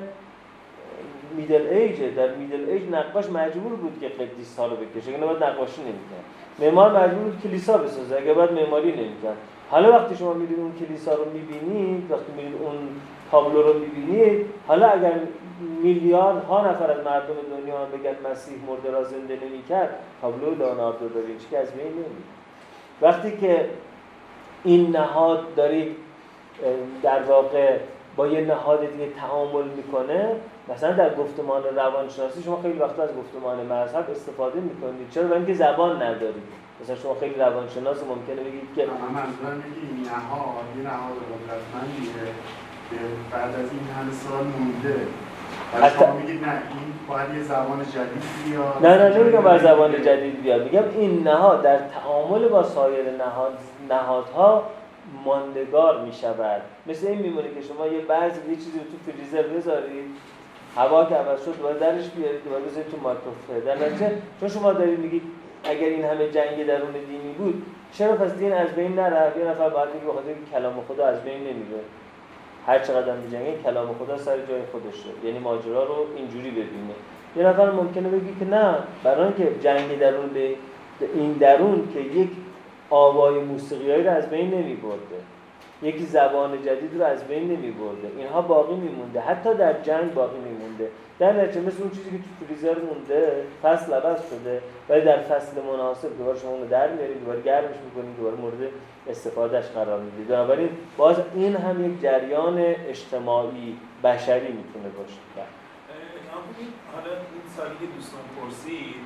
[1.37, 5.11] میدل ایجه در میدل ایج نقاش مجبور بود که قدیس ها رو بکشه.
[5.15, 6.23] اگه بعد نقاشی نمی‌کرد
[6.59, 8.15] معمار مجبور بود کلیسا بسازه.
[8.15, 9.37] اگه بعد معماری نمی‌کرد
[9.69, 12.75] حالا وقتی شما میرید اون کلیسا رو می‌بینید وقتی میرید اون
[13.31, 15.11] تابلو رو می‌بینید حالا اگر
[15.59, 21.47] میلیارد ها نفر از مردم دنیا بگن مسیح مرده را زنده نمی‌کرد تابلو لئوناردو داوینچی
[21.51, 22.05] که از بین نمیره
[23.01, 23.69] وقتی که
[24.63, 25.95] این نهاد داری
[27.03, 27.77] در واقع
[28.15, 30.35] با یه نهاد دیگه تعامل می‌کنه
[30.69, 35.09] مثلا در گفتمان روانشناسی شما خیلی وقتا از گفتمان مذهب استفاده می‌کنید.
[35.09, 36.43] چرا؟ برای اینکه زبان ندارید.
[36.81, 42.33] مثلا شما خیلی روانشناس ممکنه بگید که من منظورم این نهاد یه نهاد قدرتمندیه
[43.31, 45.07] بعد از این همه سال مونده.
[45.81, 48.85] حتی شما میگید نه این باید یه زبان جدید بیاد.
[48.85, 50.63] نه نه نمیگم بر زبان جدید بیاد.
[50.63, 53.57] میگم این نهاد در تعامل با سایر نهاد
[53.89, 54.63] نهادها
[55.25, 56.61] ماندگار می‌شود.
[56.87, 60.05] مثل این میمونه که شما یه بعضی یه چیزی رو تو فریزر بذارید
[60.75, 63.59] هوا که عوض شد دوباره درش بیارید دوباره بذارید تو مایکروفر.
[63.65, 65.21] در نتیجه چون شما دارید میگید
[65.63, 69.69] اگر این همه جنگ درون دینی بود چرا پس دین از بین نرفت؟ یه نفر
[69.69, 71.79] باید بگه بخاطر کلام خدا از بین نمیره.
[72.67, 76.93] هر چقدر میجنگه کلام خدا سر جای خودش شد یعنی ماجرا رو اینجوری ببینه.
[77.35, 80.55] یه نفر ممکنه بگه که نه برای اینکه جنگ درون به
[81.13, 82.29] این درون که یک
[82.89, 85.19] آوای موسیقیایی رو از بین نمی برده
[85.83, 89.19] یکی زبان جدید رو از بین نمی برده اینها باقی میمونده.
[89.19, 90.89] حتی در جنگ باقی میمونده.
[91.19, 95.61] در نتیجه مثل اون چیزی که تو فریزر مونده فصل عوض شده ولی در فصل
[95.61, 98.71] مناسب دوباره شما اونو در میارید دوباره گرمش می‌کنید دوباره مورد
[99.09, 100.27] استفادهش قرار می‌دید.
[100.27, 102.57] بنابراین باز این هم یک جریان
[102.87, 105.47] اجتماعی بشری می‌تونه باشه.
[106.95, 109.03] حالا این سالی که دوستان پرسید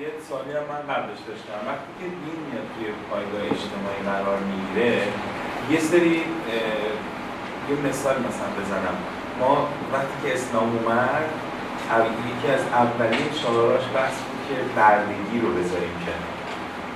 [0.00, 1.60] یه سالی هم من قبلش داشتم.
[1.70, 5.02] وقتی که دین میاد توی پایگاه اجتماعی قرار می‌گیره
[5.70, 6.16] یه سری
[7.70, 8.96] یه مثال مثلا بزنم.
[9.40, 11.30] ما وقتی که اسلام اومد
[11.98, 16.12] یکی از اولین شعاراش بحث بود که بردگی رو بذاریم که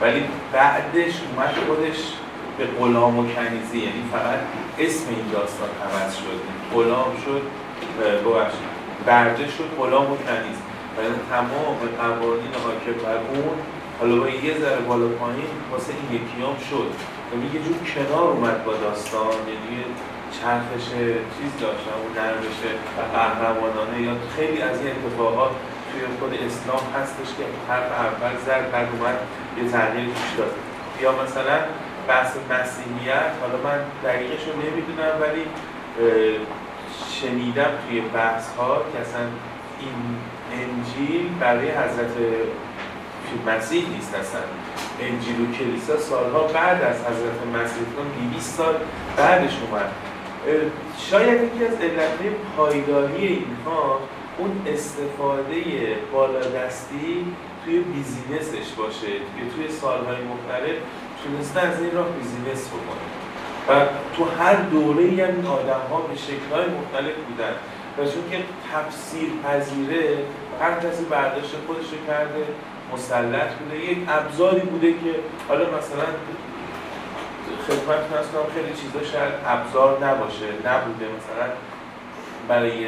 [0.00, 1.98] ولی بعدش اومد خودش
[2.58, 4.38] به غلام و کنیزی یعنی فقط
[4.78, 6.40] اسم این داستان عوض شد.
[6.74, 7.42] غلام شد
[8.00, 8.74] ببخشید
[9.06, 10.58] برده شد غلام و کنیز
[11.02, 13.56] یعنی تمام قوانین حاکم بر اون
[14.00, 16.90] حالا با یه ذره بالا پایین واسه این یکیام شد.
[17.30, 19.84] و یه جور کنار اومد با داستان یعنی
[20.40, 20.86] چرخش
[21.34, 22.58] چیز داشتن اون نرمش
[23.14, 25.50] قهرمانانه یا خیلی از این اتفاقات
[25.92, 29.18] توی خود اسلام هستش که حرف اول زد بعد اومد
[29.58, 30.54] یه تغییر توش داد.
[31.02, 31.58] یا مثلا
[32.08, 35.44] بحث مسیحیت حالا من دقیقش رو نمی‌دونم ولی
[37.20, 39.20] شنیدم توی بحث ها که اصلا
[39.80, 39.98] این
[40.52, 42.14] انجیل برای حضرت
[43.46, 44.40] مسیح نیست اصلا.
[45.00, 47.82] انجیل و کلیسا سالها بعد از حضرت مسیح
[48.32, 48.74] 200 سال
[49.16, 49.90] بعدش اومد.
[50.98, 54.00] شاید یکی از علتهای پایداری اینها
[54.38, 55.62] اون استفاده
[56.12, 57.26] بالادستی
[57.64, 60.76] توی business ش باشه که توی سالهای مختلف
[61.24, 63.06] تونسته از این راه business بکنه.
[63.68, 67.54] و تو هر دوره هم این آدم ها به شکلهای مختلف بودن.
[67.98, 68.38] و چون که
[68.72, 70.18] تفسیر پذیره
[70.60, 72.44] هر کسی برداشت خودش کرده
[72.92, 73.84] مسلط بوده.
[73.90, 75.14] یک ابزاری بوده که
[75.48, 76.06] حالا مثلا
[77.66, 80.48] خدمت کنم خیلی چیزا شاید ابزار نباشه.
[80.68, 81.46] نبوده مثلا
[82.48, 82.86] برای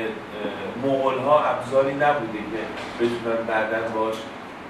[0.85, 2.61] مغول ها ابزاری نبوده که
[2.99, 4.17] بتونن بعدا باش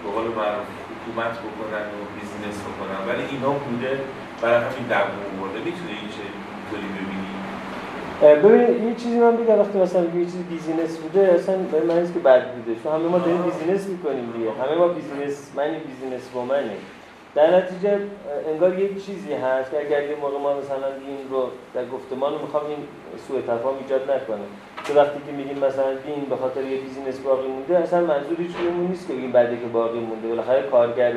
[0.02, 3.00] به قول معروف حکومت بکنن و بیزینس بکنن.
[3.08, 4.00] ولی اینا بوده
[4.42, 6.24] برای همین دووم برده می‌تونه این چه
[6.72, 7.26] ببینی؟
[8.42, 12.18] ببینید یه چیزی من بگم وقتی مثلا یه چیزی business بوده اصلا به من که
[12.18, 12.80] بد بوده.
[12.82, 14.50] چون همه ما داریم business می‌کنیم دیگه.
[14.62, 16.76] همه ما businessman ی businesswoman ی
[17.36, 17.98] در نتیجه
[18.48, 22.38] انگار یک چیزی هست که اگر یه موقع ما مثلا دین رو در گفتمان رو
[22.38, 22.78] می‌خوام این
[23.28, 24.46] سوء تفاهم ایجاد نکنه.
[24.84, 28.56] تو وقتی که میگیم مثلا دین به خاطر یه business باقی مونده اصلا منظور هیچ
[28.88, 30.28] نیست که این بعدی که باقی مونده.
[30.28, 31.12] بالاخره کارگر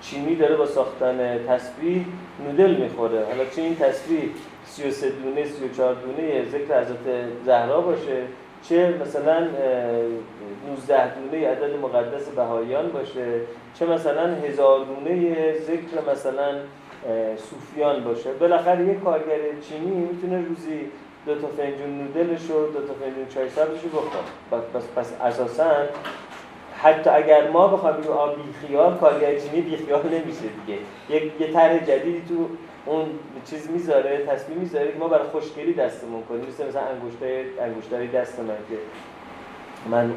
[0.00, 2.04] چینی داره با ساختن تسبیح
[2.46, 3.24] نودل می‌خوره.
[3.24, 4.30] حالا چه این تسبیح
[4.64, 7.06] 33 دونه 34 دونه ذکر حضرت
[7.46, 8.22] زهرا باشه.
[8.62, 9.46] چه مثلا
[10.68, 13.26] 19 دونه عدد مقدس بهاییان باشه
[13.74, 16.54] چه مثلا هزار دونه ذکر مثلا
[17.36, 18.32] صوفیان باشه.
[18.32, 19.38] بالاخره یک کارگر
[19.68, 20.80] چینی می‌تونه روزی
[21.26, 25.70] دو تا فنجون نودلش رو دو تا فنجون چای سبزش رو بخوره پس, پس اساسا
[26.82, 28.12] حتی اگر ما بخوایم بگیم
[28.46, 30.78] بیخیال کارگر چینی بیخیال نمیشه دیگه.
[31.10, 32.48] یک یه طرح جدیدی تو
[32.86, 33.06] اون
[33.50, 36.46] چیز می‌ذاره تصمیم می‌ذاره که ما برای خوشگلی دستمون کنیم.
[36.48, 36.82] مثل مثلا
[37.60, 38.78] انگشتای دست من که
[39.88, 40.12] من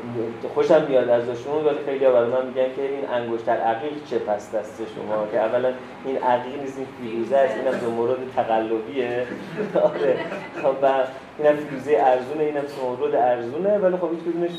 [0.54, 4.82] خوشم میاد ازشون ولی خیلی برای من میگن که این انگشتر عقیق چه پس دست
[4.96, 5.74] شما؟ که اولا
[6.06, 7.58] این عقیق نیست این فیروزه است.
[7.58, 9.28] اینم دو مورد تقلبیه.
[9.90, 10.18] آره.
[10.62, 11.04] خب و
[11.40, 12.64] اینم فیروزه ارزونه اینم
[13.00, 13.78] مورد ارزونه.
[13.78, 14.50] ولی خب هیچ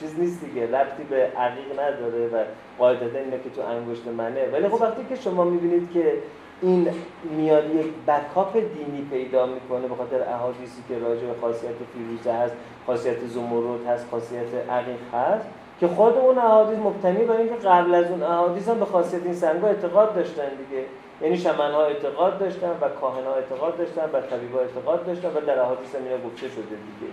[0.00, 0.66] چیز نیست دیگه.
[0.66, 2.44] ربطی به عقیق نداره و
[2.78, 4.48] قاعدتا اینه که تو انگشت منه.
[4.52, 6.12] ولی خب وقتی که شما می‌بینید که
[6.62, 6.88] این
[7.36, 12.54] میاد یک بکاپ دینی پیدا می‌کنه به خاطر احادیثی که راجع به خاصیت فیروزه هست
[12.86, 15.46] خاصیت زمرد هست خاصیت عقیق هست
[15.80, 19.34] که خود اون احادیث مبتنی بر اینکه قبل از اون احادیث هم به خاصیت این
[19.34, 20.84] سنگ اعتقاد داشتن دیگه.
[21.22, 25.28] یعنی شمن ها اعتقاد داشتن و کاهن ها اعتقاد داشتن و طبیب ها اعتقاد داشتن
[25.28, 27.12] و در احادیث هم گفته شده دیگه.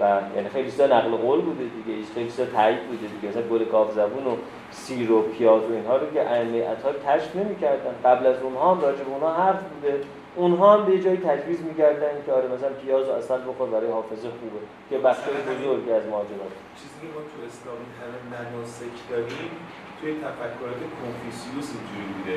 [0.00, 3.28] و یعنی خیلی چیزا نقل قول بوده دیگه خیلی چیزا تایید بوده دیگه.
[3.28, 4.36] مثلا گل گاو زبون و
[4.82, 7.94] سیر و پیاز و اینها رو که ائمه اطهار کشف نمی‌کردن.
[8.04, 9.94] قبل از اونها هم راجع به اونها حرف بوده.
[10.36, 14.28] اونها هم به جای تجویز می‌کردن که آره مثلا پیاز و اصل بخور برای حافظه
[14.38, 14.60] خوبه
[14.90, 16.46] که بخش بزرگی از ماجرا.
[16.78, 19.52] چیزی که ما تو اسلامی همه مناسک داریم
[19.98, 22.36] توی تفکرات کنفوسیوس اینجوری بوده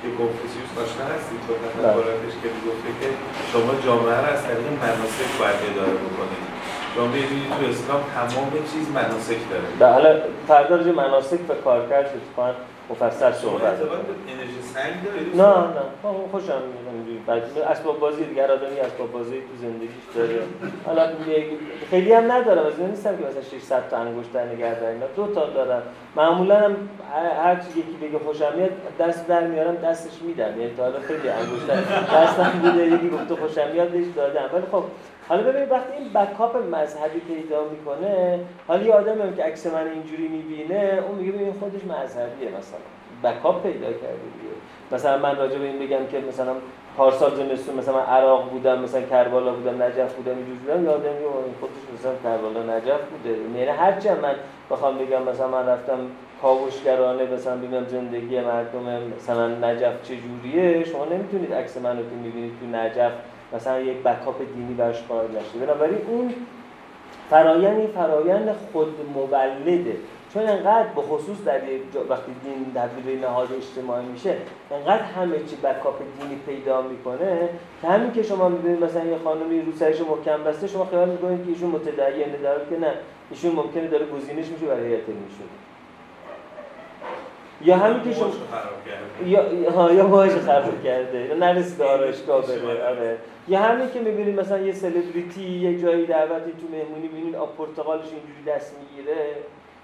[0.00, 3.08] که کنفوسیوس آشنا هستید با تفکراتش که می‌گفته که
[3.52, 6.44] شما جامعه را از طریق مناسک باید اداره بکنید.
[6.94, 7.00] تو
[7.70, 9.62] اسلام تمام چیز مناسک داره.
[9.78, 12.50] بله حالا فردا راجع مناسک و کارکرد اتفاقا
[12.90, 14.94] مفصل صحبت انرژی سنگ
[15.34, 15.64] نه نه.
[16.30, 16.94] خوشم میاد.
[16.94, 20.40] اینجوری بعد اسباب بازی دیگه آدمی اسباب بازی تو زندگیش داره.
[20.86, 21.08] حالا
[21.90, 25.82] خیلی هم ندارم از نیستم که مثلا 600 تا انگشتر نگه دارم دو تا دارم
[26.16, 26.76] معمولا هم
[27.44, 31.28] هر چی یکی بگه خوشم میاد دست در میارم دستش میدم یعنی تا حالا خیلی
[31.28, 31.76] انگشتر
[32.16, 34.84] دستم بوده یکی گفته خوشم میاد بهش دادم ولی خب
[35.28, 40.28] حالا ببینید وقتی این بکاپ مذهبی پیدا می‌کنه حالا یه آدم که عکس من اینجوری
[40.28, 42.80] می‌بینه اون میگه ببین خودش مذهبیه مثلا
[43.24, 44.54] بکاپ پیدا کرده دیگه.
[44.92, 46.54] مثلا من راجع به این بگم که مثلا
[46.96, 51.54] پارسال زمستون مثلا من عراق بودم مثلا کربلا بودم نجف بودم اینجوری بودم یادم میاد
[51.60, 53.58] خودش مثلا کربلا نجف بوده.
[53.58, 54.34] یعنی هرچی من
[54.70, 55.98] بخوام بگم مثلا من رفتم
[56.42, 62.66] کاوشگرانه مثلا ببینم زندگی مردم مثلا نجف چجوریه شما نمی‌تونید عکس منو که می‌بینید تو
[62.66, 63.12] نجف
[63.54, 66.34] مثلا یک بکاپ دینی برش قائل نشه بنابراین اون
[67.30, 69.96] فرایند فرایند خود مولده.
[70.34, 71.60] چون انقدر به خصوص در
[72.08, 74.36] وقتی دین تبدیل نهاد اجتماعی میشه
[74.70, 77.48] انقدر همه چی بکاپ دینی پیدا می‌کنه
[77.82, 81.44] که همین که شما می‌بینید مثلا یه خانمی رو سرش محکم بسته شما خیال می‌کنید
[81.44, 82.92] که ایشون متدینه در که نه.
[83.30, 85.44] ایشون ممکنه داره گزینش میشه برای هیئت میشه
[87.62, 88.30] یا همین که شما
[89.26, 91.26] یا ها یا موهاش خراب کرده.
[91.26, 93.18] یا نرسید آرایشگاه بره آره.
[93.48, 98.04] یا همین که می‌بینید مثلا یه سلبریتی یه جایی دعوتی تو مهمونی ببینید آب پرتقالش
[98.04, 99.26] اینجوری دست می‌گیره.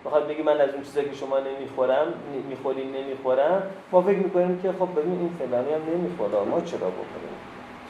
[0.05, 2.07] بخواد بگی من از اون چیزایی که شما نمی‌خورم
[2.49, 3.63] می‌خورین نمی‌خورم.
[3.93, 6.45] ما فکر می‌کنیم که خب ببین این فلانی هم نمی‌خوره.
[6.51, 7.37] ما چرا بخوریم؟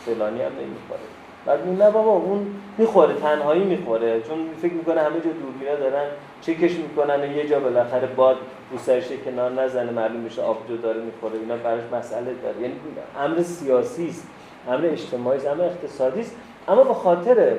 [0.06, 1.00] فلانی هم نمی‌خوره.
[1.46, 2.46] بعد نه بابا اون
[2.78, 4.20] می‌خوره تنهایی می‌خوره.
[4.20, 6.06] چون فکر می‌کنه همه جا دوربینا دارن
[6.40, 8.36] چکش می‌کنن یه جا بالاخره باد
[8.70, 12.60] رو سرش کنار نزنه معلوم میشه آبجو داره می‌خوره اینا براش مسئله داره.
[12.60, 12.74] یعنی
[13.18, 14.26] امر سیاسی است.
[14.68, 16.36] امر اجتماعی است امر اقتصادی است.
[16.68, 17.56] اما به خاطر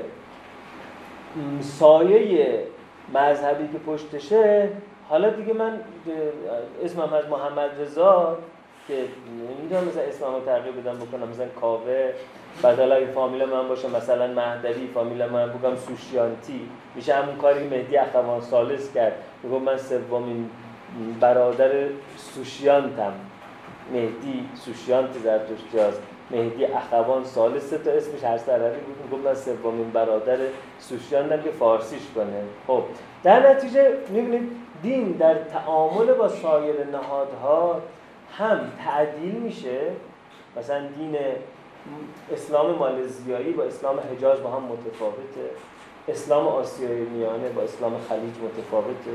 [1.62, 2.64] سایه
[3.14, 4.70] مذهبی که پشتشه
[5.10, 5.80] حالا دیگه من
[6.84, 8.38] اسمم از محمد رضا
[8.88, 8.94] که
[9.60, 12.14] نمی‌دونم مثلا اسممو تغییر بدم بکنم مثلا کاوه
[12.64, 16.70] بدل اگه فامیل من باشه مثلا مهدوی فامیل من بگم سوشیانتی.
[16.96, 19.14] میشه همون کاری مهدی اخوان سالس کرد.
[19.44, 20.50] بگم من سومین
[21.20, 21.72] برادر
[22.18, 23.14] سوشیانتم.
[23.94, 26.02] مهدی سوشیانت زرتشتی هست.
[26.32, 28.80] مهدی اخوان سالس تا اسمش هر عربی
[29.10, 29.26] بود.
[29.26, 30.38] من سومین برادر
[30.80, 32.44] سوشیانتم که فارسیش کنه.
[32.68, 32.84] خب
[33.24, 34.52] در نتیجه می‌بینید
[34.84, 37.82] دین در تعامل با سایر نهادها
[38.38, 39.80] هم تعدیل میشه.
[40.58, 41.18] مثلا دین
[42.34, 45.50] اسلام مالزیایی با اسلام حجاز با هم متفاوته.
[46.08, 49.12] اسلام آسیای میانه با اسلام خلیج متفاوته.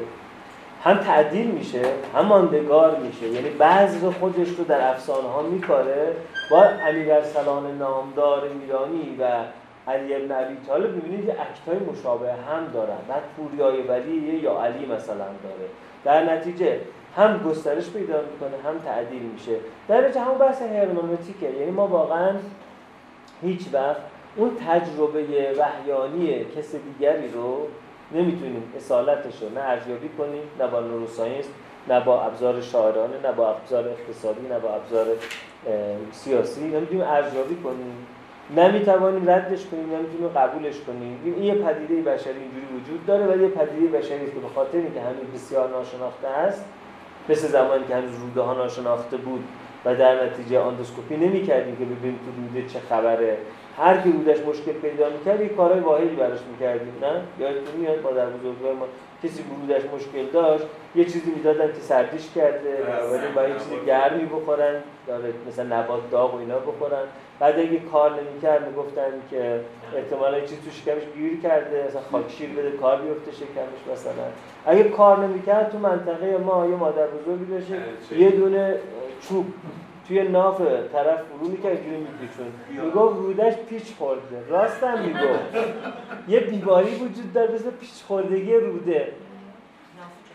[0.84, 1.82] هم تعدیل میشه
[2.14, 3.28] هم ماندگار میشه.
[3.28, 6.12] یعنی بعضی خودش رو در افسانه ها میکاره.
[6.50, 9.24] با علی ارسلان نامدار ایرانی و
[9.90, 12.98] علی ابن علی طالب می‌بینید اکتای مشابه هم دارن.
[13.08, 15.68] بعد پوریای ولی یا علی مثلا داره.
[16.04, 16.80] در نتیجه
[17.16, 19.56] هم گسترش پیدا می‌کنه هم تعدیل میشه.
[19.88, 21.50] در نتیجه همون بحث هرمنوتیکه.
[21.50, 22.30] یعنی ما واقعا
[23.42, 24.00] هیچ وقت
[24.36, 27.66] اون تجربه وحیانی کس دیگری رو
[28.12, 31.46] نمی‌تونیم اصالتش رو نه ارزیابی کنیم نه با نوروساینس
[31.88, 35.06] نه با ابزار شاعرانه نه با ابزار اقتصادی نه با ابزار
[36.12, 36.60] سیاسی.
[36.60, 38.06] نمی‌تونیم ارزیابی کنیم.
[38.56, 41.20] نمی‌توانیم ردش کنیم نمی‌تونیم قبولش کنیم.
[41.24, 45.00] این یه پدیده بشری اینجوری وجود داره و یه پدیده بشری که به خاطر اینکه
[45.00, 46.64] همین بسیار ناشناخته است
[47.28, 49.44] مثل زمانی که هنوز روده ها ناشناخته بود
[49.84, 53.36] و در نتیجه آندوسکوپی نمی‌کردیم که ببینیم تو روده چه خبره.
[53.78, 58.26] هر کی رودش مشکل پیدا می‌کرد یه کارهای واحدی براش می‌کردیم نه؟ یادتون میاد مادر
[58.26, 58.86] بزرگوار ما
[59.22, 60.64] کسی رودش مشکل داشت
[60.94, 62.78] یه چیزی می‌دادن که سردیش کرده
[63.12, 64.74] ولی با یه چیزی گرمی بخورن
[65.06, 67.04] داره مثلا نبات داغ و اینا بخورن.
[67.40, 69.60] بعد اگه کار نمی‌کرد می‌گفتن که
[69.96, 74.24] احتمالا چیزی تو شکمش گیر کرده مثلا خاکشیر بده کار بیفته شکمش مثلا.
[74.66, 78.74] اگه کار نمی‌کرد تو منطقه ما یه مادر بزرگی داشته یه دونه
[79.28, 79.46] چوب.
[80.08, 80.60] توی ناف
[80.92, 82.46] طرف فرو می‌کرد اینجوری میپیچون
[82.84, 84.48] می‌گفت رودش پیچ خورده.
[84.48, 85.56] راستم می‌گفت.
[86.28, 89.12] یه بیماری وجود داره مثل پیچ خوردگی روده.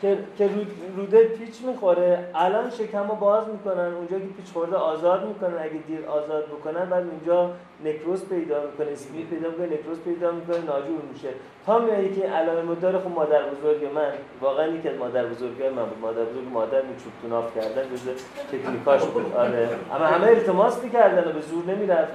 [0.01, 0.49] که, که
[0.95, 2.25] روده پیچ می‌خوره.
[2.35, 5.57] الان شکم رو باز می‌کنن اونجا که پیچ خورده آزاد می‌کنن.
[5.59, 7.51] اگه دیر آزاد بکنن بعد اونجا
[7.85, 11.29] نکروز پیدا می‌کنه اسپید پیدا می‌کنه نکروز پیدا می‌کنه ناجور میشه.
[11.65, 14.11] تا میایی که علائم داره خب مادر بزرگ من
[14.41, 15.99] واقعا یکی از مادر بزرگای من بود.
[16.01, 18.01] مادر بزرگ مادر میچوب تو ناف کردن جز
[18.51, 19.33] تکنیکاش بود.
[19.37, 19.69] آره.
[19.95, 22.13] اما همه التماس می‌کردن و به زور نمی‌رفت.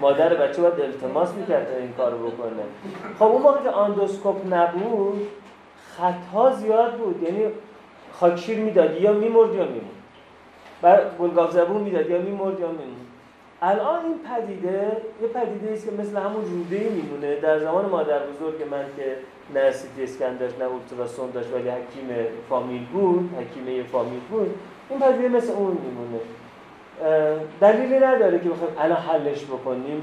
[0.00, 2.62] مادر بچه باید التماس می‌کرد این کارو بکنه.
[3.18, 5.28] خب اون موقع که آندوسکوپ نبود
[5.98, 7.22] خطها زیاد بود.
[7.22, 7.44] یعنی
[8.12, 9.98] خاکشیر می‌داد یا میمرد یا میمون
[10.82, 13.08] بعد گلگاف زبون می‌داد یا میمرد یا میمون
[13.62, 17.36] الان این پدیده یه پدیده است که مثل همون روده میمونه.
[17.36, 19.16] در زمان مادر بزرگ من که
[19.54, 22.08] نه سیتی اسکن داشت نه اولتراسون داشت ولی حکیم
[22.48, 24.54] فامیل بود حکیم یه فامیل بود
[24.90, 26.20] این پدیده مثل اون میمونه.
[27.60, 30.02] دلیلی نداره که بخوایم الان حلش بکنیم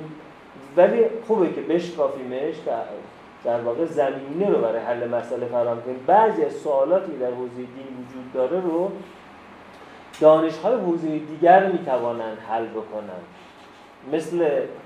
[0.78, 2.56] ولی خوبه که بشکافیمش
[3.46, 7.66] در واقع زمینه رو برای حل مسئله فراهم کنیم بعضی از سوالاتی در حوزه دین
[8.00, 8.92] وجود داره رو
[10.22, 13.22] دانش‌های حوزه دیگر می‌توانند حل بکنن
[14.14, 14.38] مثل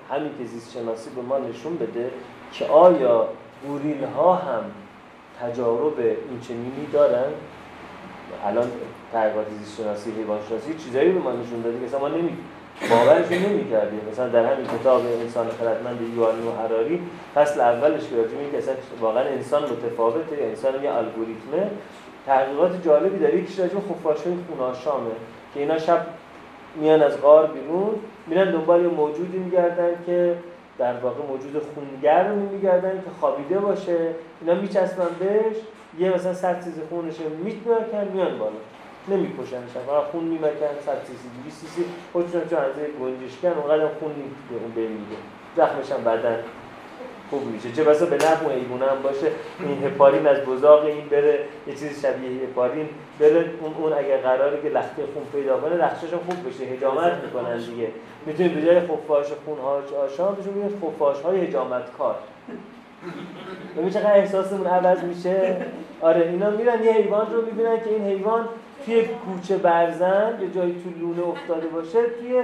[0.10, 2.12] همین که شناسی به ما نشون بده
[2.52, 3.28] که آیا
[3.68, 4.64] گوریل ها هم
[5.42, 7.32] تجارب این چنینی دارن؟
[8.46, 8.72] الان
[9.14, 12.38] تحقیقات زیست شناسی حیوان شناسی چیزایی به ما نشون داده که ما نمی
[12.90, 17.02] باورش نمی‌کردیم مثلا در همین کتاب انسان خردمند یوانی و حراری
[17.36, 21.72] فصل اولش که راجع که اصلا واقعا انسان متفاوته یا انسان یه الگوریتمه.
[22.26, 23.38] تحقیقات جالبی داره.
[23.38, 25.12] یکیش راجع خفاشای خوناشامه
[25.54, 26.06] که اینا شب
[26.76, 27.96] میان از غار بیرون
[28.28, 30.36] میرن دنبال یه موجودی میگردن که
[30.78, 33.98] در واقع موجود خونگرم میگردن که خوابیده باشه.
[34.42, 35.56] اینا میچسبن بهش
[36.00, 38.52] یه مثلا صد چیز خونش می‌تونن میان بالا.
[39.12, 41.86] نمی‌کشن فقط خون میمکن 100 سی سی 200 سی سی.
[42.14, 42.72] خودشون چون از
[43.02, 44.12] گنجشکن اونقدر خون
[44.50, 45.20] اون بمیره.
[45.58, 46.40] زخمش هم بدن
[47.30, 47.72] خوب میشه.
[47.72, 49.28] چه بسا به نفع اون حیوان هم باشه.
[49.60, 53.46] این هپارین از بزاق این بره یه چیزی شبیه هپارین بره.
[53.62, 56.64] اون, اون اگر قراره که لخته خون پیدا کنه لختهش خوب بشه.
[56.64, 57.88] هجامت می‌کنن دیگه.
[58.26, 59.58] می‌تونید به جای خفاش خون
[60.06, 62.16] آشام بهشون بگید خفاش های هجامت کار
[63.78, 65.66] ببین چقدر احساسمون عوض میشه.
[66.02, 68.46] آره اینا میرن یه حیوان رو می‌بینن که این حیوان
[68.86, 72.44] توی کوچه برزن یه جایی تو لونه افتاده باشه توی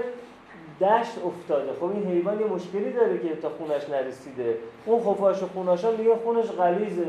[0.82, 1.74] دشت افتاده.
[1.80, 4.57] خب این حیوان یه مشکلی داره که تا خونش نرسیده.
[4.86, 7.07] اون خفاش و خوناشا میگه خونش غلیزه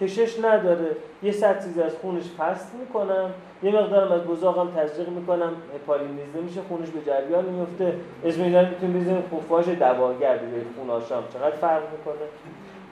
[0.00, 0.96] کشش نداره.
[1.22, 3.30] یه صد چیزی از خونش پست می‌کنم.
[3.62, 5.52] یه مقدارم از بزاقم تزریق می‌کنم.
[5.74, 7.94] هپارین نیزده میشه خونش به جریان میفته
[8.24, 9.22] اسم اینا می‌تونیم بزنیم.
[9.36, 10.46] خفاش دواگر به
[10.76, 11.22] خوناشام.
[11.34, 12.26] چقدر فرق می‌کنه؟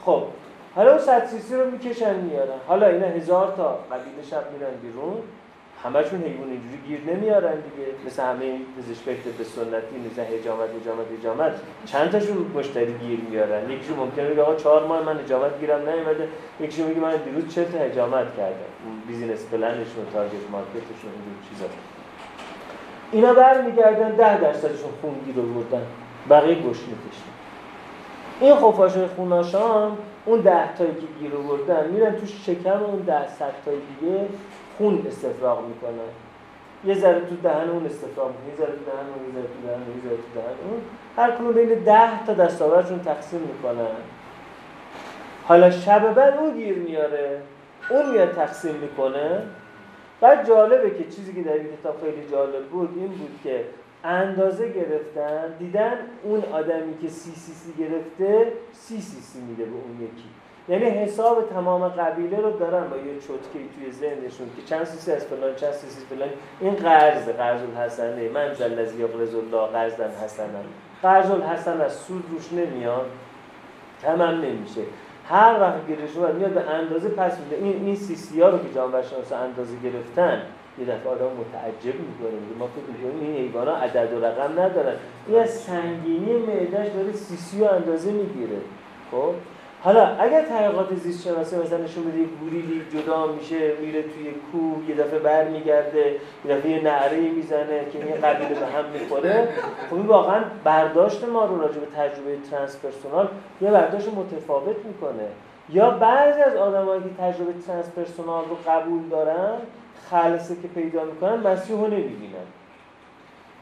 [0.04, 0.22] خب
[0.74, 2.58] حالا اون صد سیسی رو می‌کشن میارن.
[2.66, 3.78] حالا اینا هزار تا.
[3.92, 5.16] قبیله شب میرن بیرون.
[5.84, 7.88] همشون حیوان اینجوری گیر نمیارن دیگه.
[8.06, 11.52] مثل همه این پزشکی سنتی مثل حجامت حجامت حجامت
[11.86, 16.28] چند تاشون مشتری گیر میارن؟ یکیشون ممکنه بگه آقا چهار ماه من حجامت گیرم نیومده.
[16.60, 18.72] یکیشون میگه من دیروز چهل تا حجامت کردم؟
[19.08, 21.66] business plan شون target market شون این چیزا.
[23.12, 25.86] اینا برمیگردن ده درصدشون خون گیر آوردن
[26.30, 27.34] بقیه می‌کشن.
[28.40, 33.52] این خفاش خون‌آشام اون ده تایی که گیر آوردن میرن تو شکم اون ده صد
[33.64, 34.28] تای دیگه
[34.78, 36.10] خون استفراغ می‌کنن
[36.84, 39.66] یه ذره تو دهن اون استفراغ می‌کنن یه ذره تو دهن اون یه ذره تو
[39.66, 40.82] دهن اون یه ذره تو دهن اون.
[41.16, 43.96] هر کدوم بین ده تا دستاوردشون تقسیم می‌کنن.
[45.44, 47.40] حالا شب بعد اون گیر میاره.
[47.90, 49.42] اون میاد تقسیم می‌کنه.
[50.20, 53.64] بعد جالبه که چیزی که در این کتاب خیلی جالب بود این بود که
[54.04, 59.70] اندازه گرفتن دیدن اون آدمی که سی سی سی گرفته سی سی سی میده به
[59.70, 60.28] اون یکی.
[60.68, 65.24] یعنی حساب تمام قبیله رو دارن با یه چتکی توی ذهنشون که چند سیسی از
[65.24, 66.28] فلان چند سیسی فلان.
[66.60, 68.28] این قرض قرض الحسنه.
[68.28, 70.46] من زلزی یقرض الله قرضا حسنا.
[71.02, 73.06] قرض الحسن از سود روش نمیاد.
[74.02, 74.80] تمام نمیشه.
[75.28, 77.56] هر وقت گیرش میاد به اندازه پس میده.
[77.56, 80.42] این این سی ها رو که جامعه شناس اندازه گرفتن
[80.78, 82.40] یه دفعه آدم متعجب می‌کنه.
[82.40, 84.94] میگه ما فکر می‌کنیم این حیوانا عدد و رقم ندارن.
[85.28, 88.58] این از سنگینی معدهش داره سی سی اندازه می‌گیره.
[89.10, 89.34] خب؟
[89.84, 94.94] حالا اگر تحقیقات زیست شناسی مثلا نشون بده گوریلی جدا میشه میره توی کوه یه
[94.94, 99.48] دفعه برمیگرده یه دفعه یه نعره می‌زنه که این قبیله به هم می‌خوره.
[99.90, 103.28] خب این واقعا برداشت ما رو راجع به تجربه transpersonal
[103.60, 105.28] یه برداشت متفاوت می‌کنه.
[105.68, 109.56] یا بعضی از آدمایی که تجربه transpersonal رو قبول دارن
[110.10, 112.46] خلسه که پیدا می‌کنن مسیح رو نمی‌بینن.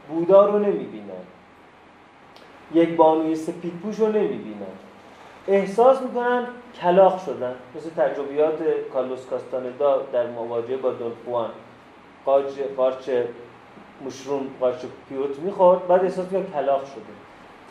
[0.09, 1.23] بودا رو نمی‌بینن.
[2.73, 4.75] یک بانوی سپیدپوش رو نمی‌بینن.
[5.47, 6.47] احساس می‌کنن
[6.81, 7.55] کلاغ شدن.
[7.75, 8.59] مثل تجربیات
[8.93, 11.49] کارلوس کاستاندا در مواجهه با دون خوان.
[12.25, 13.09] قارچ قارچ
[14.05, 17.13] mushroom قارچ پیوت می‌خورد بعد احساس می‌کنن کلاغ شده.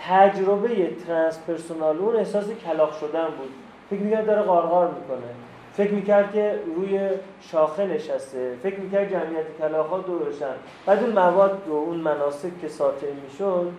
[0.01, 3.51] تجربه transpersonal اون احساس کلاغ شدن بود.
[3.91, 5.31] فکر می‌کرد داره قارقار می‌کنه.
[5.73, 7.09] فکر می‌کرد که روی
[7.41, 8.57] شاخه نشسته.
[8.63, 10.55] فکر می‌کرد جمعیت کلاغا دورشن.
[10.87, 13.73] بعد اون مواد و اون مناسک که ساطع می‌شد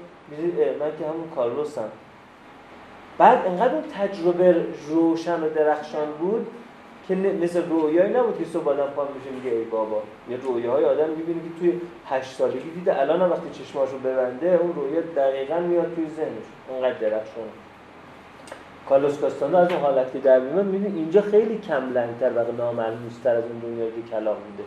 [0.80, 1.90] من که همون کارلوسم.
[3.18, 6.48] بعد انقدر اون تجربه روشن و درخشان بود
[7.08, 11.10] که مثل رویایی نبود که صبح آدم پا میشه میگه ای بابا یه رویاهای آدم
[11.10, 15.96] می‌بینی که توی هشت سالگی دیده الان هم وقتی چشماشو ببنده اون رویا دقیقا میاد
[15.96, 16.46] توی ذهنش.
[16.70, 17.44] اونقدر درخشان
[18.90, 23.36] کارلوس کاستانو از اون حالت که در میاد می‌بینی اینجا خیلی کم لنگتر و ناملموستر
[23.36, 24.64] از اون دنیا که کلاق بوده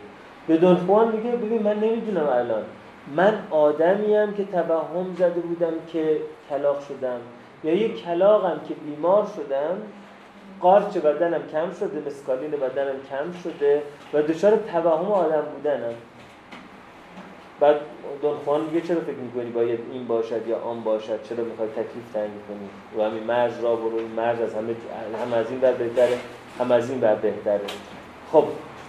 [0.47, 2.63] به دون میگه ببین من نمی‌دونم الان.
[3.15, 6.17] من آدمیم که توهم زده بودم که
[6.49, 7.19] کلاق شدم.
[7.63, 9.81] یا یک کلاغم که بیمار شدم
[10.61, 13.81] قارچ بدنم کم شده مسکالین بدنم کم شده
[14.13, 15.93] و دچار توهم آدم بودنم.
[17.59, 17.75] بعد
[18.21, 22.31] دونخوان میگه چرا فکر می‌کنی باید این باشد یا آن باشد؟ چرا می‌خوای تکلیف تعیین
[22.47, 24.75] کنی؟ و همین مرز را برو این مرز از همه
[25.23, 26.17] هم از این بر بهتره
[26.59, 27.61] هم از این بر بهتره.
[28.31, 28.43] خب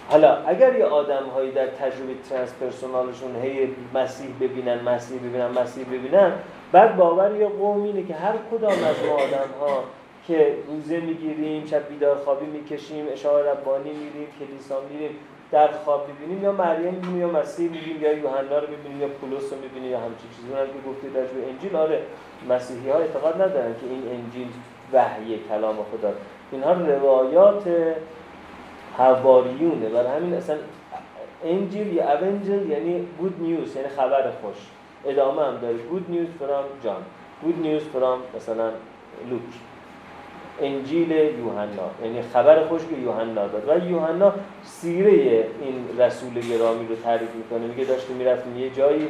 [0.09, 6.31] حالا اگر یه آدم هایی در تجربه ترانسپرسونالشون هی مسیح ببینن مسیح ببینن مسیح ببینن
[6.71, 9.83] بعد باور یه قوم اینه که هر کدام از ما آدم ها
[10.27, 15.15] که روزه می‌گیریم شب بیدار خوابی می‌کشیم اشاره ربانی میریم کلیسا میریم
[15.51, 19.53] در خواب می‌بینیم یا مریم می‌بینیم یا مسیح می‌بینیم یا یوحنا رو می‌بینیم یا پولس
[19.53, 20.53] رو می‌بینیم یا همچین چیزی.
[20.53, 22.01] هم که گفته در انجیل آره
[22.49, 24.47] مسیحی ها اعتقاد ندارن که این انجیل
[24.93, 26.13] وحی کلام خدا.
[26.51, 27.63] اینها روایات
[28.97, 29.89] حواریونه.
[29.89, 30.55] برای همین اصلا
[31.43, 34.57] انجیل یا اونجل یعنی گود نیوز یعنی خبر خوش.
[35.05, 35.77] ادامه هم داره.
[35.77, 37.01] گود نیوز فرام جان
[37.43, 38.69] گود نیوز فرام مثلا
[39.29, 39.41] لوک.
[40.61, 41.89] انجیل یوحنا.
[42.03, 43.69] یعنی خبر خوش که یوحنا داد.
[43.69, 45.11] و یوحنا سیره
[45.61, 47.67] این رسول گرامی رو تعریف می‌کنه.
[47.67, 49.07] میگه داشتیم می‌رفتیم یه جایی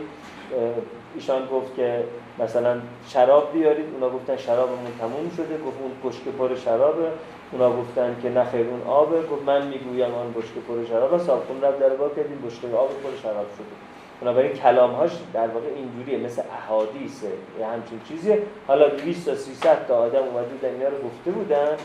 [1.15, 2.03] ایشان گفت که
[2.39, 3.85] مثلا شراب بیارید.
[3.93, 5.57] اونا گفتن شرابمون تموم شده.
[5.57, 7.07] گفت اون بشک پر شرابه.
[7.51, 9.21] اونا گفتن که نه خیر اون آبه.
[9.21, 11.17] گفت من می‌گویم آن بشک پر شرابه.
[11.17, 12.43] صابخون رفت در کردیم.
[12.47, 13.88] بشک آب پر شراب شده.
[14.21, 17.27] بنابراین کلامهاش در واقع اینجوریه مثل احادیثه
[17.59, 18.41] یه همچین چیزیه.
[18.67, 21.77] حالا 200 تا 300 تا آدم اومده بودن اینا رو گفته بودن.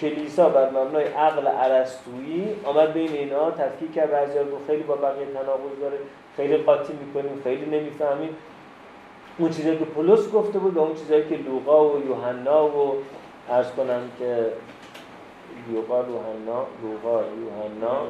[0.00, 4.10] کلیسا بر مبنای عقل عرستویی آمد بین اینا تفکیک کرد.
[4.10, 5.98] بعضی خیلی با بقیه تناقض داره
[6.36, 8.36] خیلی قاطی می‌کنیم خیلی نمی‌فهمیم.
[9.38, 12.94] اون چیزایی که پولس گفته بود و اون چیزایی که لوقا و یوحنا و
[13.50, 14.52] عرض کنم که
[15.72, 18.02] لوقا یوحنا لوقا یوحنا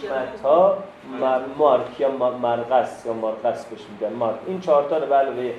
[0.00, 0.78] متا
[1.58, 2.10] مارک یا
[2.42, 4.12] مرقس یا مارقس بهش میگن.
[4.12, 4.36] مارک.
[4.46, 5.52] این چهار تا رو به علاوه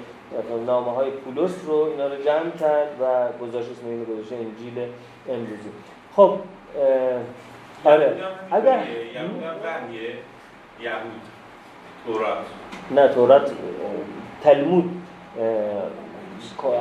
[0.66, 4.88] نامه های پولس رو اینا رو جمع کرد و گذاشت اسم اینو گذاشته انجیل
[5.30, 5.70] امروزی.
[6.16, 6.38] خب
[7.86, 8.16] آره.
[8.52, 8.84] اگر
[10.82, 11.22] یهود.
[12.06, 12.38] تورات.
[12.92, 13.52] نه تورات
[14.44, 15.02] تلمود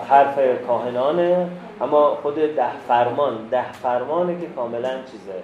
[0.09, 1.49] حرف کاهنانه
[1.81, 5.43] اما خود ده فرمان ده فرمانه که کاملا چیزه.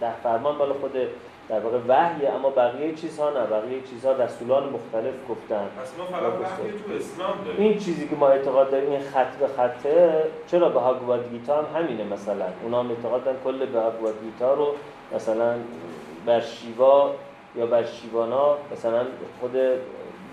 [0.00, 0.92] ده فرمان بالا خود
[1.48, 3.46] در واقع وحیه اما بقیه چیزها نه.
[3.46, 5.68] بقیه چیزها رسولان مختلف گفتن.
[5.80, 7.60] پس ما فقط وحی تو اسلام داریم.
[7.60, 11.82] این چیزی که ما اعتقاد داریم این خط به خطه چرا به هاگواد گیتا هم
[11.82, 14.74] همینه مثلا؟ اونا هم اعتقاد دارن کل به هاگواد گیتا رو
[15.14, 15.54] مثلا
[16.26, 17.10] بر شیوا
[17.56, 19.04] یا بر شیوانا مثلا
[19.40, 19.56] خود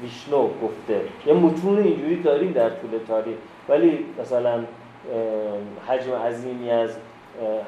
[0.01, 1.01] ویشنو گفته.
[1.25, 3.37] یه متون اینجوری داریم در طول تاریخ.
[3.69, 4.63] ولی مثلا
[5.87, 6.89] حجم عظیمی از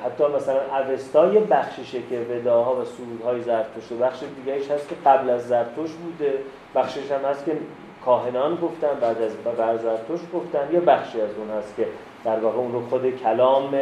[0.05, 0.59] حتی مثلا
[0.89, 5.47] اوستا یه بخششه که وداها و سرودهای زرتشت و بخش دیگهش هست که قبل از
[5.47, 6.33] زرتوش بوده.
[6.75, 7.57] بخشش هم هست که
[8.05, 10.69] کاهنان گفتن بعد از بر زرتوش گفتن.
[10.73, 11.87] یه بخشی از اون هست که
[12.25, 13.75] در واقع اون رو خود کلام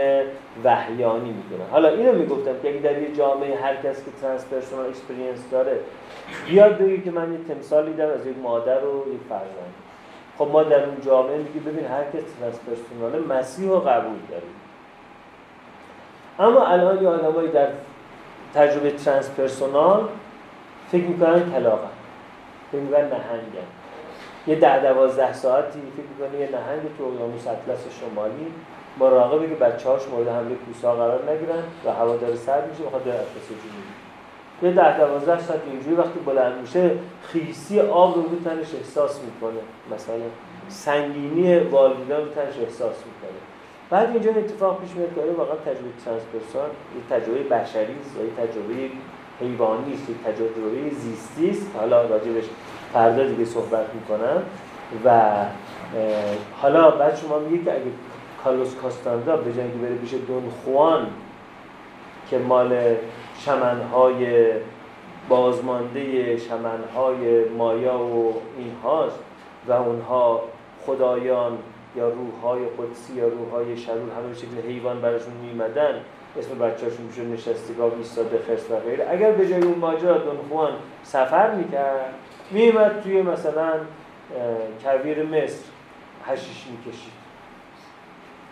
[0.64, 5.50] وحیانی می‌دونن حالا اینو می‌گفتم که اگه در یه جامعه هر کس که transpersonal experience
[5.52, 5.80] داره
[6.48, 9.74] بیاد بگی که من یه تمثال دیدم از یک مادر و یک فرزند.
[10.38, 14.63] خب ما در اون جامعه میگی ببین هر کس transpersonal مسیح رو قبول داریم
[16.40, 17.68] اما الان یه آدمایی در
[18.56, 20.08] تجربه transpersonal
[20.92, 21.88] فکر می‌کنن کلاغن
[22.72, 23.68] فکر می‌کنن نهنگن.
[24.48, 28.54] یه ده دوازده ساعتی فکر می‌کنه یه نهنگ تو اقیانوس اطلس شمالی
[29.00, 33.04] مراقبه که بچه هاش مورد حمله کوسا قرار نگیرن و هوا داره سرد میشه می‌خواد
[33.04, 33.94] در اطلس جنوبی
[34.64, 36.92] یه ده دوازده ساعت اینجوری وقتی بلند میشه
[37.24, 39.60] خیسی آب رو رو تنش احساس می‌کنه.
[39.96, 40.16] مثلا
[40.70, 43.40] سنگینی والدیدن رو تنش احساس می‌کنه.
[43.94, 46.62] بعد اینجا اتفاق پیش میاد که واقعا تجربه ترانسپرسون
[46.96, 48.90] یه تجربه بشری است یا تجربه
[49.40, 52.44] حیوانی است یه تجربه زیستی است؟ حالا راجبش
[52.94, 54.44] فردا دیگه صحبت می‌کنم.
[55.06, 55.32] و
[56.62, 57.92] حالا بعد شما میگه که اگه
[58.44, 61.08] کالوس کاستاندا به جنگی بره بشه دون خوان
[62.30, 62.96] که مال
[63.40, 64.52] شمنهای
[65.30, 69.20] بازمانده شمنهای مایا و این هاست
[69.68, 70.42] و اونها
[70.86, 71.58] خدایان
[71.96, 76.02] یا روحهای قدسی یا روحهای شرور همه شکل حیوان براشون میمدن
[76.40, 79.08] اسم بچه‌هاشون میشه نشستگاه ایستاده خرس و غیره.
[79.10, 82.14] اگر به جای اون ماجرا دونخوان سفر می‌کرد
[82.52, 83.74] میمد توی مثلا
[84.84, 85.64] کویر مصر
[86.26, 87.14] حشیش می‌کشید.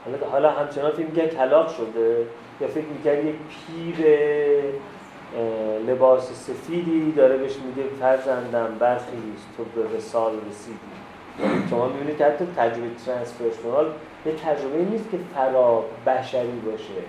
[0.05, 2.26] حالا حالا همچنان فکر می‌کرد کلاغ شده.
[2.61, 4.05] یا فکر می‌کرد یک پیر
[5.88, 11.00] لباس سفیدی داره بهش میگه فرزندم برخیز تو به وصال رسیدی.
[11.69, 13.85] شما می‌بینید که حتی تجربه transpersonal
[14.26, 17.01] یه تجربه نیست که فرا بشری باشه.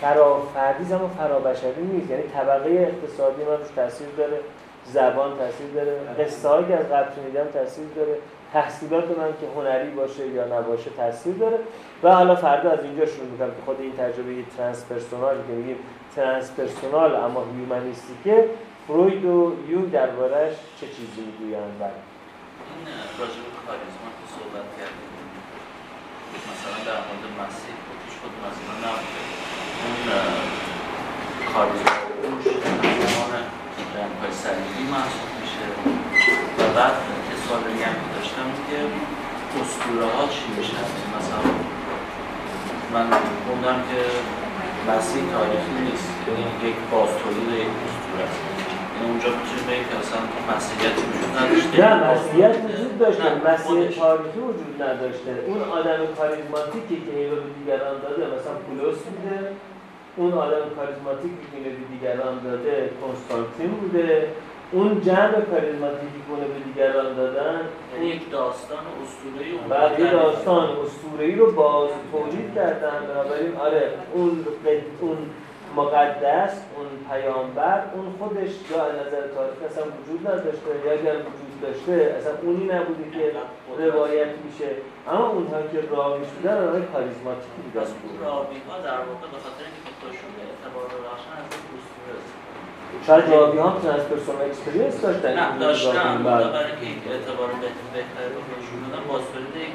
[0.00, 2.10] فرا فردی اما فرا بشری نیست.
[2.10, 4.40] یعنی طبقه اقتصادی من روش تاثیر داره
[4.84, 8.18] زبان تاثیر داره قصه هایی که از قبل شنیدم تاثیر داره
[8.52, 11.58] تحصیلات من که هنری باشه یا نباشه تاثیر داره.
[12.02, 15.76] و حالا فردا از اینجا شروع می‌کنم که خود این تجربه transpersonal که میگیم
[16.16, 18.44] transpersonal اما humanistic ه
[18.86, 21.90] فروید و یونگ دربارش چه چیزی می‌گویند؟ بله.
[23.18, 25.12] راجع به کاریزما که صحبت کردیم
[26.50, 29.22] مثلا در مورد مسیح خودش خود مثلا نبوده
[29.82, 29.98] اون
[31.52, 32.34] کاریزما اون
[33.02, 33.32] زمان
[33.92, 35.66] جنگ های صلیبی محسوب میشه
[36.58, 36.96] و بعد
[37.26, 38.78] که سوال دیگه هم داشتم که
[39.60, 40.86] اسطوره ها چی میشن
[41.16, 41.42] مثلا
[42.94, 43.06] من
[43.44, 44.00] خوندم که
[44.90, 48.57] مسیح تاریخی نیست یعنی یک بازتولید یک اسطوره است
[49.06, 51.76] اونجا می‌تونیم بگیم که مسیحیت وجود نداشته.
[51.80, 53.28] نه مسیحیت وجود داشته.
[53.48, 55.32] مسیح تاریخی وجود نداشته.
[55.46, 59.38] اون آدم کاریزماتیکی که هی به دیگران داده مثلا پولس بوده.
[60.16, 64.28] اون آدم کاریزماتیکی که به دیگران داده کنستانتین بوده.
[64.72, 67.60] اون جمع کاریزماتیکی که به دیگران دادن
[67.94, 72.98] یعنی یک داستان اسطوره‌ای اون بعد یه داستان اسطوره‌ای رو باز تولید کردن.
[73.08, 74.46] بنابراین آره اون
[75.00, 75.18] اون
[75.80, 80.70] مقدس اون پیامبر اون خودش یا از نظر تاریخ اصلا وجود نداشته.
[80.84, 83.24] یا اگر وجود داشته اصلا اونی نبوده که
[83.84, 84.68] روایت میشه.
[85.10, 87.88] اما اونها که راوی شدن راوی کاریزماتیکی بودن
[88.24, 91.50] راوی ها در واقع به خاطر اینکه خودشون به اعتبار بخشن از
[93.06, 95.34] شاید راوی هم از پرسونال اکسپریانس داشتن.
[95.40, 96.24] نه داشتن.
[96.24, 97.48] برای اینکه اعتبار
[97.94, 99.18] بهتری رو بهشون بدن با
[99.64, 99.72] یک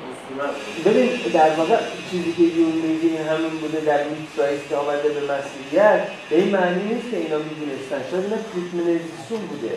[0.86, 1.78] ببین در واقع
[2.12, 6.50] چیزی که یون میگه این همین بوده در میترایز که آمده به مسیحیت به این
[6.50, 8.02] معنی نیست که اینا می‌دونستن.
[8.12, 9.74] شاید اینا تریتمنزیسون بوده.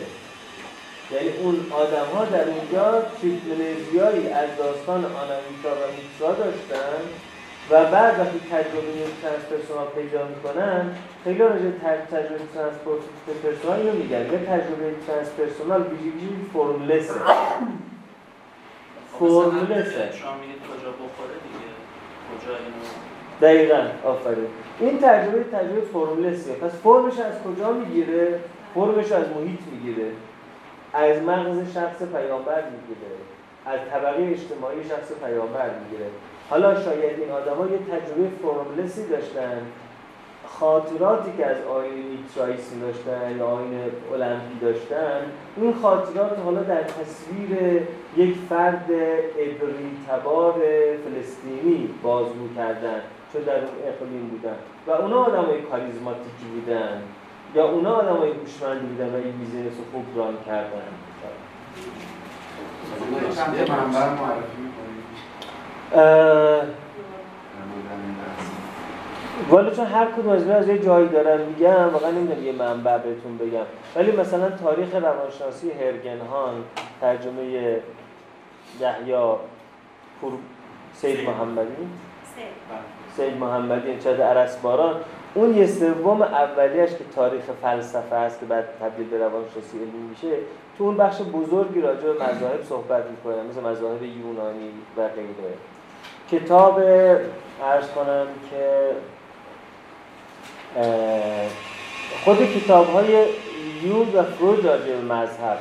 [1.11, 7.01] یعنی اون آدم ها در اونجا تریتمنزیایی از داستان آناویتا و میترا داشتن
[7.71, 8.91] و بعد وقتی تجربه
[9.21, 11.71] transpersonal پیدا می‌کنن خیلی راجع
[12.11, 14.21] تجربه transpersonal اینو میگن.
[14.33, 17.13] یه تجربه transpersonal ویژگی formless ه
[19.19, 21.69] شما میگید کجا بخوره دیگه
[22.29, 22.83] کجا اینو.
[23.41, 24.47] دقیقا آفرین.
[24.79, 28.39] این تجربه تجربه formless یه پس فرمش از کجا می‌گیره؟
[28.73, 30.11] فرمش از محیط می‌گیره.
[30.93, 33.11] از مغز شخص پیامبر می‌گیره.
[33.65, 36.09] از طبقه اجتماعی شخص پیامبر می‌گیره.
[36.49, 39.61] حالا شاید این آدم ها یه تجربه فرمولسی داشتن.
[40.59, 43.79] خاطراتی که از آین نیترایسی داشتن یا آین
[44.13, 45.21] المپی داشتن
[45.57, 47.81] این خاطرات حالا در تصویر
[48.17, 48.91] یک فرد
[49.39, 50.53] عبری تبار
[51.05, 53.01] فلسطینی بازگو کردن
[53.33, 54.55] چون در اون اقلیم بودن.
[54.87, 57.01] و اونا آدم های کاریزماتیکی بودن
[57.55, 60.87] یا اونا آدم های هوشمندی بودن و این بیزینس رو خوب ران کردن.
[63.91, 64.67] معرفی
[69.49, 73.37] والا چون هر کدوم از از یه جایی دارم میگم واقعا نمی‌دونم یه منبع بهتون
[73.37, 73.65] بگم.
[73.95, 76.63] ولی مثلا تاریخ روانشناسی هرگنهان
[77.01, 77.43] ترجمه
[78.79, 79.15] یحیی
[80.21, 80.31] پور
[80.93, 81.87] سید محمدی؟
[83.15, 83.37] سید.
[83.37, 84.95] محمدی چه عرس باران.
[85.33, 90.37] اون یه سوم اولیش که تاریخ فلسفه است که بعد تبدیل به روانشناسی علمی میشه
[90.77, 95.53] تو اون بخش بزرگی راجع به مذاهب صحبت می‌کنه مثل مذاهب یونانی و غیره.
[96.31, 96.79] کتاب
[97.63, 98.91] عرض کنم که
[102.23, 103.25] خود کتاب های
[103.83, 105.57] یون و فرود راجع به مذهب.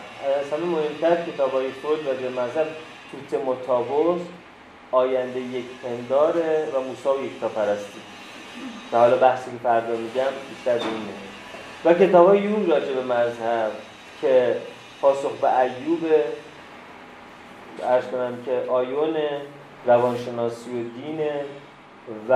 [0.52, 2.66] همه مهمتر کتاب های فرود راجع به مذهب
[3.10, 4.20] توت متابوس
[4.92, 8.00] آینده یک پنداره و موسا و یکتا پرستی.
[8.90, 11.14] که حالا بحثی که فردا میگم بیشتر اینه
[11.84, 13.70] و کتاب های یون راجع به مذهب
[14.20, 14.56] که
[15.00, 16.00] پاسخ به ایوب
[17.82, 19.16] ارز کنم که آیون
[19.86, 21.20] روانشناسی و دین
[22.28, 22.32] و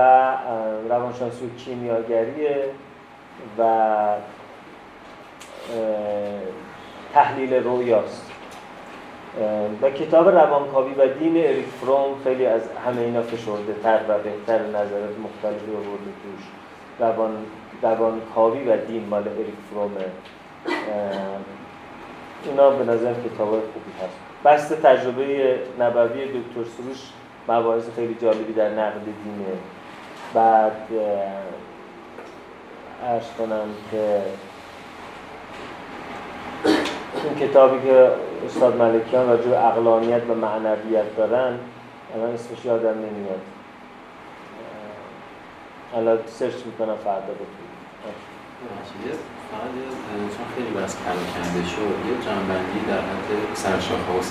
[0.89, 2.65] روانشناسی و کیمیاگریه
[3.57, 3.63] و
[7.13, 8.31] تحلیل رویاست.
[9.81, 14.59] و کتاب روانکاوی و دین اریک فروم خیلی از همه اینا فشرده تر و بهتر
[14.67, 16.45] نظرات مختلفی برده توش.
[16.99, 17.45] روان
[17.81, 20.05] روانکاوی و دین مال اریک فرومه
[22.45, 24.17] اینا به نظر کتاب خوبی هست.
[24.45, 27.09] بست تجربه نبوی دکتر سروش
[27.51, 29.57] مباحث خیلی جالبی در نقد دینه.
[30.33, 30.87] بعد
[33.03, 34.21] ارز کنم که
[37.23, 38.11] این کتابی که
[38.45, 41.59] استاد ملکیان راجع به اقلانیت و معنویت دارن
[42.15, 43.41] الان اسمش یادم نمیاد.
[45.95, 48.11] الان سرچ می‌کنم فردا بکنم
[49.51, 49.71] فقط
[50.37, 54.21] چون خیلی بس پراکنده شد یه جنبندی در حد سرشاخه و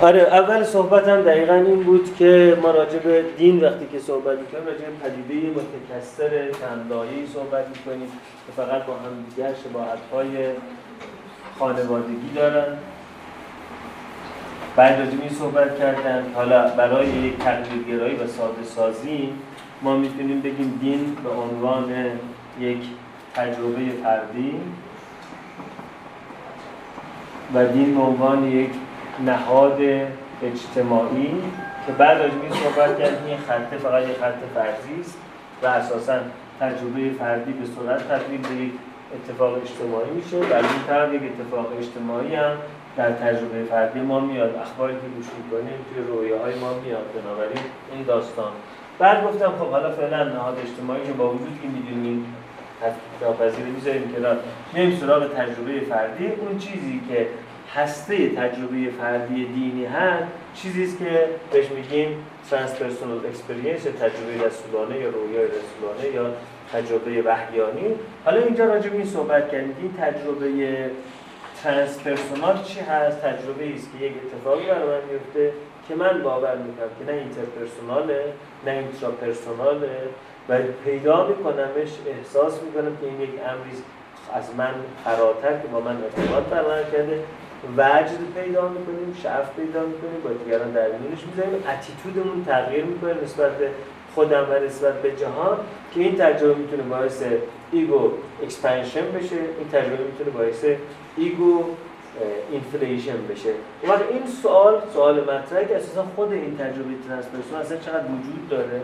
[0.00, 4.66] آره اول صحبتم دقیقا این بود که ما راجع به دین وقتی که صحبت می‌کنیم
[4.66, 8.08] راجع به پدیده متکثر چندلایه‌ای صحبت می‌کنیم
[8.46, 10.48] که فقط با هم دیگر شباهت‌های
[11.58, 12.76] خانوادگی دارن.
[14.76, 19.32] بعد راجع این صحبت کردن حالا برای یک تقلیدگرایی و ساده سازی
[19.82, 21.94] ما می‌تونیم بگیم دین به عنوان
[22.60, 22.78] یک
[23.34, 24.60] تجربه فردی
[27.54, 28.70] و دین به عنوان یک
[29.26, 29.80] نهاد
[30.42, 31.34] اجتماعی
[31.86, 35.18] که بعد از این صحبت کردیم این خطه فقط یک خط فرضی است
[35.62, 36.18] و اساسا
[36.60, 38.72] تجربه فردی به صورت تبدیل به یک
[39.14, 40.36] اتفاق اجتماعی میشه.
[40.36, 42.56] و این طرف یک اتفاق اجتماعی هم
[42.96, 44.56] در تجربه فردی ما میاد.
[44.56, 47.06] اخباری که گوش می‌کنیم توی رویاهای ما میاد.
[47.22, 47.58] بنابراین
[47.92, 48.52] این داستان.
[48.98, 52.34] بعد گفتم خب حالا فعلا نهاد اجتماعی که با وجود که می‌دونیم
[53.20, 54.36] ناپذیر می‌ذاریم کنار.
[54.72, 56.26] میایم سراغ تجربه فردی.
[56.26, 57.26] اون چیزی که
[57.74, 60.24] هسته تجربه فردی دینی هست
[60.54, 62.16] چیزی است که بهش میگیم
[62.50, 66.30] transpersonal experience تجربه رسولانه یا رویای رسولانه یا
[66.72, 67.94] تجربه وحیانی.
[68.24, 69.76] حالا اینجا راجع به این صحبت کردیم.
[69.80, 70.90] این تجربه
[71.62, 75.52] transpersonal چی هست؟ تجربه است که یک اتفاقی برای من میفته
[75.88, 78.24] که من باور می‌کنم که نه interpersonal ه
[78.66, 79.98] نه intrapersonal ه
[80.48, 83.70] و پیدا میکنمش احساس می‌کنم که این یک امری
[84.34, 87.20] از من فراتر که با من ارتباط برقرار کرده.
[87.76, 91.64] وجد پیدا می‌کنیم شعف پیدا می‌کنیم با دیگران در میونش می‌ذاریم.
[91.68, 93.70] attitude مون تغییر می‌کنه نسبت به
[94.14, 95.58] خودم و نسبت به جهان
[95.94, 97.22] که این تجربه می‌تونه باعث
[97.72, 98.10] ego
[98.42, 99.36] expansion بشه.
[99.36, 100.64] این تجربه می‌تونه باعث
[101.16, 101.64] ego
[102.50, 103.50] inflation بشه.
[103.88, 108.80] و این سوال سوال مطرحه که اساسا خود این تجربه transpersonal اصلا چقدر وجود داره؟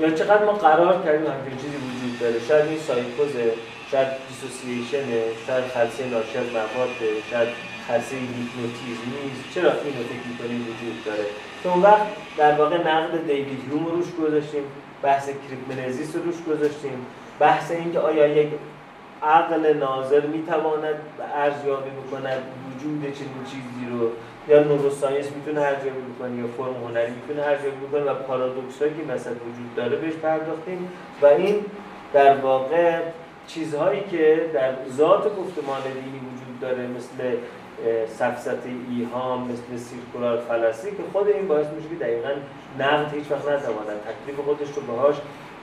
[0.00, 3.52] یا چقدر ما فرض کردیم همچین چیزی وجود داره؟ شاید این سایکوزه
[3.90, 6.46] شاید dissociation ه شاید خلسه ناشی از
[7.30, 7.48] شاید
[7.88, 11.24] خلسه هیپنوتیزم نیست چرا اینو فکر می‌کنیم وجود داره؟
[11.62, 12.06] که اون وقت
[12.36, 14.62] در واقع نقد دیوید هیوم روش گذاشتیم
[15.02, 17.06] بحث cryptomnesia رو روش گذاشتیم.
[17.40, 18.48] بحث اینکه آیا یک
[19.22, 20.94] عقل ناظر می‌تواند
[21.36, 24.10] ارزیابی بکند وجود چنین چیزی رو
[24.48, 29.32] یا نوروساینس می‌تونه ارزیابی بکنه یا فرم هنری می‌تونه ارزیابی بکنه و پارادوکس که مثلا
[29.32, 30.88] وجود داره بهش پرداختیم.
[31.22, 31.64] و این
[32.12, 33.00] در واقع
[33.46, 37.36] چیزهایی که در ذات گفتمان دینی وجود داره مثل
[38.08, 38.58] سفسط
[38.90, 42.30] ایهام مثل سیرکولار فلسی که خود این باعث میشه که دقیقا
[42.78, 45.14] نقد هیچ وقت نتواند تکلیف خودش رو باهاش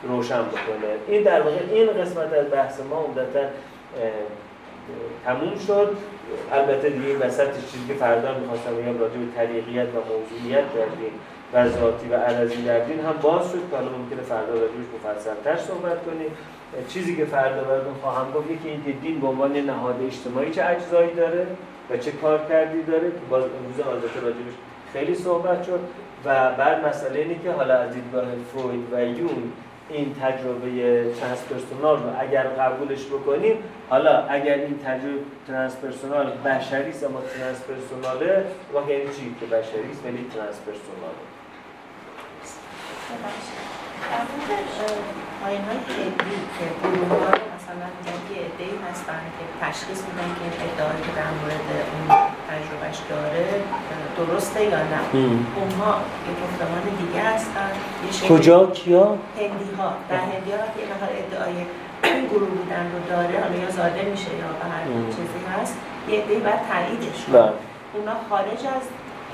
[0.03, 0.91] روشن بکنه.
[1.07, 3.39] این در واقع این قسمت از بحث ما عمدتا
[5.25, 5.97] تموم شد.
[6.51, 10.85] البته دیگه این وسطش چیزی که فردا می‌خواستم بگم راجع به طریقیت و موضوعیت در
[10.85, 11.13] دین
[11.53, 13.69] و ذاتی و عرضی در دین هم باز شد.
[13.71, 16.31] که حالا ممکنه فردا راجعش مفصلتر صحبت کنیم.
[16.87, 21.13] چیزی که فردا براتون خواهم گفت یکی این دین به عنوان نهاد اجتماعی چه اجزایی
[21.13, 21.47] داره
[21.89, 24.53] و چه کار کردی داره که باز امروز آزاده راجبش
[24.93, 25.79] خیلی صحبت شد.
[26.25, 29.51] و بعد مسئله اینه که حالا از دیدگاه فروید و یون
[29.93, 30.69] این تجربه
[31.19, 33.55] ترانسپرسونال رو اگر قبولش بکنیم
[33.89, 40.25] حالا اگر این تجربه ترانسپرسونال بشری اما ترانسپرسوناله واقعا یعنی چی که بشری است ولی
[40.33, 41.21] ترانسپرسوناله
[45.45, 47.39] آین های علمی که گروه های
[47.71, 52.07] مثلا که ادهی هستن که تشخیص میدن که ادعایی که در مورد اون
[52.49, 53.45] تجربهش داره
[54.19, 55.01] درسته یا نه.
[55.59, 55.93] اونها
[56.27, 57.71] یک گفتمان دیگه هستن.
[58.29, 59.05] کجا؟ کیا؟
[59.37, 61.57] هندی ها در هندی ها که نفر ادعای
[62.03, 64.83] این گروه بودن رو داره حالا یا زاده میشه یا به هر
[65.15, 65.75] چیزی هست
[66.09, 67.53] یه باید تاییدش بله.
[67.93, 68.85] اونا خارج از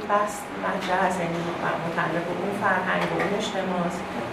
[0.09, 0.34] بس
[0.64, 1.39] مطرح هست یعنی
[1.88, 3.81] متعلق اون فرهنگ و اون اجتماع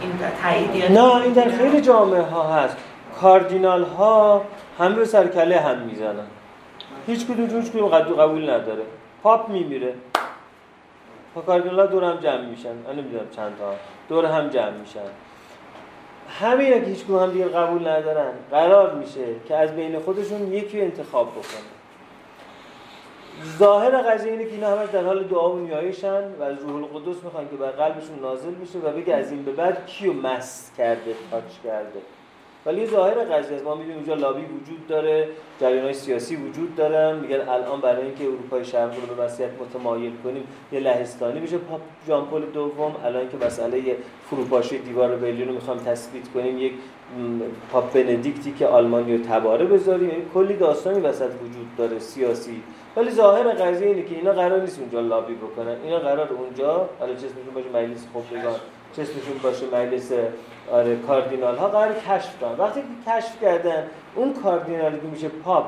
[0.02, 0.12] این
[0.43, 2.76] تایید نه این در خیلی جامعه ها هست.
[3.25, 4.45] کاردینال ها
[4.79, 6.27] همه به سرکله هم می‌زنن.
[7.07, 8.83] هیچ کدوم هیچ کدوم قبول نداره.
[9.23, 9.95] پاپ میمیره.
[11.35, 12.73] ها کاردینال ها دور هم جمع میشن.
[12.73, 13.75] من نمی‌دونم چند تا
[14.09, 15.01] دور هم جمع میشن.
[16.41, 18.33] همین که هیچ کدوم هم دیگه قبول ندارن.
[18.51, 21.69] قرار میشه که از بین خودشون یکی انتخاب بکنن.
[23.59, 27.25] ظاهر قضیه اینه که اینا همش در حال دعا و نیایشن و از روح القدس
[27.25, 31.15] می‌خوان که بر قلبشون نازل بشه و بگه از این به بعد کیو مست کرده
[31.31, 32.01] تاچ کرده.
[32.66, 35.28] ولی ظاهر قضیه ما می‌دونیم اونجا لابی وجود داره
[35.61, 37.16] جریان سیاسی وجود دارن.
[37.16, 41.59] میگن الان برای اینکه اروپای شرقی رو به مسیحیت متمایل کنیم یه لهستانی میشه.
[41.59, 43.97] پاپ ژان پل دوم الان که مسئله
[44.31, 46.73] فروپاشی دیوار برلین رو می‌خوام تثبیت کنیم یک
[47.73, 50.09] پاپ بندیکتی که آلمانی رو تباره بذاریم.
[50.09, 52.62] یعنی کلی داستانی وسط وجود داره سیاسی.
[52.97, 55.77] ولی ظاهر قضیه اینه که اینا قرار نیست اونجا لابی بکنن.
[55.85, 58.61] اینا قرار اونجا حالا چه اسمشون باشه مجلس خبرگان
[58.97, 60.12] چه اسمشون باشه مجلس
[60.73, 62.55] آره کاردینال ها قرار کشف کنن.
[62.59, 65.65] وقتی که کشف کردن اون کاردینالی که میشه پاپ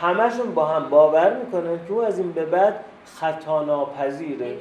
[0.00, 4.56] همشون با هم باور می‌کنن که او از این به بعد خطا ناپذیره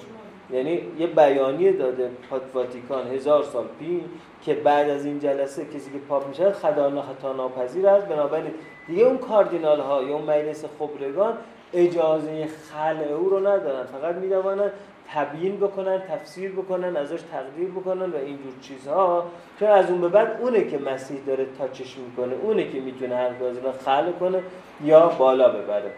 [0.52, 4.02] یعنی یه بیانیه داده پاد واتیکان هزار سال پیش
[4.42, 8.08] که بعد از این جلسه کسی که پاپ میشه خطا خطا ناپذیر است.
[8.08, 8.52] بنابراین
[8.88, 11.34] دیگه اون کاردینال ها یا اون مجلس خبرگان
[11.74, 13.84] اجازه خلع او رو ندارن.
[13.86, 14.72] فقط می‌توانن
[15.14, 19.26] تبیین بکنن تفسیر بکنن ازش تقدیر بکنن و اینجور چیزها.
[19.60, 23.32] چون از اون به بعد اونه که مسیح داره تاچش می‌کنه اونه که می‌تونه هر
[23.40, 24.44] اینا خلع کنه
[24.84, 25.92] یا بالا ببره.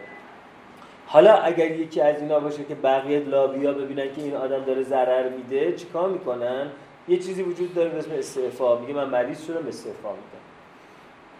[1.06, 5.28] حالا اگر یکی از اینا باشه که بقیه لابیا ببینن که این آدم داره ضرر
[5.28, 6.66] میده چیکار می‌کنن؟
[7.08, 8.78] یه چیزی وجود داره به اسم استعفا.
[8.78, 10.44] میگه من مریض شدم استعفا میدم.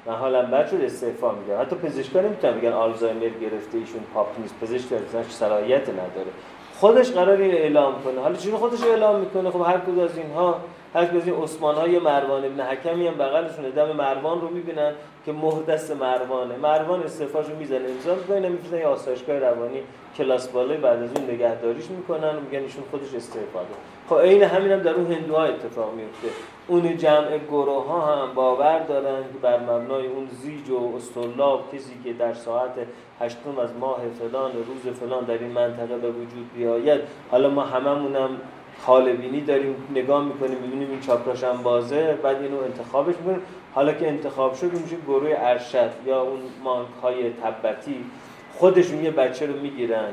[0.06, 1.60] من حالم بد شد استعفا میدم.
[1.60, 4.55] حتی پزشکا نمی‌تونن بگن آلزایمر گرفته ایشون پاپ نیست.
[4.60, 6.30] پزشک صلاحیت نداره.
[6.85, 8.20] خودش قرار اعلام کنه.
[8.20, 10.61] حالا چون خودش اعلام می‌کنه؟ خب هر کدوم از اینها
[10.94, 14.93] هر کدوم از این عثمان های مروان ابن حکمی هم بغلشون دم مروان رو می‌بینن
[15.27, 16.56] که مهر دست مروانه.
[16.56, 18.48] مروان استعفاشو می‌زنه امضا می‌کنه.
[18.48, 19.81] میفرستن یه آسایشگاه روانی.
[20.16, 22.36] کلاس بالای بعد از اون نگهداریش می‌کنن.
[22.36, 23.61] میگن ایشون خودش استعفا
[24.09, 26.28] خب عین همین هم در اون هندوها اتفاق میفته
[26.69, 31.93] اون جمع گروه ها هم باور دارن که بر مبنای اون زیج و استولاب کسی
[32.05, 32.70] که در ساعت
[33.20, 37.01] هشتم از ماه فلان روز فلان در این منطقه به وجود بیاید.
[37.31, 38.31] حالا ما هممونم
[38.82, 43.43] خالبینی داریم نگاه می‌کنیم می‌بینیم این چاکراش هم بازه بعد اینو انتخابش می‌کنیم.
[43.74, 48.05] حالا که انتخاب شد میشه گروه ارشد یا اون مانک های تبتی.
[48.55, 50.09] خودشون یه بچه رو می‌گیرن.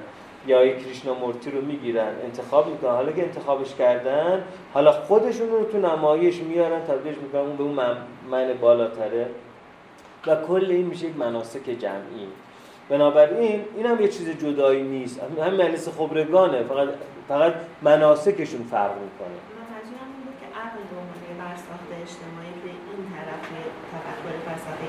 [0.47, 2.91] یا یک مورتی رو می‌گیرن انتخاب می‌کنن.
[2.91, 4.43] حالا که انتخابش کردن
[4.73, 7.73] حالا خودشون رو تو نمایش میارن تبدیلش می‌کنن اون به اون
[8.31, 9.27] من بالاتره.
[10.27, 12.27] و کل این میشه یک مناسک جمعی.
[12.89, 15.21] بنابراین این هم یه چیز جدایی نیست.
[15.41, 16.89] هم مجلس خبرگانه فقط
[17.27, 19.37] فقط مناسکشون فرق می‌کنه.
[20.41, 20.45] که
[22.01, 23.45] اجتماعی به این طرف
[23.91, 24.85] تفکر فلسفه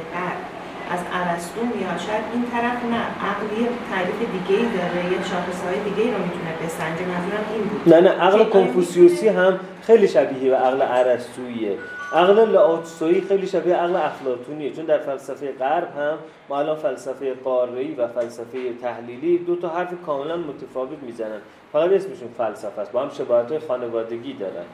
[0.95, 5.79] از ارسطو میاد شاید این طرف نه عقلی تعریف دیگه ای داره یه شاخص های
[5.89, 7.05] دیگه ای رو می‌تونه بسنجه.
[7.07, 7.95] منظورم این بود.
[7.95, 11.79] نه نه عقل کنفوسیوسی هم خیلی شبیه به عقل ارسطوییه.
[12.13, 17.95] عقل لاوتسویی خیلی شبیه عقل افلاطونیه چون در فلسفه غرب هم ما الان فلسفه قاره‌ای
[17.95, 21.41] و فلسفه تحلیلی دو تا حرف کاملا متفاوت می‌زنن.
[21.73, 24.65] فقط اسمشون فلسفه است با هم شباهت خانوادگی دارن.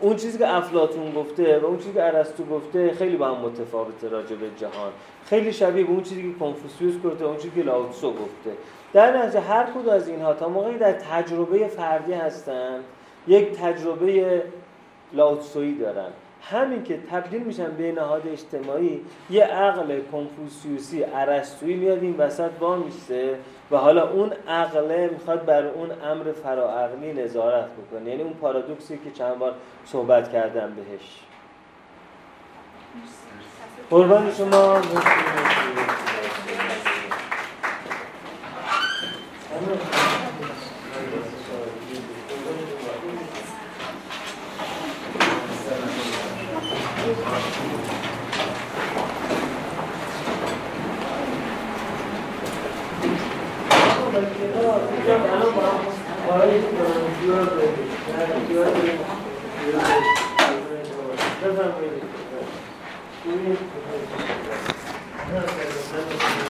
[0.00, 4.08] اون چیزی که افلاطون گفته و اون چیزی که ارسطو گفته خیلی با هم متفاوته
[4.08, 4.92] راجع به جهان.
[5.26, 8.50] خیلی شبیه اون چیزی که کنفوسیوس گفته اون چیزی که لاوتسو گفته.
[8.92, 12.80] در نتیجه هر کدوم از اینها تا موقعی در تجربه فردی هستن
[13.26, 14.42] یک تجربه
[15.12, 16.10] لاوتسویی دارن.
[16.50, 22.76] همین که تبدیل میشن به نهاد اجتماعی یه عقل کنفوسیوسی ارسطویی میاد این وسط با
[22.76, 23.38] میسته
[23.70, 28.10] و حالا اون عقله می‌خواد بر اون امر فراعقلی نظارت بکنه.
[28.10, 31.20] یعنی اون پارادوکسی که چند بار صحبت کردم بهش.
[33.94, 34.24] पूर्वं
[61.46, 62.03] Thank you.
[63.26, 63.64] 我们这个是
[65.28, 66.34] 那个，那个是。